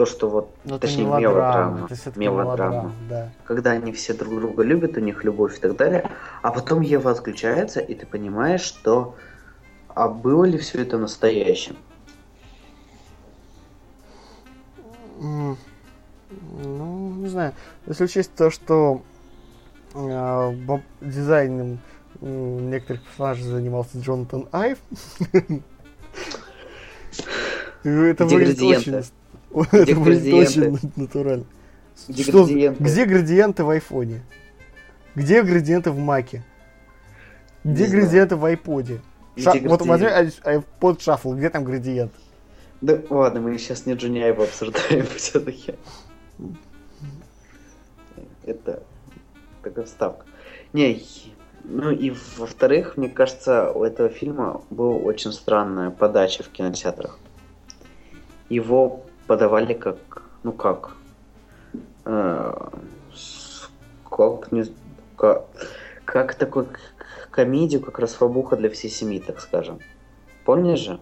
то, 0.00 0.06
что 0.06 0.30
вот, 0.30 0.54
Но 0.64 0.78
точнее, 0.78 1.04
мелодрама. 1.04 1.86
Мелодрама. 2.16 2.16
мелодрама. 2.16 2.92
Да. 3.10 3.32
Когда 3.44 3.72
они 3.72 3.92
все 3.92 4.14
друг 4.14 4.34
друга 4.34 4.62
любят, 4.62 4.96
у 4.96 5.00
них 5.00 5.24
любовь 5.24 5.58
и 5.58 5.60
так 5.60 5.76
далее. 5.76 6.10
А 6.40 6.52
потом 6.52 6.80
Ева 6.80 7.10
отключается, 7.10 7.80
и 7.80 7.94
ты 7.94 8.06
понимаешь, 8.06 8.62
что 8.62 9.14
а 9.88 10.08
было 10.08 10.46
ли 10.46 10.56
все 10.56 10.80
это 10.80 10.96
настоящим? 10.96 11.76
Ну, 15.18 15.58
не 16.30 17.28
знаю. 17.28 17.52
Если 17.86 18.04
учесть 18.04 18.34
то, 18.34 18.50
что 18.50 19.02
э, 19.92 20.78
дизайном 21.02 21.78
э, 22.22 22.26
некоторых 22.26 23.02
персонажей 23.02 23.44
занимался 23.44 23.98
Джонатан 23.98 24.48
Айв, 24.50 24.78
это 27.84 28.24
выглядит 28.24 28.62
очень... 28.62 29.19
Это 29.52 29.94
выглядит 29.94 30.34
очень 30.34 30.78
натурально. 30.96 31.44
Где, 32.08 32.22
что, 32.22 32.46
где 32.46 33.04
градиенты 33.04 33.64
в 33.64 33.70
айфоне? 33.70 34.22
Где 35.14 35.42
градиенты 35.42 35.90
в 35.90 35.98
Маке? 35.98 36.42
Где 37.64 37.82
Не 37.82 37.88
знаю. 37.88 38.02
градиенты 38.02 38.36
в 38.36 38.44
айподе? 38.44 39.00
Ша- 39.36 39.54
вот 39.64 39.82
возьми 39.82 40.06
iPod 40.06 40.98
Shuffle, 40.98 41.36
где 41.36 41.50
там 41.50 41.64
градиент? 41.64 42.12
Да 42.80 42.98
ладно, 43.10 43.40
мы 43.40 43.58
сейчас 43.58 43.84
не 43.86 43.94
Джонни 43.94 44.20
Айва 44.20 44.44
обсуждаем 44.44 45.06
все-таки. 45.16 45.74
Это 48.44 48.82
такая 49.62 49.84
вставка. 49.84 50.24
Не, 50.72 51.02
ну 51.64 51.90
и 51.90 52.14
во-вторых, 52.38 52.96
мне 52.96 53.08
кажется, 53.08 53.70
у 53.72 53.84
этого 53.84 54.08
фильма 54.08 54.62
была 54.70 54.94
очень 54.96 55.32
странная 55.32 55.90
подача 55.90 56.42
в 56.42 56.48
кинотеатрах. 56.48 57.18
Его 58.48 59.04
подавали 59.34 59.74
как, 59.74 59.96
ну 60.42 60.50
как, 60.52 60.96
э, 62.04 62.52
как, 64.10 64.50
не, 64.50 64.64
как, 65.16 65.46
как 66.04 66.34
такой 66.34 66.64
к- 66.64 66.80
комедию, 67.30 67.80
как 67.80 68.00
расфабуха 68.00 68.56
для 68.56 68.68
всей 68.70 68.90
семьи, 68.90 69.20
так 69.20 69.40
скажем. 69.40 69.78
Помнишь 70.44 70.80
же? 70.80 70.98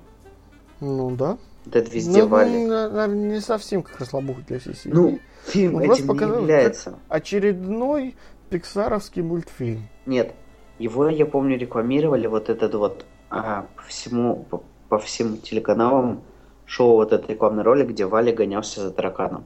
Ну 0.81 1.11
да. 1.16 1.39
Это 1.72 1.91
везде 1.91 2.20
Ну, 2.24 2.29
вали. 2.29 2.66
на- 2.66 2.91
наверное, 2.91 3.31
не 3.37 3.41
совсем 3.41 3.83
как 3.83 3.99
расслабуха 3.99 4.43
для 4.47 4.59
всей 4.59 4.74
семьи. 4.74 4.95
Ну, 4.95 5.18
фильм 5.47 5.79
Ну, 5.79 5.85
просто 5.87 6.05
этим 6.05 6.12
не 6.18 6.37
является. 6.41 6.99
Очередной 7.09 8.14
пиксаровский 8.51 9.22
мультфильм. 9.22 9.89
Нет, 10.05 10.35
его, 10.79 11.09
я 11.09 11.24
помню, 11.24 11.57
рекламировали 11.57 12.26
вот 12.26 12.51
этот 12.51 12.74
вот 12.74 13.07
а, 13.31 13.66
по 13.74 13.83
всему, 13.85 14.45
по, 14.51 14.62
по 14.91 14.99
всем 14.99 15.39
телеканалам 15.39 16.20
шоу 16.69 16.97
вот 16.97 17.12
этот 17.12 17.29
рекламный 17.31 17.62
ролик, 17.64 17.89
где 17.89 18.07
Валя 18.07 18.33
гонялся 18.33 18.83
за 18.83 18.91
тараканом. 18.93 19.45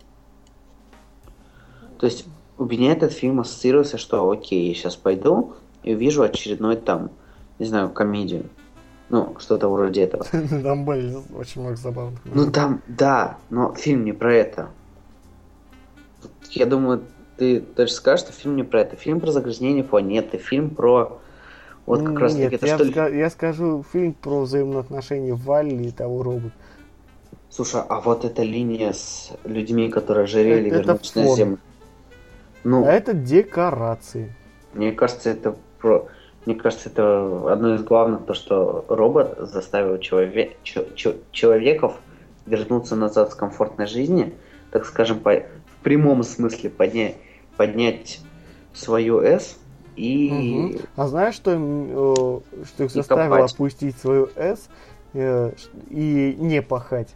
То 1.99 2.07
есть 2.07 2.27
у 2.59 2.65
меня 2.65 2.93
этот 2.93 3.13
фильм 3.13 3.41
ассоциируется, 3.41 3.97
что 3.97 4.29
окей, 4.29 4.69
я 4.69 4.75
сейчас 4.75 4.97
пойду 4.97 5.55
и 5.85 5.95
увижу 5.95 6.23
очередной 6.23 6.77
там, 6.77 7.11
не 7.59 7.67
знаю, 7.67 7.91
комедию. 7.91 8.51
Ну, 9.09 9.37
что-то 9.39 9.69
вроде 9.69 10.03
этого. 10.03 10.25
Там 10.63 10.85
были 10.85 11.15
очень 11.37 11.61
много 11.61 11.77
забавных. 11.77 12.21
Ну 12.25 12.51
там, 12.51 12.83
да, 12.89 13.39
но 13.51 13.75
фильм 13.75 14.05
не 14.05 14.13
про 14.13 14.35
это. 14.35 14.71
Я 16.51 16.67
думаю, 16.67 17.03
ты 17.37 17.61
тоже 17.61 17.93
скажешь, 17.93 18.25
что 18.25 18.33
фильм 18.33 18.57
не 18.57 18.63
про 18.63 18.81
это. 18.81 18.97
Фильм 18.97 19.21
про 19.21 19.31
загрязнение 19.31 19.85
планеты, 19.85 20.39
фильм 20.39 20.71
про 20.71 21.21
вот 21.85 22.03
как 22.05 22.19
раз 22.21 22.35
таки 22.35 22.55
это 22.55 22.67
я, 22.67 22.79
что 22.79 23.09
я 23.09 23.31
скажу 23.31 23.85
фильм 23.93 24.15
про 24.15 24.43
взаимоотношения 24.43 25.35
Валли 25.35 25.89
и 25.89 25.91
того 25.91 26.23
робота. 26.23 26.53
Слушай, 27.55 27.83
а 27.87 28.01
вот 28.01 28.25
эта 28.25 28.43
линия 28.43 28.93
с 28.95 29.31
людьми, 29.45 29.91
которые 29.91 30.25
ожирели, 30.25 30.69
Это- 30.69 30.77
это 30.77 30.85
вернуться 30.87 31.21
на. 31.21 31.37
Землю. 31.37 31.59
Ну, 32.65 32.85
А 32.87 32.93
это 32.93 33.13
декорации. 33.13 34.35
мне 34.73 34.93
кажется, 34.93 35.31
это 35.31 35.55
про... 35.79 36.07
Мне 36.47 36.55
кажется, 36.55 36.89
это 36.89 37.53
одно 37.53 37.75
из 37.75 37.83
главных, 37.85 38.25
то, 38.25 38.33
что 38.35 38.85
робот 38.89 39.37
заставил 39.39 39.99
челове- 39.99 40.57
чё- 40.63 40.87
чё- 40.95 41.17
человеков 41.31 41.95
вернуться 42.47 42.97
назад 42.97 43.33
с 43.33 43.35
комфортной 43.35 43.87
жизни, 43.87 44.33
так 44.71 44.87
скажем, 44.87 45.21
по... 45.21 45.35
в 45.35 45.83
прямом 45.83 46.23
смысле 46.23 46.71
поднять, 46.71 47.17
поднять 47.59 48.21
свою 48.73 49.21
S 49.21 49.59
и... 49.95 50.31
Мгм. 50.73 50.81
А 50.97 51.07
знаешь, 51.07 51.35
что, 51.35 51.53
им, 51.53 51.91
что 52.65 52.85
их 52.85 52.91
заставило 52.91 53.45
опустить 53.45 53.99
свою 53.99 54.31
S 54.37 54.69
э, 55.13 55.53
и 55.91 56.35
не 56.39 56.63
пахать? 56.63 57.15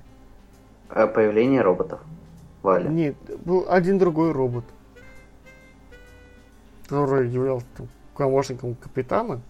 Э, 0.90 1.06
появление 1.06 1.62
роботов. 1.62 2.00
Валя. 2.62 2.88
Нет, 2.88 3.14
был 3.44 3.64
один 3.68 3.98
другой 3.98 4.32
робот, 4.32 4.64
который 6.88 7.28
являлся 7.28 7.66
помощником 8.16 8.74
капитана. 8.74 9.40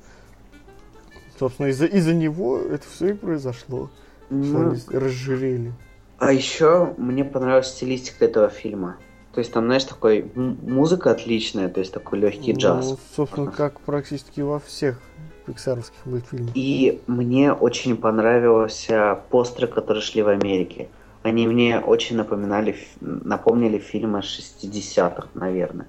Собственно, 1.39 1.69
из-за 1.69 1.87
из 1.87 2.07
него 2.07 2.59
это 2.59 2.87
все 2.87 3.11
и 3.11 3.13
произошло. 3.13 3.91
Что 4.27 4.35
Ну, 4.35 4.71
они 4.71 4.81
разжирели. 4.91 5.73
А 6.19 6.33
еще 6.33 6.95
мне 6.97 7.25
понравилась 7.25 7.69
стилистика 7.69 8.25
этого 8.25 8.49
фильма. 8.49 8.97
То 9.33 9.41
есть 9.41 9.53
там, 9.53 9.67
знаешь, 9.67 9.85
такой 9.85 10.31
музыка 10.35 11.11
отличная, 11.11 11.69
то 11.69 11.81
есть 11.81 11.93
такой 11.93 12.19
легкий 12.19 12.53
джаз. 12.53 12.91
Ну, 12.91 12.99
собственно, 13.15 13.51
как 13.51 13.81
практически 13.81 14.41
во 14.41 14.59
всех 14.59 14.99
пиксаровских 15.47 16.07
мультфильмах. 16.07 16.51
И 16.55 17.03
мне 17.07 17.53
очень 17.53 17.99
понравился 17.99 19.21
постеры, 19.31 19.69
которые 19.69 20.03
шли 20.03 20.23
в 20.23 20.29
Америке. 20.29 20.89
Они 21.27 21.49
мне 21.49 21.81
очень 21.81 22.17
напоминали, 22.17 22.77
напомнили 23.01 23.79
фильмы 23.79 24.21
60-х, 24.21 25.27
наверное. 25.35 25.89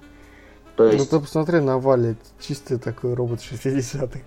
То 0.76 0.86
Ну 0.86 0.92
есть, 0.94 1.12
ты 1.12 1.20
посмотри 1.20 1.60
на 1.60 1.78
Вале, 1.78 2.16
чистый 2.40 2.80
такой 2.80 3.14
робот 3.14 3.42
60-х. 3.42 4.20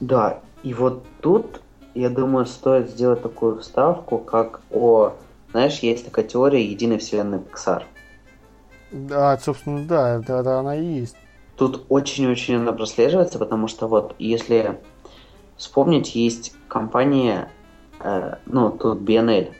да, 0.00 0.40
и 0.62 0.74
вот 0.74 1.06
тут, 1.22 1.62
я 1.94 2.10
думаю, 2.10 2.44
стоит 2.44 2.90
сделать 2.90 3.22
такую 3.22 3.60
вставку, 3.60 4.18
как 4.18 4.60
о... 4.70 5.14
Знаешь, 5.52 5.78
есть 5.78 6.04
такая 6.04 6.26
теория 6.26 6.62
единой 6.62 6.98
вселенной 6.98 7.38
Pixar. 7.38 7.84
Да, 8.90 9.38
собственно, 9.38 9.86
да, 9.86 10.18
это, 10.18 10.34
это 10.34 10.58
она 10.58 10.76
и 10.76 10.84
есть. 10.84 11.16
Тут 11.56 11.86
очень-очень 11.88 12.56
она 12.56 12.72
прослеживается, 12.72 13.38
потому 13.38 13.68
что 13.68 13.88
вот 13.88 14.14
если 14.18 14.78
вспомнить, 15.56 16.14
есть 16.14 16.52
компания, 16.68 17.50
э, 18.00 18.34
ну, 18.44 18.70
тут 18.70 19.00
BNL, 19.00 19.54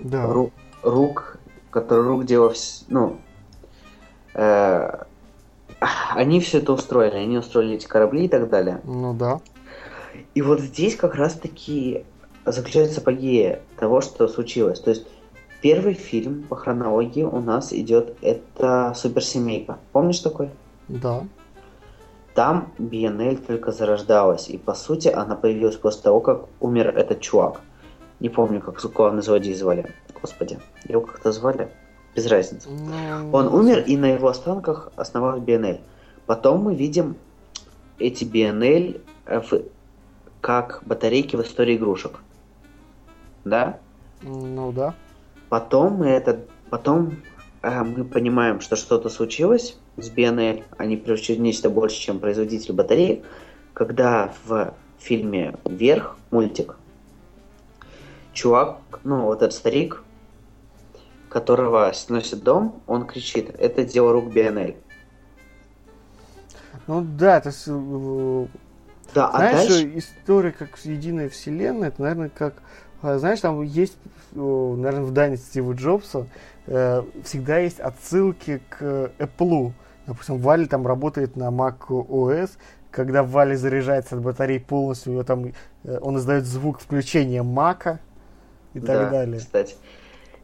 Да. 0.00 0.24
Ру- 0.24 0.52
рук, 0.82 1.38
который 1.70 2.06
рук 2.06 2.24
делал, 2.24 2.50
вс- 2.50 2.84
ну, 2.88 3.18
э, 4.34 5.04
они 6.14 6.40
все 6.40 6.58
это 6.58 6.72
устроили, 6.72 7.16
они 7.16 7.38
устроили 7.38 7.76
эти 7.76 7.86
корабли 7.86 8.24
и 8.24 8.28
так 8.28 8.48
далее. 8.48 8.80
Ну 8.84 9.14
да. 9.14 9.40
И 10.34 10.42
вот 10.42 10.60
здесь 10.60 10.96
как 10.96 11.14
раз-таки 11.14 12.04
заключается 12.44 13.00
апогея 13.00 13.60
того, 13.78 14.00
что 14.00 14.28
случилось. 14.28 14.80
То 14.80 14.90
есть 14.90 15.06
первый 15.60 15.94
фильм 15.94 16.44
по 16.48 16.56
хронологии 16.56 17.22
у 17.24 17.40
нас 17.40 17.72
идет 17.72 18.16
это 18.22 18.92
Суперсемейка. 18.96 19.78
Помнишь 19.92 20.20
такой? 20.20 20.50
Да. 20.88 21.24
Там 22.34 22.72
BNL 22.78 23.44
только 23.44 23.72
зарождалась, 23.72 24.48
и 24.48 24.58
по 24.58 24.74
сути 24.74 25.08
она 25.08 25.34
появилась 25.34 25.76
после 25.76 26.02
того, 26.02 26.20
как 26.20 26.44
умер 26.60 26.96
этот 26.96 27.20
чувак. 27.20 27.60
Не 28.20 28.28
помню, 28.28 28.60
как 28.60 28.80
главный 28.92 29.22
злодей 29.22 29.54
звали. 29.54 29.94
Господи, 30.20 30.58
его 30.88 31.00
как-то 31.00 31.32
звали? 31.32 31.68
Без 32.16 32.26
разницы. 32.26 32.68
Ну, 32.68 33.30
Он 33.32 33.46
умер, 33.48 33.84
и 33.86 33.96
на 33.96 34.06
его 34.14 34.28
останках 34.28 34.90
основалась 34.96 35.40
BNL. 35.42 35.80
Потом 36.26 36.62
мы 36.62 36.74
видим 36.74 37.16
эти 37.98 38.24
BNL 38.24 39.00
в- 39.26 39.62
как 40.40 40.82
батарейки 40.84 41.36
в 41.36 41.42
истории 41.42 41.76
игрушек. 41.76 42.18
Да? 43.44 43.78
Ну 44.22 44.72
да. 44.72 44.94
Потом 45.48 45.94
мы 45.94 46.06
это, 46.08 46.40
потом 46.70 47.22
э, 47.62 47.82
мы 47.84 48.04
понимаем, 48.04 48.60
что 48.60 48.74
что-то 48.76 49.08
случилось 49.10 49.76
с 49.96 50.10
BNL, 50.10 50.64
они 50.76 50.96
превратились 50.96 51.38
в 51.38 51.42
нечто 51.42 51.70
больше, 51.70 51.98
чем 52.00 52.18
производитель 52.18 52.72
батареек, 52.74 53.24
когда 53.74 54.32
в 54.44 54.74
фильме 54.98 55.54
«Вверх» 55.64 56.16
мультик 56.30 56.76
чувак, 58.38 58.78
ну 59.04 59.24
вот 59.24 59.42
этот 59.42 59.52
старик, 59.52 60.02
которого 61.28 61.90
сносит 61.92 62.42
дом, 62.42 62.80
он 62.86 63.06
кричит, 63.06 63.54
это 63.58 63.84
дело 63.84 64.12
рук 64.12 64.26
BNL. 64.32 64.76
Ну 66.86 67.02
да, 67.02 67.38
это 67.38 67.50
э, 67.50 68.46
Да, 69.12 69.28
а 69.28 69.36
знаешь, 69.38 69.68
дальше... 69.68 69.86
э, 69.86 69.98
история 69.98 70.52
как 70.52 70.78
единая 70.84 71.28
вселенная, 71.28 71.88
это, 71.88 72.00
наверное, 72.00 72.30
как 72.30 72.54
а, 73.02 73.18
знаешь, 73.18 73.40
там 73.40 73.62
есть, 73.62 73.96
наверное, 74.32 75.02
в 75.02 75.12
Дане 75.12 75.36
Стива 75.36 75.72
Джобса 75.72 76.26
э, 76.66 77.02
всегда 77.24 77.58
есть 77.58 77.78
отсылки 77.78 78.60
к 78.68 79.12
Apple. 79.18 79.72
Допустим, 80.06 80.38
Вали 80.38 80.66
там 80.66 80.86
работает 80.86 81.36
на 81.36 81.50
Mac 81.50 81.88
OS, 81.88 82.50
когда 82.90 83.22
Вали 83.22 83.54
заряжается 83.54 84.16
от 84.16 84.22
батареи 84.22 84.58
полностью, 84.58 85.12
у 85.12 85.14
него 85.14 85.24
там, 85.24 85.52
э, 85.84 85.98
он 86.00 86.16
издает 86.18 86.44
звук 86.44 86.80
включения 86.80 87.42
Мака 87.42 88.00
и 88.74 88.80
так 88.80 88.86
да, 88.86 89.10
далее. 89.10 89.38
кстати. 89.38 89.76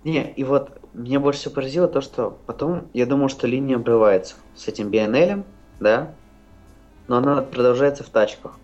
Не, 0.05 0.31
и 0.33 0.45
вот 0.45 0.79
меня 0.93 1.19
больше 1.21 1.41
всего 1.41 1.55
поразило 1.55 1.89
то, 1.89 2.01
что 2.01 2.39
потом 2.47 2.89
я 2.93 3.07
думал, 3.07 3.29
что 3.29 3.47
линия 3.47 3.77
обрывается 3.77 4.35
с 4.55 4.69
этим 4.69 4.89
BNL, 4.91 5.45
да, 5.81 6.13
но 7.09 7.17
она 7.17 7.43
продолжается 7.43 8.05
в 8.05 8.09
тачках. 8.11 8.59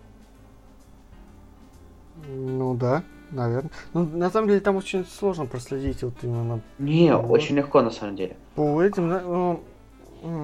Ну 2.27 2.75
да, 2.75 3.03
наверное. 3.31 3.71
Ну, 3.93 4.05
на 4.05 4.29
самом 4.29 4.47
деле 4.49 4.59
там 4.59 4.75
очень 4.75 5.05
сложно 5.05 5.45
проследить 5.45 6.03
вот 6.03 6.13
именно 6.21 6.61
Не, 6.77 7.15
Вот. 7.15 7.31
очень 7.31 7.55
легко 7.55 7.81
на 7.81 7.89
самом 7.91 8.15
деле. 8.15 8.35
по 8.55 8.81
этим, 8.81 9.09
ну, 9.09 9.63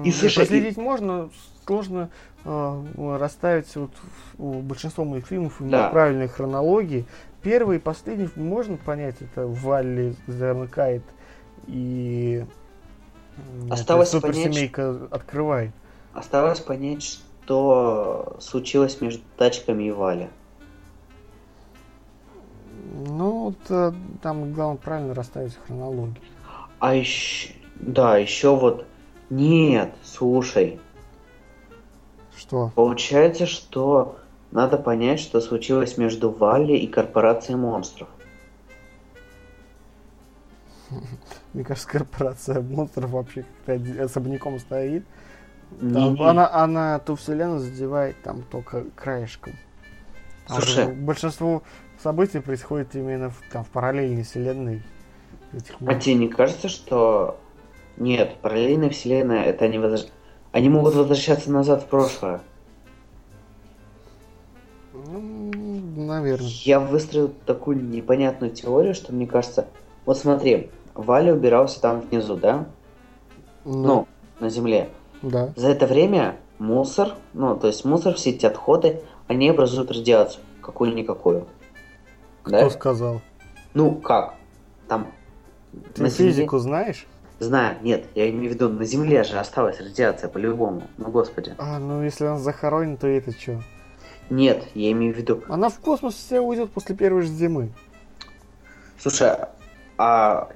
И 0.04 0.10
слушай, 0.10 0.36
проследить 0.36 0.76
можно, 0.76 1.30
сложно 1.66 2.10
э, 2.44 3.16
расставить 3.18 3.74
вот 3.76 3.90
у 4.38 4.60
большинства 4.60 5.04
мультфильмов 5.04 5.60
именно 5.60 5.72
Да. 5.78 5.88
в 5.88 5.92
правильной 5.92 6.28
хронологии. 6.28 7.06
Первый 7.42 7.76
и 7.76 7.80
последний 7.80 8.28
можно 8.36 8.76
понять, 8.76 9.16
это 9.20 9.46
Валли 9.46 10.16
замыкает 10.26 11.02
и 11.66 12.44
это 13.64 13.74
Осталось 13.74 14.10
понять, 14.10 14.22
суперсемейка 14.36 15.08
открывает. 15.10 15.72
Осталось 16.12 16.60
понять, 16.60 17.02
что 17.02 18.36
случилось 18.40 19.00
между 19.00 19.22
тачками 19.36 19.84
и 19.84 19.90
Вали? 19.90 20.28
Ну, 22.94 23.44
вот, 23.44 23.58
э, 23.70 23.92
там 24.22 24.52
главное 24.52 24.78
правильно 24.78 25.14
расставить 25.14 25.56
хронологию. 25.66 26.16
А 26.78 26.94
еще... 26.94 27.54
Да, 27.76 28.18
еще 28.18 28.56
вот... 28.56 28.86
Нет, 29.30 29.94
слушай. 30.02 30.80
Что? 32.36 32.72
Получается, 32.74 33.46
что 33.46 34.17
надо 34.50 34.78
понять, 34.78 35.20
что 35.20 35.40
случилось 35.40 35.98
между 35.98 36.30
Валли 36.30 36.74
и 36.74 36.86
корпорацией 36.86 37.56
монстров. 37.56 38.08
Мне 41.52 41.64
кажется, 41.64 41.88
корпорация 41.88 42.60
монстров 42.60 43.10
вообще 43.10 43.44
как-то 43.66 44.04
особняком 44.04 44.58
стоит. 44.58 45.04
Там 45.80 46.14
не. 46.14 46.24
она, 46.24 46.50
она 46.50 46.98
ту 46.98 47.14
вселенную 47.14 47.60
задевает 47.60 48.16
там 48.22 48.42
только 48.42 48.84
краешком. 48.96 49.52
Слушай. 50.46 50.84
же 50.84 50.88
большинство 50.88 51.62
событий 52.02 52.40
происходит 52.40 52.94
именно 52.94 53.28
в, 53.28 53.42
там, 53.52 53.64
в 53.64 53.68
параллельной 53.68 54.22
вселенной. 54.22 54.82
Этих 55.52 55.74
А 55.86 55.94
тебе 55.94 56.14
не 56.14 56.28
кажется, 56.28 56.68
что... 56.68 57.38
Нет, 57.98 58.36
параллельная 58.40 58.90
вселенная, 58.90 59.44
это 59.44 59.66
они 59.66 59.78
возвращ... 59.78 60.06
Они 60.52 60.68
могут 60.70 60.94
возвращаться 60.94 61.50
назад 61.50 61.82
в 61.82 61.86
прошлое. 61.86 62.40
Ну, 65.06 66.04
наверное. 66.06 66.48
Я 66.64 66.80
выстроил 66.80 67.32
такую 67.46 67.82
непонятную 67.88 68.52
теорию, 68.52 68.94
что 68.94 69.12
мне 69.12 69.26
кажется... 69.26 69.66
Вот 70.04 70.18
смотри, 70.18 70.70
Валя 70.94 71.34
убирался 71.34 71.80
там 71.80 72.00
внизу, 72.00 72.36
да? 72.36 72.66
Ну, 73.64 74.06
на 74.40 74.48
земле. 74.48 74.88
да. 75.22 75.52
За 75.56 75.68
это 75.68 75.86
время 75.86 76.36
мусор, 76.58 77.14
ну, 77.34 77.56
то 77.56 77.66
есть 77.66 77.84
мусор, 77.84 78.14
все 78.14 78.30
эти 78.30 78.46
отходы, 78.46 79.02
они 79.26 79.48
образуют 79.48 79.90
радиацию, 79.90 80.42
какую-никакую. 80.62 81.46
Да? 82.46 82.60
Кто 82.60 82.70
сказал? 82.70 83.20
Ну, 83.74 83.94
как? 83.96 84.34
Там... 84.88 85.08
Ты 85.94 86.02
на 86.02 86.06
Земле- 86.08 86.30
физику 86.32 86.58
знаешь? 86.58 87.06
Знаю, 87.40 87.76
нет, 87.82 88.06
я 88.14 88.30
имею 88.30 88.50
в 88.50 88.54
виду, 88.54 88.68
на 88.68 88.84
Земле 88.84 89.22
же 89.22 89.38
осталась 89.38 89.78
радиация 89.80 90.28
по-любому. 90.28 90.82
Ну, 90.96 91.08
господи. 91.10 91.54
А, 91.58 91.78
ну 91.78 92.02
если 92.02 92.24
она 92.24 92.38
захоронена, 92.38 92.96
то 92.96 93.06
это 93.06 93.30
что? 93.32 93.60
Нет, 94.30 94.66
я 94.74 94.92
имею 94.92 95.14
в 95.14 95.16
виду... 95.16 95.42
Она 95.48 95.68
в 95.68 95.78
космос 95.78 96.14
вся 96.14 96.40
уйдет 96.40 96.70
после 96.70 96.94
первой 96.94 97.22
же 97.22 97.28
зимы. 97.28 97.70
Слушай, 98.98 99.36
а, 99.96 100.48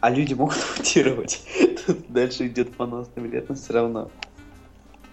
а 0.00 0.10
люди 0.10 0.34
могут 0.34 0.56
мутировать? 0.78 1.42
Тут 1.86 2.10
дальше 2.10 2.48
идет 2.48 2.74
понос 2.76 3.08
на 3.14 3.20
билет, 3.20 3.48
но 3.48 3.54
все 3.54 3.72
равно. 3.74 4.10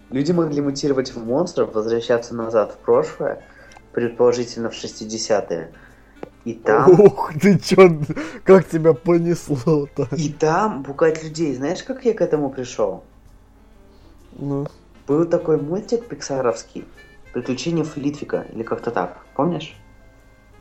Люди 0.09 0.31
могли 0.31 0.61
мутировать 0.61 1.13
в 1.13 1.25
монстров, 1.25 1.73
возвращаться 1.73 2.35
назад 2.35 2.73
в 2.73 2.77
прошлое, 2.77 3.43
предположительно 3.91 4.69
в 4.69 4.73
60-е. 4.73 5.71
И 6.45 6.53
там, 6.55 6.99
Ух, 6.99 7.31
ты 7.41 7.57
чё, 7.57 7.99
как 8.43 8.67
тебя 8.67 8.93
понесло-то? 8.93 10.09
и 10.17 10.29
там 10.29 10.83
пугать 10.83 11.23
людей. 11.23 11.55
Знаешь, 11.55 11.83
как 11.83 12.03
я 12.05 12.13
к 12.13 12.21
этому 12.21 12.49
пришел? 12.49 13.03
Ну, 14.33 14.67
Был 15.07 15.25
такой 15.25 15.61
мультик 15.61 16.07
пиксаровский 16.07 16.85
«Приключения 17.33 17.83
Флитвика» 17.83 18.45
или 18.53 18.63
как-то 18.63 18.91
так. 18.91 19.25
Помнишь? 19.33 19.75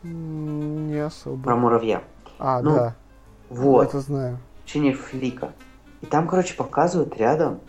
не 0.01 0.97
особо. 0.99 1.41
Про 1.43 1.55
муравья. 1.55 2.03
А, 2.39 2.61
ну, 2.61 2.75
да, 2.75 2.95
Вот. 3.49 3.87
это 3.89 4.01
знаю. 4.01 4.39
Приключения 4.57 4.93
Флика. 4.93 5.53
И 6.01 6.05
там, 6.05 6.27
короче, 6.27 6.55
показывают 6.55 7.15
рядом 7.15 7.61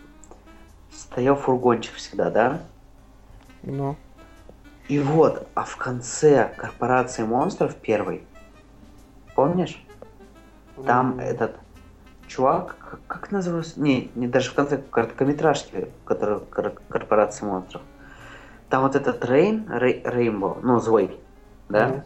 стоял 0.91 1.35
фургончик 1.35 1.93
всегда, 1.93 2.29
да? 2.31 2.61
Ну, 3.63 3.95
И 4.89 4.99
вот, 4.99 5.47
а 5.55 5.63
в 5.63 5.77
конце 5.77 6.53
корпорации 6.57 7.23
монстров 7.23 7.75
первой, 7.75 8.23
помнишь? 9.35 9.81
Там 10.85 11.13
М, 11.13 11.19
этот 11.19 11.55
чувак, 12.27 12.75
как, 12.79 12.99
как 13.07 13.31
назывался? 13.31 13.79
Не, 13.79 14.11
не 14.15 14.27
даже 14.27 14.51
в 14.51 14.53
конце 14.53 14.77
короткометражки, 14.77 15.89
который 16.05 16.39
кор- 16.39 16.75
корпорация 16.89 17.47
монстров. 17.47 17.81
Там 18.75 18.83
вот 18.83 18.97
этот 18.97 19.23
Рейн, 19.23 19.71
Рей, 19.71 20.29
ну 20.29 20.79
злой, 20.81 21.17
да? 21.69 22.03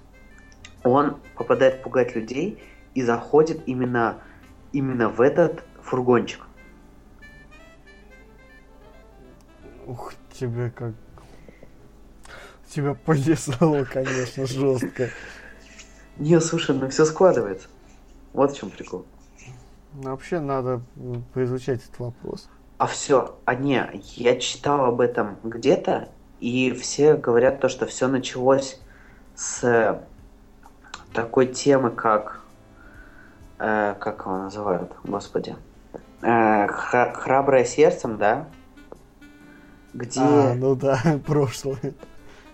Он 0.84 1.18
попадает 1.36 1.82
пугать 1.82 2.16
людей 2.16 2.62
и 2.94 3.02
заходит 3.02 3.64
именно, 3.66 4.22
именно 4.72 5.10
в 5.10 5.20
этот 5.20 5.64
фургончик. 5.82 6.46
Ух, 9.88 10.14
тебе 10.32 10.70
как... 10.70 10.94
Тебя 12.68 12.94
понесло, 12.94 13.84
конечно, 13.92 14.46
жестко. 14.46 15.10
Не, 16.18 16.40
слушай, 16.40 16.76
ну 16.76 16.88
все 16.90 17.06
складывается. 17.06 17.68
Вот 18.32 18.52
в 18.52 18.60
чем 18.60 18.70
прикол. 18.70 19.08
Но 19.96 20.12
вообще 20.12 20.40
надо 20.40 20.84
поизучать 21.34 21.84
этот 21.84 21.98
вопрос. 21.98 22.48
А 22.78 22.86
все, 22.86 23.40
а 23.46 23.56
не, 23.56 23.90
я 24.18 24.40
читал 24.40 24.86
об 24.86 25.02
этом 25.02 25.40
где-то, 25.44 26.10
и 26.40 26.72
все 26.72 27.16
говорят 27.16 27.60
то, 27.60 27.70
что 27.70 27.86
все 27.86 28.08
началось 28.08 28.80
с 29.36 29.64
э, 29.64 30.00
такой 31.14 31.48
темы, 31.48 31.92
как, 31.92 32.42
э, 33.60 33.96
как 34.00 34.22
его 34.26 34.38
называют, 34.38 34.92
господи, 35.04 35.56
Э, 36.22 36.68
хра- 36.68 37.14
храброе 37.14 37.64
сердцем, 37.64 38.18
да, 38.18 38.48
где, 39.94 40.20
А, 40.20 40.54
ну 40.54 40.76
да, 40.76 41.00
прошлое. 41.26 41.94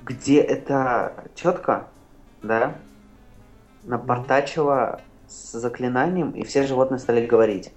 где 0.03 0.39
эта 0.39 1.25
тетка, 1.33 1.87
да, 2.43 2.75
напортачила 3.83 5.01
с 5.27 5.53
заклинанием, 5.59 6.29
и 6.31 6.43
все 6.43 6.67
животные 6.67 6.99
стали 6.99 7.25
говорить. 7.25 7.71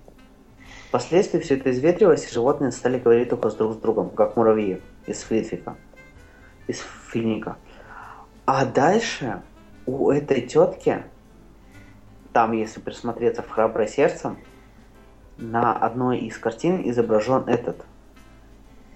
Впоследствии 0.88 1.38
все 1.40 1.56
это 1.56 1.70
изветрилось, 1.70 2.26
и 2.30 2.32
животные 2.34 2.70
стали 2.72 2.98
говорить 2.98 3.30
только 3.30 3.48
с 3.50 3.54
друг 3.54 3.72
с 3.74 3.76
другом, 3.76 4.11
как 4.11 4.36
муравьи 4.36 4.82
из 5.06 5.22
Флитвика, 5.22 5.76
из 6.69 6.81
Финика. 7.11 7.57
А 8.47 8.64
дальше 8.64 9.43
у 9.87 10.11
этой 10.11 10.43
тетки, 10.43 11.03
там, 12.33 12.53
если 12.53 12.81
присмотреться 12.81 13.43
в 13.43 13.51
«Храброе 13.51 13.89
сердцем», 13.89 14.39
на 15.39 15.73
одной 15.73 16.19
из 16.19 16.37
картин 16.39 16.89
изображен 16.91 17.45
этот, 17.47 17.85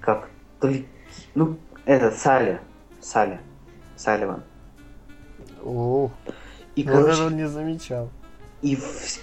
как, 0.00 0.28
то 0.60 0.68
ли- 0.68 0.88
ну, 1.34 1.56
этот, 1.84 2.18
Салли, 2.18 2.60
Салли, 3.00 3.40
Салливан. 3.96 4.42
О, 5.64 6.10
И, 6.74 6.82
короче, 6.82 7.12
этого 7.12 7.30
не 7.30 7.46
замечал. 7.46 8.08
И, 8.60 8.78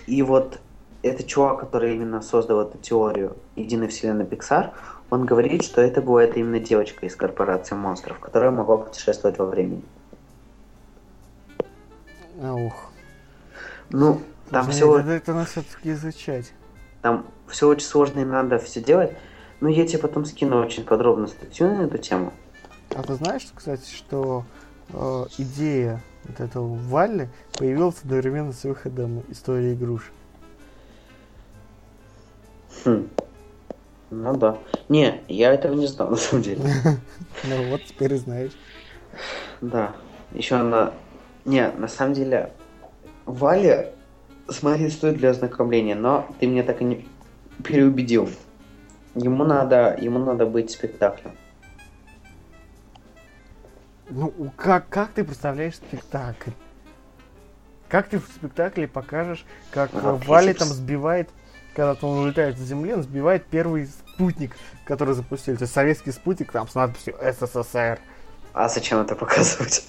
и 0.08 0.22
вот 0.22 0.60
этот 1.02 1.28
чувак, 1.28 1.60
который 1.60 1.96
именно 1.96 2.22
создал 2.22 2.62
эту 2.62 2.78
теорию 2.78 3.38
единой 3.56 3.88
вселенной 3.88 4.26
Pixar, 4.26 4.72
он 5.10 5.26
говорит, 5.26 5.64
что 5.64 5.82
это 5.82 6.02
это 6.02 6.40
именно 6.40 6.60
девочка 6.60 7.06
из 7.06 7.16
корпорации 7.16 7.76
монстров, 7.76 8.20
которая 8.20 8.52
могла 8.52 8.78
путешествовать 8.78 9.38
во 9.38 9.46
времени. 9.46 9.84
Ух. 12.42 12.92
Ну, 13.90 14.22
там 14.50 14.66
Блин, 14.66 14.76
все, 14.76 15.00
Это, 15.00 15.10
это 15.10 15.34
надо 15.34 15.50
все-таки 15.50 15.92
изучать. 15.92 16.54
там 17.02 17.26
все 17.48 17.68
очень 17.68 17.86
сложно 17.88 18.20
и 18.20 18.26
надо 18.26 18.60
все 18.60 18.82
делать. 18.82 19.12
Но 19.62 19.68
я 19.68 19.86
тебе 19.86 20.00
потом 20.00 20.24
скину 20.26 20.62
очень 20.64 20.86
подробно 20.86 21.28
статью 21.28 21.68
на 21.76 21.82
эту 21.82 21.98
тему. 21.98 22.32
А 22.96 23.04
ты 23.04 23.16
знаешь, 23.16 23.46
кстати, 23.54 23.90
что 23.94 24.46
э, 24.94 25.26
идея 25.38 26.02
вот 26.24 26.40
этого 26.40 26.76
Валли 26.76 27.30
появилась 27.58 27.98
одновременно 28.04 28.54
с 28.54 28.64
выходом 28.64 29.24
истории 29.30 29.74
игрушек? 29.74 30.14
Хм. 32.86 33.10
Ну 34.12 34.36
да. 34.36 34.58
Не, 34.88 35.22
я 35.28 35.54
этого 35.54 35.74
не 35.74 35.88
знал, 35.88 36.10
на 36.12 36.16
самом 36.18 36.44
деле. 36.44 36.62
Ну 37.44 37.70
вот, 37.70 37.84
теперь 37.84 38.16
знаешь. 38.18 38.52
Да. 39.62 39.94
Еще 40.32 40.56
она... 40.56 40.94
Не, 41.46 41.72
на 41.72 41.88
самом 41.88 42.14
деле, 42.14 42.52
Валя 43.26 43.92
смотреть 44.48 44.94
стоит 44.94 45.18
для 45.18 45.30
ознакомления, 45.30 45.96
но 45.96 46.28
ты 46.40 46.48
меня 46.48 46.64
так 46.64 46.82
и 46.82 46.84
не 46.84 47.08
переубедил. 47.64 48.30
Ему 49.16 49.44
надо, 49.44 49.98
ему 50.00 50.20
надо 50.20 50.46
быть 50.46 50.72
спектаклем. 50.72 51.32
Ну, 54.10 54.52
как, 54.56 54.90
как 54.90 55.12
ты 55.12 55.24
представляешь 55.24 55.76
спектакль? 55.76 56.52
Как 57.88 58.08
ты 58.08 58.20
в 58.20 58.26
спектакле 58.26 58.88
покажешь, 58.88 59.46
как 59.72 59.92
Валли 59.94 60.54
физикс. 60.54 60.60
там 60.60 60.68
сбивает, 60.70 61.30
когда 61.76 61.96
он 62.02 62.20
улетает 62.20 62.58
с 62.58 62.62
Земли, 62.62 62.94
он 62.94 63.04
сбивает 63.04 63.46
первый 63.46 63.88
спутник, 63.88 64.52
который 64.86 65.14
запустили. 65.14 65.56
То 65.56 65.64
есть 65.64 65.74
советский 65.74 66.12
спутник 66.12 66.52
там 66.52 66.68
с 66.68 66.76
надписью 66.76 67.16
СССР. 67.22 68.00
А 68.54 68.68
зачем 68.70 69.00
это 69.00 69.16
показывать? 69.16 69.86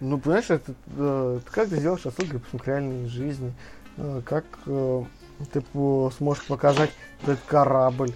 Ну, 0.00 0.18
понимаешь, 0.18 0.50
это, 0.50 0.74
э, 0.96 1.40
как 1.50 1.68
ты 1.68 1.76
сделаешь 1.76 2.04
особый 2.04 2.40
к 2.40 2.66
реальной 2.66 3.08
жизни. 3.08 3.52
Э, 3.96 4.20
как 4.26 4.44
э, 4.66 5.04
ты 5.52 5.60
по- 5.62 6.12
сможешь 6.18 6.44
показать 6.44 6.90
этот 7.22 7.38
корабль, 7.46 8.12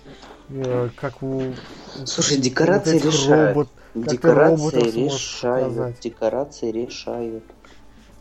э, 0.51 0.91
как 1.01 1.23
у... 1.23 1.55
Слушай, 2.05 2.37
декорации 2.37 2.99
вот 2.99 3.05
решают. 3.05 3.57
робот- 3.57 3.69
Декорации 3.95 4.91
решают. 4.91 6.01
Декорации 6.01 6.71
решают. 6.71 7.45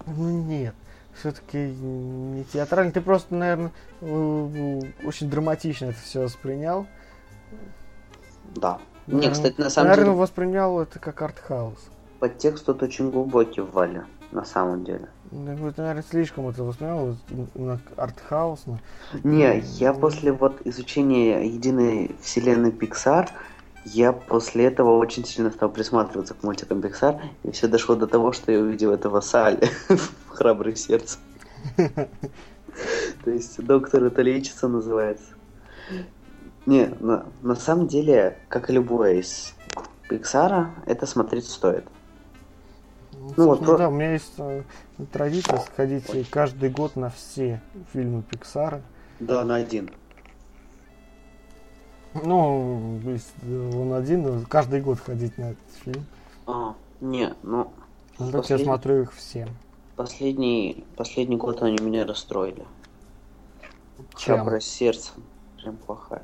Ну 0.05 0.29
нет, 0.45 0.73
все-таки 1.19 1.57
не 1.57 2.43
театральный. 2.45 2.91
Ты 2.91 3.01
просто, 3.01 3.35
наверное, 3.35 3.71
очень 4.01 5.29
драматично 5.29 5.85
это 5.85 5.99
все 6.03 6.21
воспринял. 6.21 6.85
Да. 8.55 8.79
Не, 9.07 9.15
Наверно- 9.15 9.33
кстати, 9.35 9.59
на 9.61 9.69
самом 9.69 9.89
наверное, 9.89 10.11
деле, 10.11 10.19
воспринял 10.21 10.79
это 10.79 10.99
как 10.99 11.21
артхаус. 11.21 11.79
подтекст 12.19 12.65
тут 12.65 12.83
очень 12.83 13.09
глубокий 13.11 13.61
в 13.61 13.71
Вале, 13.71 14.05
на 14.31 14.45
самом 14.45 14.83
деле. 14.83 15.07
Ну, 15.31 15.71
ты, 15.71 15.81
наверное, 15.81 16.03
слишком 16.09 16.47
это 16.49 16.63
воспринял, 16.63 17.15
артхаусно. 17.95 18.79
Не, 19.23 19.59
я 19.77 19.91
Мгм. 19.93 20.01
после 20.01 20.31
вот 20.31 20.61
изучения 20.65 21.43
единой 21.45 22.15
вселенной 22.21 22.71
Pixar, 22.71 23.29
я 23.85 24.11
после 24.11 24.65
этого 24.65 24.97
очень 24.97 25.25
сильно 25.25 25.49
стал 25.51 25.69
присматриваться 25.69 26.33
к 26.33 26.43
мультикам 26.43 26.79
Pixar, 26.79 27.19
и 27.43 27.51
все 27.51 27.67
дошло 27.67 27.95
до 27.95 28.05
того, 28.07 28.31
что 28.31 28.51
я 28.51 28.59
увидел 28.59 28.91
этого 28.91 29.21
Салли 29.21 29.69
«Храброе 30.39 30.75
сердце». 30.75 31.17
То 31.75 33.29
есть 33.29 33.61
доктор 33.61 34.05
это 34.05 34.21
лечится 34.21 34.69
называется. 34.69 35.33
Не, 36.65 36.85
на, 37.01 37.25
на 37.41 37.55
самом 37.57 37.87
деле, 37.87 38.37
как 38.47 38.69
и 38.69 38.73
любое 38.73 39.15
из 39.15 39.53
Пиксара, 40.07 40.71
это 40.85 41.05
смотреть 41.05 41.49
стоит. 41.49 41.83
Ну, 43.11 43.19
вот 43.19 43.35
собственно, 43.35 43.67
про- 43.67 43.77
да, 43.79 43.89
у 43.89 43.91
меня 43.91 44.13
есть 44.13 44.31
э, 44.37 44.63
традиция 45.11 45.59
сходить 45.59 46.29
каждый 46.29 46.69
год 46.69 46.95
на 46.95 47.09
все 47.09 47.61
фильмы 47.91 48.21
Пиксара. 48.21 48.81
Да, 49.19 49.43
на 49.43 49.55
один. 49.55 49.89
Ну, 52.13 53.01
он 53.73 53.93
один, 53.93 54.45
каждый 54.45 54.79
год 54.79 54.99
ходить 55.01 55.37
на 55.37 55.51
этот 55.51 55.71
фильм. 55.83 56.05
А, 56.47 56.75
не, 57.01 57.33
ну, 57.43 57.73
Ну, 58.17 58.31
так 58.31 58.49
я 58.49 58.57
смотрю 58.57 59.01
их 59.01 59.13
все. 59.13 59.49
Последний, 59.99 60.85
последний 60.95 61.35
год 61.35 61.61
они 61.61 61.77
меня 61.81 62.05
расстроили. 62.05 62.65
Чем? 64.15 64.35
Храброе 64.37 64.61
сердце. 64.61 65.11
Прям 65.61 65.75
плохая. 65.75 66.23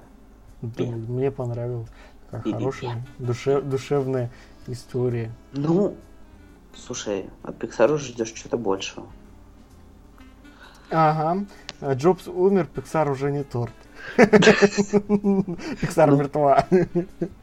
Да, 0.61 0.85
Мне 0.85 1.29
понравилось. 1.29 1.89
Такая 2.31 2.53
хорошая, 2.53 3.05
душе- 3.19 3.61
душевная 3.61 4.31
история. 4.67 5.29
Ну, 5.51 5.93
слушай, 6.73 7.29
от 7.43 7.61
Pixar 7.61 7.97
ждешь 7.97 8.33
что-то 8.33 8.57
большего. 8.57 9.07
Ага. 10.89 11.45
А 11.81 11.93
Джобс 11.95 12.29
умер, 12.29 12.67
Пиксар 12.73 13.11
уже 13.11 13.29
не 13.29 13.43
торт. 13.43 13.73
Пиксар 14.15 16.11
Ну. 16.11 16.15
мертва. 16.17 16.65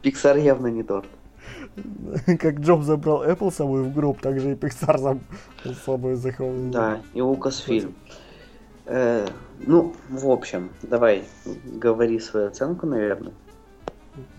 Pixar 0.01 0.39
явно 0.41 0.67
не 0.67 0.81
торт. 0.81 1.07
Как 2.39 2.59
Джобс 2.59 2.85
забрал 2.85 3.23
Apple 3.23 3.51
с 3.51 3.55
собой 3.55 3.83
в 3.83 3.93
гроб, 3.93 4.19
так 4.21 4.39
же 4.39 4.51
и 4.51 4.55
Pixar 4.55 4.97
заб- 4.97 5.21
с 5.63 5.77
собой 5.83 6.15
захватил. 6.15 6.71
Да, 6.71 7.01
и 7.13 7.21
Лукасфильм. 7.21 7.95
Э, 8.85 9.27
ну, 9.59 9.93
в 10.09 10.29
общем, 10.29 10.69
давай, 10.81 11.23
говори 11.65 12.19
свою 12.19 12.47
оценку, 12.47 12.85
наверное. 12.85 13.33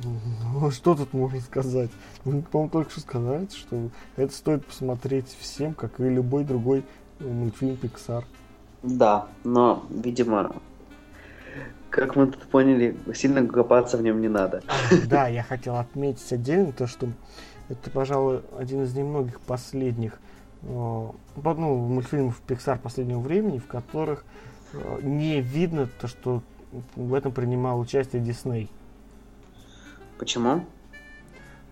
Ну, 0.05 0.70
что 0.70 0.95
тут 0.95 1.12
можно 1.12 1.41
сказать? 1.41 1.91
Мы, 2.24 2.43
по-моему, 2.43 2.70
только 2.70 2.91
что 2.91 3.01
сказали, 3.01 3.49
что 3.53 3.91
это 4.16 4.32
стоит 4.32 4.64
посмотреть 4.64 5.37
всем, 5.41 5.74
как 5.74 5.99
и 5.99 6.05
любой 6.05 6.45
другой 6.45 6.85
э, 7.18 7.24
мультфильм 7.24 7.76
Pixar. 7.82 8.24
Да, 8.82 9.26
но, 9.43 9.85
видимо, 9.91 10.55
как 11.95 12.17
мы 12.17 12.27
тут 12.27 12.43
поняли, 12.43 12.97
сильно 13.15 13.47
копаться 13.47 13.97
в 13.97 14.03
нем 14.03 14.21
не 14.21 14.29
надо. 14.29 14.63
Да, 15.07 15.29
я 15.29 15.43
хотел 15.49 15.77
отметить 15.77 16.33
отдельно 16.33 16.73
то, 16.73 16.87
что 16.89 17.09
это, 17.69 17.91
пожалуй, 17.91 18.43
один 18.59 18.83
из 18.83 18.95
немногих 18.95 19.41
последних 19.41 20.15
э, 20.63 20.67
ну, 20.67 21.13
мультфильмов 21.37 22.43
Pixar 22.49 22.81
последнего 22.81 23.21
времени, 23.21 23.59
в 23.59 23.69
которых 23.69 24.25
э, 24.73 24.99
не 25.03 25.41
видно 25.41 25.89
то, 26.01 26.09
что 26.09 26.43
в 26.97 27.15
этом 27.15 27.31
принимал 27.31 27.79
участие 27.79 28.21
Дисней. 28.21 28.69
Почему? 30.19 30.67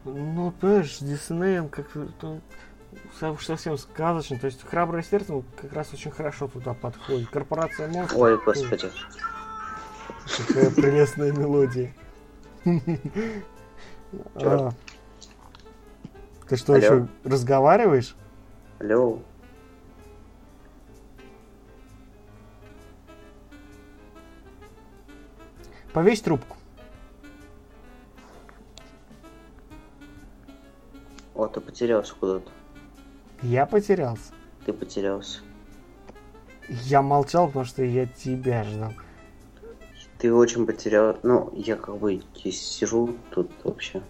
Ну, 0.04 0.52
понимаешь, 0.60 0.98
с 0.98 1.02
Диснеем 1.02 1.68
как-то 1.68 2.40
со- 3.18 3.36
совсем 3.40 3.76
сказочно. 3.76 4.38
То 4.38 4.46
есть 4.46 4.64
храброе 4.64 5.02
сердце 5.02 5.42
как 5.60 5.72
раз 5.72 5.92
очень 5.92 6.12
хорошо 6.12 6.46
туда 6.46 6.74
подходит. 6.74 7.28
Корпорация 7.28 7.88
монстров. 7.88 8.20
Ой, 8.20 8.38
господи. 8.44 8.88
Какая 10.26 10.70
прелестная 10.70 11.32
мелодия. 11.32 11.92
А. 14.34 14.70
Ты 16.48 16.56
что, 16.56 16.74
Алло. 16.74 16.82
еще 16.82 17.08
разговариваешь? 17.24 18.14
Алло. 18.78 19.18
Повесь 25.92 26.20
трубку. 26.20 26.56
О, 31.34 31.46
ты 31.48 31.60
потерялся 31.60 32.14
куда-то. 32.14 32.50
Я 33.42 33.66
потерялся. 33.66 34.32
Ты 34.64 34.72
потерялся. 34.72 35.40
Я 36.68 37.02
молчал, 37.02 37.48
потому 37.48 37.64
что 37.64 37.82
я 37.82 38.06
тебя 38.06 38.64
ждал. 38.64 38.92
Ты 40.22 40.32
очень 40.32 40.66
потерял. 40.66 41.18
Ну, 41.24 41.50
я 41.52 41.74
как 41.74 41.96
бы 41.96 42.22
сижу 42.44 43.16
тут 43.30 43.50
вообще. 43.64 44.00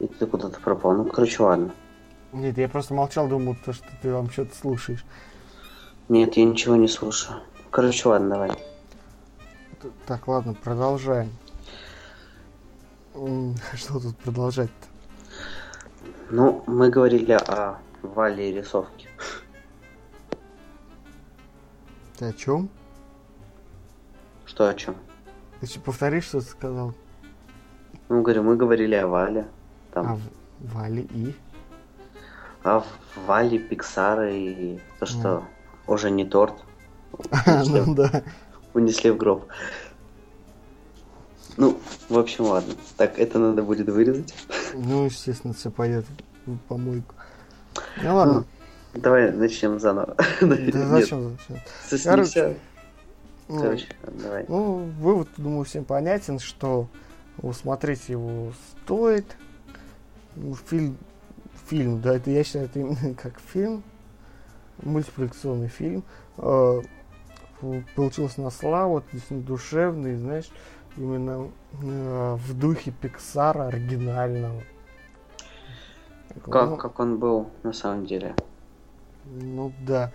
И 0.00 0.08
ты 0.08 0.26
куда-то 0.26 0.58
пропал. 0.58 0.92
Ну, 0.94 1.04
короче, 1.04 1.40
ладно. 1.40 1.70
Нет, 2.32 2.58
я 2.58 2.68
просто 2.68 2.94
молчал, 2.94 3.28
думал, 3.28 3.56
то, 3.64 3.72
что 3.72 3.86
ты 4.02 4.12
вам 4.12 4.28
что-то 4.28 4.56
слушаешь. 4.56 5.04
Нет, 6.08 6.36
я 6.36 6.44
ничего 6.44 6.74
не 6.74 6.88
слушаю. 6.88 7.42
Короче, 7.70 8.08
ладно, 8.08 8.30
давай. 8.30 8.50
Так, 10.04 10.26
ладно, 10.26 10.52
продолжаем. 10.52 11.30
Что 13.74 14.00
тут 14.00 14.16
продолжать-то? 14.16 14.88
Ну, 16.30 16.64
мы 16.66 16.90
говорили 16.90 17.34
о 17.34 17.78
Вале 18.02 18.50
и 18.50 18.52
рисовке. 18.52 19.06
Ты 22.18 22.24
о 22.24 22.32
чем? 22.32 22.68
Что 24.54 24.68
о 24.68 24.74
чем? 24.74 24.94
Ты 25.60 25.80
повтори, 25.80 26.20
что 26.20 26.40
ты 26.40 26.46
сказал? 26.46 26.94
Ну, 28.08 28.22
говорю, 28.22 28.44
мы 28.44 28.54
говорили 28.56 28.94
о 28.94 29.08
Вале. 29.08 29.48
А, 29.90 29.94
Там, 29.94 30.16
в- 30.60 30.74
Вали 30.74 31.02
и? 31.12 31.34
о 32.62 32.84
Вале, 33.26 33.58
Пиксара 33.58 34.32
и 34.32 34.78
то, 35.00 35.06
что 35.06 35.42
уже 35.88 36.12
не 36.12 36.24
торт. 36.24 36.54
Ну 37.46 37.52
Унесли, 37.62 37.94
да. 37.96 38.22
унесли 38.74 39.10
в 39.10 39.16
гроб. 39.16 39.44
Ну, 41.56 41.76
в 42.08 42.16
общем, 42.16 42.44
ладно. 42.44 42.74
Так, 42.96 43.18
это 43.18 43.40
надо 43.40 43.64
будет 43.64 43.88
вырезать. 43.88 44.32
Ну, 44.74 45.06
естественно, 45.06 45.52
все 45.52 45.70
пойдет 45.72 46.06
в 46.46 46.56
помойку. 46.68 47.14
Ну 48.02 48.14
ладно. 48.14 48.44
Давай 48.92 49.32
начнем 49.32 49.80
заново. 49.80 50.14
Да 50.40 50.86
зачем? 50.86 51.36
зачем? 51.90 52.54
Короче. 53.48 53.86
Ну, 54.06 54.12
давай. 54.22 54.44
Ну, 54.48 54.74
вывод, 54.98 55.28
думаю, 55.36 55.64
всем 55.64 55.84
понятен, 55.84 56.38
что 56.38 56.88
смотреть 57.52 58.08
его 58.08 58.52
стоит. 58.84 59.36
Ну, 60.36 60.54
Фильм, 60.54 60.96
фильм, 61.68 62.00
да, 62.00 62.16
это 62.16 62.30
я 62.30 62.42
считаю, 62.44 62.66
это 62.66 62.78
именно 62.80 63.14
как 63.22 63.38
фильм, 63.40 63.82
мультипликационный 64.82 65.68
фильм. 65.68 66.02
Э, 66.38 66.80
п- 67.60 67.84
Получился 67.94 68.40
на 68.40 68.50
славу, 68.50 69.02
действительно 69.12 69.42
душевный, 69.42 70.16
знаешь, 70.16 70.50
именно 70.96 71.50
э, 71.82 72.34
в 72.36 72.58
духе 72.58 72.90
Пиксара 72.92 73.66
оригинального. 73.68 74.62
Как, 76.50 76.70
Ну, 76.70 76.76
как 76.76 76.98
он 76.98 77.18
был 77.18 77.50
на 77.62 77.72
самом 77.72 78.06
деле. 78.06 78.34
Ну 79.26 79.72
да. 79.86 80.12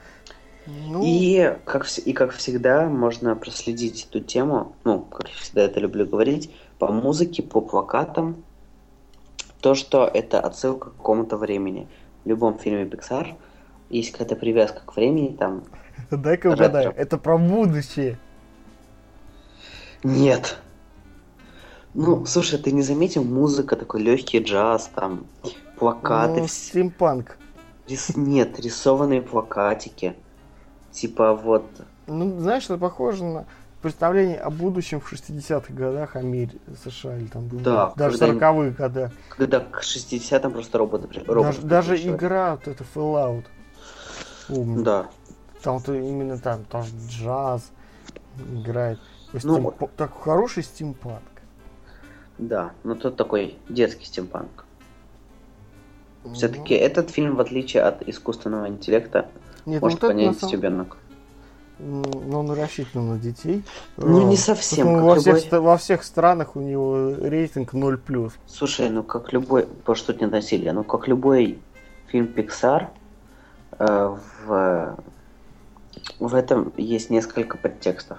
Ну, 0.88 1.02
И 1.04 1.58
как, 1.66 1.88
и 1.98 2.14
как 2.14 2.32
всегда 2.32 2.88
можно 2.88 3.36
проследить 3.36 4.06
эту 4.10 4.20
тему, 4.20 4.76
ну, 4.84 5.00
как 5.00 5.28
я 5.30 5.36
всегда 5.36 5.64
это 5.64 5.80
люблю 5.80 6.06
говорить, 6.06 6.52
по 6.78 6.92
музыке, 6.92 7.42
по 7.44 7.62
плакатам, 7.62 8.44
то, 9.62 9.76
что 9.76 10.06
это 10.06 10.40
отсылка 10.40 10.90
к 10.90 10.98
какому-то 10.98 11.38
времени. 11.38 11.88
В 12.24 12.30
любом 12.30 12.60
фильме 12.60 12.84
Pixar 12.86 13.36
есть 13.90 14.12
какая-то 14.12 14.36
привязка 14.36 14.82
к 14.86 14.96
времени, 14.96 15.36
там... 15.36 15.64
дай-ка 16.12 16.48
угадаю, 16.48 16.94
это 16.96 17.18
про 17.18 17.38
будущее. 17.38 18.18
Нет! 20.04 20.58
Ну, 21.94 22.26
слушай, 22.26 22.60
ты 22.60 22.72
не 22.72 22.84
заметил, 22.84 23.24
музыка, 23.24 23.76
такой 23.76 24.02
легкий 24.02 24.40
джаз, 24.40 24.90
там, 24.94 25.26
плакаты, 25.78 26.42
Ну, 26.42 26.48
стимпанк. 26.48 27.38
рис- 27.88 28.16
нет, 28.16 28.60
рисованные 28.60 29.22
плакатики. 29.22 30.16
Типа 30.92 31.34
вот, 31.34 31.66
Ну, 32.08 32.40
знаешь, 32.40 32.66
это 32.66 32.78
похоже 32.78 33.24
на 33.24 33.46
представление 33.82 34.38
о 34.38 34.50
будущем 34.50 35.00
в 35.00 35.12
60-х 35.12 35.74
годах 35.74 36.16
Америки, 36.16 36.60
США 36.84 37.18
или 37.18 37.28
там 37.28 37.48
Да, 37.64 37.94
даже 37.96 38.18
когда 38.18 38.52
40-х 38.52 38.70
годах. 38.72 39.12
Когда 39.30 39.60
к 39.60 39.82
60-м 39.82 40.52
просто 40.52 40.78
роботы... 40.78 41.08
роботы 41.26 41.62
Даже, 41.62 41.62
даже 41.62 41.96
игра, 41.98 42.56
вот 42.56 42.68
это 42.68 42.84
Fallout. 42.96 43.46
Умный. 44.50 44.84
Да. 44.84 45.10
Там 45.62 45.82
то 45.82 45.94
именно 45.94 46.38
там 46.38 46.66
тоже 46.66 46.92
джаз 47.10 47.72
играет. 48.52 49.00
То 49.32 49.40
Ну, 49.44 49.58
стимпа- 49.60 49.90
так 49.96 50.12
хороший 50.20 50.64
стимпанк. 50.64 51.22
Да, 52.38 52.72
но 52.84 52.96
тут 52.96 53.16
такой 53.18 53.58
детский 53.68 54.06
стимпанк. 54.06 54.66
Ну, 56.24 56.34
Все-таки 56.34 56.74
этот 56.74 57.10
фильм, 57.12 57.36
в 57.36 57.42
отличие 57.42 57.84
от 57.84 58.08
искусственного 58.08 58.68
интеллекта, 58.68 59.30
Нет, 59.66 59.82
может 59.82 60.02
вот 60.02 60.10
понять 60.12 60.40
самом- 60.40 60.54
ребенок. 60.54 60.98
Но 61.80 62.40
он 62.42 62.52
рассчитан 62.52 63.08
на 63.08 63.18
детей. 63.18 63.64
Ну, 63.96 64.28
не 64.28 64.36
совсем, 64.36 64.86
поэтому 64.88 64.98
как 64.98 65.06
во, 65.06 65.16
всех, 65.22 65.28
любой- 65.36 65.42
ста- 65.42 65.62
во 65.62 65.78
всех 65.78 66.04
странах 66.04 66.56
у 66.58 66.60
него 66.60 67.16
рейтинг 67.22 67.74
0+. 67.74 68.34
Слушай, 68.48 68.90
ну 68.90 69.02
как 69.02 69.32
любой, 69.32 69.64
потому 69.66 69.96
что 69.96 70.12
тут 70.12 70.22
нет 70.22 70.32
насилия, 70.32 70.74
ну 70.74 70.84
как 70.84 71.08
любой 71.08 71.60
фильм 72.08 72.26
Pixar, 72.26 72.88
э, 73.78 74.16
в, 74.46 74.98
в 76.20 76.36
этом 76.36 76.74
есть 76.76 77.10
несколько 77.10 77.58
подтекстов. 77.58 78.18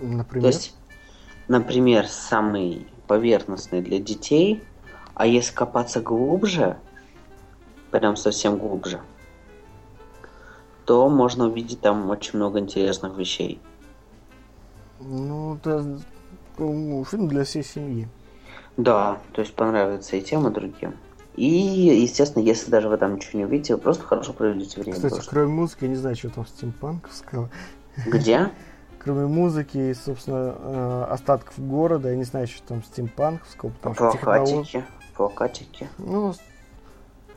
Например. 0.00 0.42
То 0.42 0.56
есть, 0.56 0.76
например, 1.48 2.06
самый 2.06 2.86
поверхностный 3.06 3.82
для 3.82 3.98
детей, 3.98 4.62
а 5.14 5.26
если 5.26 5.54
копаться 5.54 6.00
глубже, 6.00 6.76
прям 7.90 8.16
совсем 8.16 8.58
глубже, 8.58 9.00
то 10.84 11.08
можно 11.08 11.46
увидеть 11.46 11.80
там 11.80 12.08
очень 12.10 12.38
много 12.38 12.58
интересных 12.58 13.16
вещей. 13.16 13.60
Ну, 15.00 15.56
это 15.56 15.98
ну, 16.58 17.04
фильм 17.04 17.28
для 17.28 17.44
всей 17.44 17.62
семьи. 17.62 18.08
Да, 18.76 19.18
то 19.32 19.42
есть 19.42 19.54
понравится 19.54 20.16
и 20.16 20.20
тем, 20.22 20.46
и 20.48 20.50
другим. 20.50 20.94
И, 21.36 21.46
естественно, 21.46 22.42
если 22.42 22.70
даже 22.70 22.88
вы 22.88 22.96
там 22.96 23.14
ничего 23.14 23.38
не 23.38 23.44
увидите, 23.44 23.74
вы 23.76 23.80
просто 23.80 24.04
хорошо 24.04 24.32
проведете 24.32 24.80
время. 24.80 24.96
Кстати, 24.96 25.20
что- 25.20 25.30
кроме 25.30 25.48
музыки, 25.52 25.84
я 25.84 25.88
не 25.90 25.96
знаю, 25.96 26.16
что 26.16 26.30
там 26.30 26.46
стимпанковского. 26.46 27.50
Где? 28.06 28.50
Кроме 29.00 29.26
музыки 29.26 29.78
и, 29.78 29.94
собственно, 29.94 30.54
э, 30.58 31.06
остатков 31.10 31.54
города, 31.58 32.10
я 32.10 32.16
не 32.16 32.24
знаю, 32.24 32.48
что 32.48 32.60
там 32.66 32.82
стимпанковского, 32.82 33.70
потому 33.70 33.94
что 33.94 34.10
технолог- 34.10 34.44
Плакатики. 34.44 34.84
Плакатики. 35.16 35.88
Ну, 35.98 36.34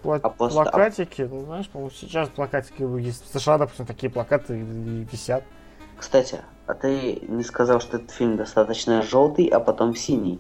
пла- 0.04 0.20
А 0.22 0.30
просто- 0.30 0.62
плакатики, 0.64 1.22
ну, 1.24 1.46
знаешь, 1.46 1.70
по-моему, 1.70 1.92
сейчас 1.92 2.30
плакатики 2.30 2.82
есть. 3.00 3.24
В 3.30 3.40
США, 3.40 3.58
допустим, 3.58 3.86
такие 3.86 4.12
плакаты 4.12 4.60
и- 4.60 5.08
висят. 5.12 5.44
Кстати, 5.98 6.42
а 6.68 6.74
ты 6.74 7.20
не 7.28 7.44
сказал, 7.44 7.80
что 7.80 7.98
этот 7.98 8.12
фильм 8.12 8.38
достаточно 8.38 9.02
желтый, 9.02 9.46
а 9.48 9.60
потом 9.60 9.96
синий. 9.96 10.40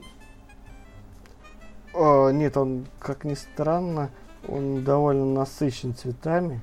А, 1.93 2.30
нет, 2.32 2.57
он, 2.57 2.86
как 2.99 3.24
ни 3.26 3.34
странно, 3.34 4.09
он 4.47 4.84
довольно 4.84 5.26
насыщен 5.26 5.93
цветами. 5.93 6.62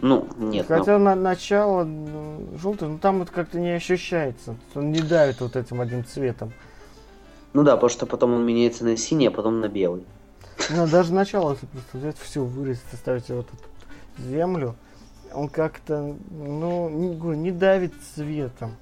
Ну, 0.00 0.26
нет, 0.38 0.66
ну, 0.68 0.76
Хотя 0.78 0.98
на 0.98 1.14
начало 1.14 1.86
желтый, 2.56 2.88
но 2.88 2.98
там 2.98 3.20
это 3.22 3.32
как-то 3.32 3.60
не 3.60 3.70
ощущается. 3.70 4.56
Он 4.74 4.92
не 4.92 5.00
давит 5.02 5.40
вот 5.40 5.56
этим 5.56 5.80
одним 5.80 6.04
цветом. 6.06 6.52
ну 7.52 7.64
да, 7.64 7.74
потому 7.76 7.90
что 7.90 8.06
потом 8.06 8.32
он 8.32 8.46
меняется 8.46 8.84
на 8.84 8.96
синий, 8.96 9.26
а 9.26 9.30
потом 9.30 9.60
на 9.60 9.68
белый. 9.68 10.06
Ну, 10.68 10.86
даже 10.86 11.12
начало, 11.12 11.52
если 11.52 11.66
просто 11.66 11.98
взять 11.98 12.16
все, 12.18 12.44
вырезать, 12.44 12.84
оставить 12.92 13.28
вот 13.30 13.46
эту 13.46 14.22
землю, 14.28 14.76
он 15.32 15.48
как-то, 15.48 16.14
ну, 16.30 16.88
не, 16.88 17.08
не 17.36 17.50
давит 17.50 17.94
цветом. 18.14 18.76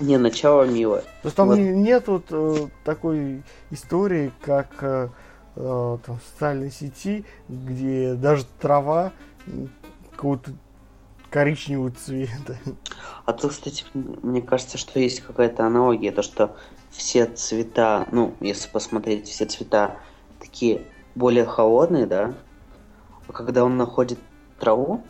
Не, 0.00 0.16
начало 0.16 0.64
милое. 0.64 1.02
То 1.02 1.06
есть 1.24 1.36
там 1.36 1.48
Вот. 1.48 1.58
не- 1.58 1.70
нет 1.70 2.08
вот 2.08 2.24
э, 2.30 2.68
такой 2.84 3.42
истории, 3.70 4.32
как 4.40 4.68
э, 4.80 5.08
э, 5.56 5.98
там, 6.04 6.18
в 6.18 6.22
социальной 6.32 6.70
сети, 6.70 7.24
где 7.48 8.14
даже 8.14 8.44
трава 8.60 9.12
какого-то 10.10 10.52
коричневого 11.30 11.90
цвета. 11.90 12.56
А 13.24 13.32
тут, 13.32 13.52
кстати, 13.52 13.84
мне 13.94 14.40
кажется, 14.42 14.78
что 14.78 14.98
есть 14.98 15.20
какая-то 15.20 15.66
аналогия, 15.66 16.10
то 16.10 16.22
что 16.22 16.56
все 16.90 17.26
цвета, 17.26 18.06
ну, 18.10 18.34
если 18.40 18.68
посмотреть, 18.70 19.28
все 19.28 19.44
цвета 19.44 19.96
такие 20.40 20.82
более 21.14 21.44
холодные, 21.44 22.06
да, 22.06 22.34
а 23.28 23.32
когда 23.32 23.64
он 23.64 23.76
находит 23.76 24.18
траву, 24.58 25.02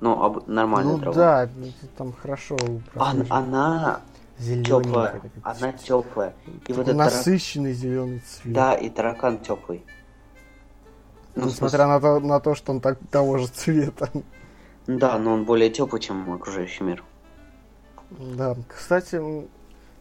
ну, 0.00 0.22
об- 0.22 0.48
нормальную 0.48 0.96
ну 0.96 1.02
траву, 1.02 1.16
да, 1.16 1.48
там 1.96 2.12
хорошо 2.12 2.56
прослеживается. 2.92 3.34
она 3.34 4.00
теплая, 4.38 5.20
она 5.42 5.72
теплая. 5.72 6.34
И 6.66 6.72
вот 6.72 6.82
этот 6.88 6.96
тарак- 6.96 7.04
насыщенный 7.04 7.72
зеленый 7.72 8.20
цвет. 8.20 8.54
Да, 8.54 8.74
и 8.74 8.88
таракан 8.88 9.38
теплый. 9.38 9.84
Ну, 11.34 11.46
Несмотря 11.46 11.86
на 11.86 12.00
то, 12.00 12.18
на 12.20 12.40
то, 12.40 12.54
что 12.54 12.72
он 12.72 12.80
так, 12.80 12.98
того 13.10 13.38
же 13.38 13.46
цвета. 13.48 14.10
Да, 14.86 15.18
но 15.18 15.34
он 15.34 15.44
более 15.44 15.70
теплый, 15.70 16.00
чем 16.00 16.32
окружающий 16.32 16.82
мир. 16.84 17.04
Да, 18.10 18.56
кстати, 18.68 19.20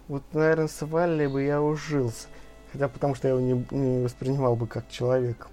вот, 0.08 0.24
наверное, 0.34 0.68
с 0.68 0.82
Валли 0.82 1.28
бы 1.28 1.44
я 1.44 1.62
ужился. 1.62 2.28
Хотя 2.72 2.88
потому 2.88 3.16
что 3.16 3.28
я 3.28 3.34
его 3.34 3.42
не, 3.42 3.66
не 3.72 4.04
воспринимал 4.04 4.56
бы 4.56 4.68
как 4.68 4.90
человека. 4.90 5.48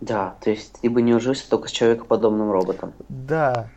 Да, 0.00 0.36
то 0.42 0.50
есть 0.50 0.78
ты 0.80 0.90
бы 0.90 1.02
не 1.02 1.14
ужился 1.14 1.48
только 1.48 1.68
с 1.68 1.70
человекоподобным 1.70 2.50
роботом. 2.50 2.92
Да. 3.08 3.70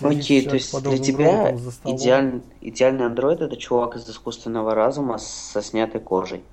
Окей, 0.00 0.46
то 0.46 0.54
есть 0.54 0.78
для 0.82 0.98
тебя 0.98 1.56
столом. 1.56 2.42
идеальный, 2.60 3.06
андроид 3.06 3.40
это 3.40 3.56
чувак 3.56 3.96
из 3.96 4.08
искусственного 4.08 4.74
разума 4.74 5.18
со 5.18 5.62
снятой 5.62 6.00
кожей. 6.00 6.44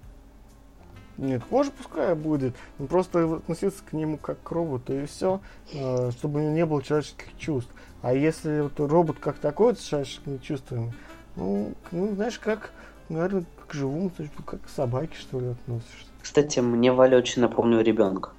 Нет, 1.17 1.43
кожа 1.49 1.71
пускай 1.71 2.15
будет. 2.15 2.55
но 2.77 2.87
просто 2.87 3.35
относиться 3.35 3.83
к 3.83 3.91
нему 3.91 4.17
как 4.17 4.41
к 4.41 4.51
роботу 4.51 4.93
и 4.93 5.05
все, 5.05 5.41
чтобы 5.67 6.39
у 6.39 6.43
него 6.43 6.53
не 6.53 6.65
было 6.65 6.81
человеческих 6.81 7.37
чувств. 7.37 7.71
А 8.01 8.13
если 8.13 8.61
вот 8.61 8.79
робот 8.79 9.17
как 9.19 9.37
такой 9.39 9.75
с 9.75 9.81
человеческими 9.81 10.37
чувствами, 10.37 10.93
ну, 11.35 11.73
ну, 11.91 12.15
знаешь, 12.15 12.39
как, 12.39 12.71
наверное, 13.09 13.43
к 13.69 13.73
живому, 13.73 14.09
то 14.09 14.23
есть, 14.23 14.33
как 14.45 14.61
к 14.61 14.69
собаке, 14.69 15.15
что 15.17 15.39
ли, 15.39 15.47
относишься. 15.47 16.07
Кстати, 16.21 16.59
мне 16.59 16.91
Валя 16.91 17.17
очень 17.17 17.41
напомнил 17.41 17.79
ребенка. 17.79 18.31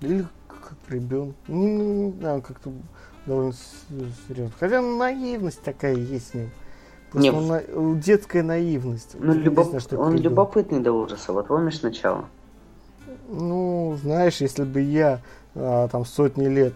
Или 0.00 0.26
как 0.48 0.72
ребенок. 0.88 1.34
Ну, 1.46 1.66
не, 1.66 1.84
не 2.06 2.12
знаю, 2.12 2.42
как-то 2.42 2.72
довольно 3.26 3.52
серьезно. 4.28 4.52
Хотя 4.58 4.80
наивность 4.80 5.62
такая 5.62 5.94
есть 5.94 6.30
с 6.30 6.34
ним. 6.34 6.50
Просто 7.10 7.30
Не, 7.30 7.36
он 7.36 7.46
на- 7.48 8.00
детская 8.00 8.42
наивность. 8.42 9.16
Ну, 9.18 9.34
любоп- 9.34 9.74
это 9.76 9.98
он 9.98 10.16
любопытный 10.16 10.80
до 10.80 10.92
ужаса. 10.92 11.32
Вот 11.32 11.48
помнишь 11.48 11.82
начало? 11.82 12.24
Ну, 13.28 13.98
знаешь, 14.02 14.40
если 14.40 14.64
бы 14.64 14.80
я 14.80 15.20
а, 15.54 15.88
там 15.88 16.04
сотни 16.04 16.46
лет 16.46 16.74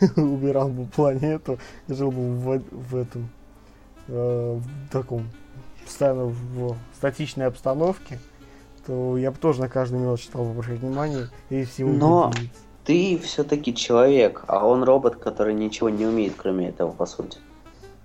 убирал 0.16 0.68
бы 0.68 0.84
планету, 0.86 1.58
жил 1.88 2.10
бы 2.10 2.20
в, 2.32 2.62
в 2.70 2.96
этом 2.96 3.28
э, 4.08 4.58
в 4.60 4.90
таком 4.90 5.28
постоянно 5.88 6.26
в 6.26 6.76
статичной 6.94 7.46
обстановке, 7.46 8.18
то 8.86 9.16
я 9.16 9.30
бы 9.30 9.38
тоже 9.38 9.60
на 9.60 9.68
каждую 9.68 10.02
мелочь 10.02 10.26
стал 10.26 10.50
обращать 10.50 10.80
внимание 10.80 11.28
и 11.48 11.64
всему 11.64 11.92
Но- 11.94 12.28
удивиться. 12.28 12.62
Ты 12.84 13.18
все-таки 13.18 13.74
человек, 13.74 14.44
а 14.46 14.66
он 14.66 14.82
робот, 14.82 15.16
который 15.16 15.52
ничего 15.52 15.90
не 15.90 16.06
умеет, 16.06 16.34
кроме 16.38 16.70
этого, 16.70 16.90
по 16.90 17.04
сути. 17.04 17.38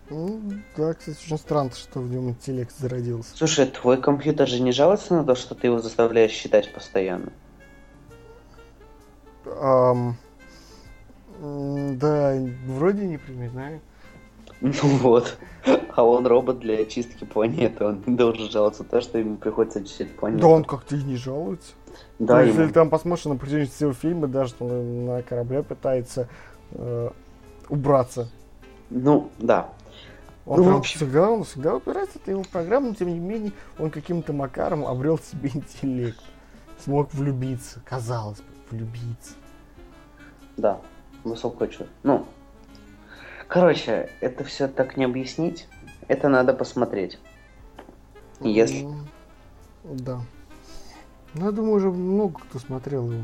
Ну, 0.09 0.41
да, 0.75 0.93
кстати, 0.93 1.17
очень 1.25 1.37
странно, 1.37 1.71
что 1.71 1.99
в 2.01 2.09
нем 2.09 2.29
интеллект 2.29 2.75
зародился. 2.77 3.29
Слушай, 3.33 3.67
твой 3.67 4.01
компьютер 4.01 4.47
же 4.47 4.61
не 4.61 4.73
жалуется 4.73 5.13
на 5.13 5.23
то, 5.23 5.35
что 5.35 5.55
ты 5.55 5.67
его 5.67 5.79
заставляешь 5.79 6.31
считать 6.31 6.73
постоянно? 6.73 7.31
М, 9.45 10.17
да, 11.97 12.37
вроде 12.67 13.05
не 13.05 13.17
припоминаю. 13.17 13.79
Ну 14.59 14.71
вот. 14.97 15.37
А 15.95 16.03
он 16.03 16.25
робот 16.25 16.59
для 16.59 16.79
очистки 16.79 17.23
планеты. 17.23 17.85
Он 17.85 18.03
не 18.07 18.15
должен 18.15 18.49
жаловаться 18.49 18.83
то, 18.83 18.99
что 18.99 19.19
ему 19.19 19.37
приходится 19.37 19.79
очищать 19.79 20.15
планету. 20.15 20.41
Да 20.41 20.47
он 20.47 20.63
как-то 20.65 20.95
и 20.95 21.03
не 21.03 21.15
жалуется. 21.17 21.73
Да, 22.17 22.39
Ну, 22.39 22.45
если 22.47 22.63
ему- 22.63 22.73
там 22.73 22.89
посмотришь 22.89 23.25
на 23.25 23.35
протяжении 23.35 23.65
всего 23.67 23.93
фильма, 23.93 24.27
даже 24.27 24.49
что 24.49 24.65
он 24.65 25.05
на 25.05 25.21
корабле 25.21 25.61
пытается 25.61 26.27
э, 26.71 27.09
убраться. 27.69 28.27
Ну, 28.89 29.29
да. 29.37 29.69
Он 30.47 30.57
Ну, 30.59 30.63
прям 30.65 30.77
общем- 30.77 30.97
всегда, 30.97 31.29
он 31.29 31.43
всегда 31.43 31.75
упирается, 31.75 32.17
это 32.17 32.31
его 32.31 32.43
программа, 32.51 32.87
но 32.89 32.95
тем 32.95 33.09
не 33.09 33.19
менее 33.19 33.51
он 33.77 33.91
каким-то 33.91 34.33
макаром 34.33 34.85
обрел 34.87 35.19
себе 35.19 35.49
интеллект. 35.53 36.19
Смог 36.83 37.13
влюбиться, 37.13 37.81
казалось 37.85 38.39
бы, 38.39 38.45
влюбиться. 38.71 39.33
Да, 40.57 40.79
высокое 41.23 41.67
чувство. 41.67 41.87
Ну, 42.01 42.25
короче, 43.47 44.09
это 44.21 44.43
все 44.43 44.67
так 44.67 44.97
не 44.97 45.05
объяснить. 45.05 45.67
Это 46.13 46.29
надо 46.29 46.53
посмотреть. 46.53 47.17
Если... 48.39 48.83
М, 48.85 49.07
Да. 49.83 50.21
Ну, 51.33 51.45
я 51.45 51.51
думаю, 51.51 51.73
уже 51.77 51.89
много 51.89 52.39
кто 52.39 52.59
смотрел 52.59 53.11
его. 53.11 53.23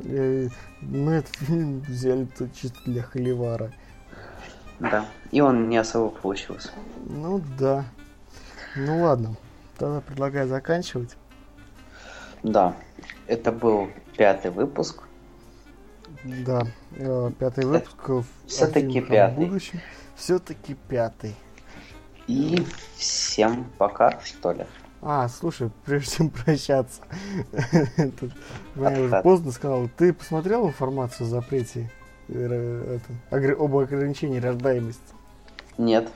Э, 0.00 0.48
Мы 0.80 1.12
этот 1.12 1.36
фильм 1.36 1.80
взяли 1.80 2.24
тут 2.24 2.54
чисто 2.54 2.78
для 2.86 3.02
холивара. 3.02 3.70
Да. 4.80 5.04
И 5.30 5.42
он 5.42 5.68
не 5.68 5.76
особо 5.76 6.08
получился. 6.08 6.70
Ну 7.06 7.42
да. 7.58 7.84
Ну 8.76 9.02
ладно. 9.02 9.36
Тогда 9.76 10.00
предлагаю 10.00 10.48
заканчивать. 10.48 11.16
Да. 12.42 12.74
Это 13.26 13.52
был 13.52 13.88
пятый 14.16 14.50
выпуск. 14.50 15.02
Да. 16.24 16.62
э, 16.96 17.30
Пятый 17.38 17.66
выпуск. 17.66 18.08
в- 18.08 18.24
всё-таки 18.46 18.86
о 18.86 18.90
фильмах 18.92 19.10
о 19.10 19.12
пятый. 19.12 19.44
будущем. 19.46 19.80
Все-таки 20.22 20.76
пятый. 20.88 21.34
И 22.28 22.64
всем 22.94 23.66
пока, 23.76 24.20
что 24.20 24.52
ли. 24.52 24.64
А, 25.00 25.28
слушай, 25.28 25.68
прежде 25.84 26.18
чем 26.18 26.30
прощаться, 26.30 27.02
я 28.76 29.00
уже 29.00 29.20
поздно 29.24 29.50
сказал, 29.50 29.88
ты 29.96 30.12
посмотрел 30.12 30.68
информацию 30.68 31.26
о 31.26 31.30
запрете 31.30 31.90
э, 32.28 33.00
об 33.32 33.76
ограничении 33.76 34.38
рождаемости? 34.38 35.02
Нет. 35.76 36.08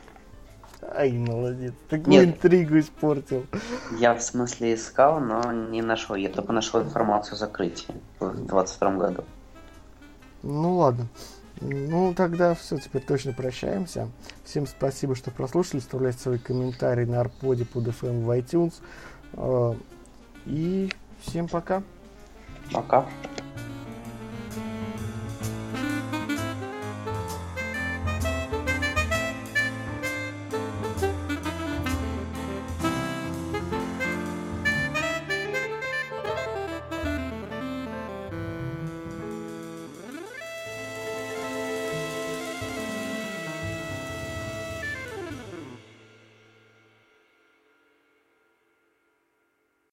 Ай, 0.94 1.10
молодец, 1.10 1.74
такую 1.88 2.12
Нет. 2.12 2.26
интригу 2.26 2.78
испортил. 2.78 3.44
Я 3.98 4.14
в 4.14 4.22
смысле 4.22 4.74
искал, 4.74 5.18
но 5.18 5.50
не 5.50 5.82
нашел. 5.82 6.14
Я 6.14 6.28
только 6.28 6.52
нашел 6.52 6.80
информацию 6.80 7.34
о 7.34 7.38
закрытии 7.38 7.92
в 8.20 8.46
22 8.46 8.90
году. 8.92 9.24
Ну 10.44 10.76
ладно. 10.76 11.08
Ну 11.60 12.12
тогда 12.14 12.54
все, 12.54 12.78
теперь 12.78 13.02
точно 13.02 13.32
прощаемся. 13.32 14.08
Всем 14.44 14.66
спасибо, 14.66 15.14
что 15.14 15.30
прослушали. 15.30 15.80
Оставляйте 15.80 16.18
свои 16.18 16.38
комментарии 16.38 17.04
на 17.04 17.20
арподе 17.20 17.64
под 17.64 17.88
FM 17.88 18.24
в 18.24 18.30
iTunes. 18.38 18.74
Э, 19.32 19.74
И 20.44 20.90
всем 21.22 21.48
пока. 21.48 21.82
Пока. 22.72 23.06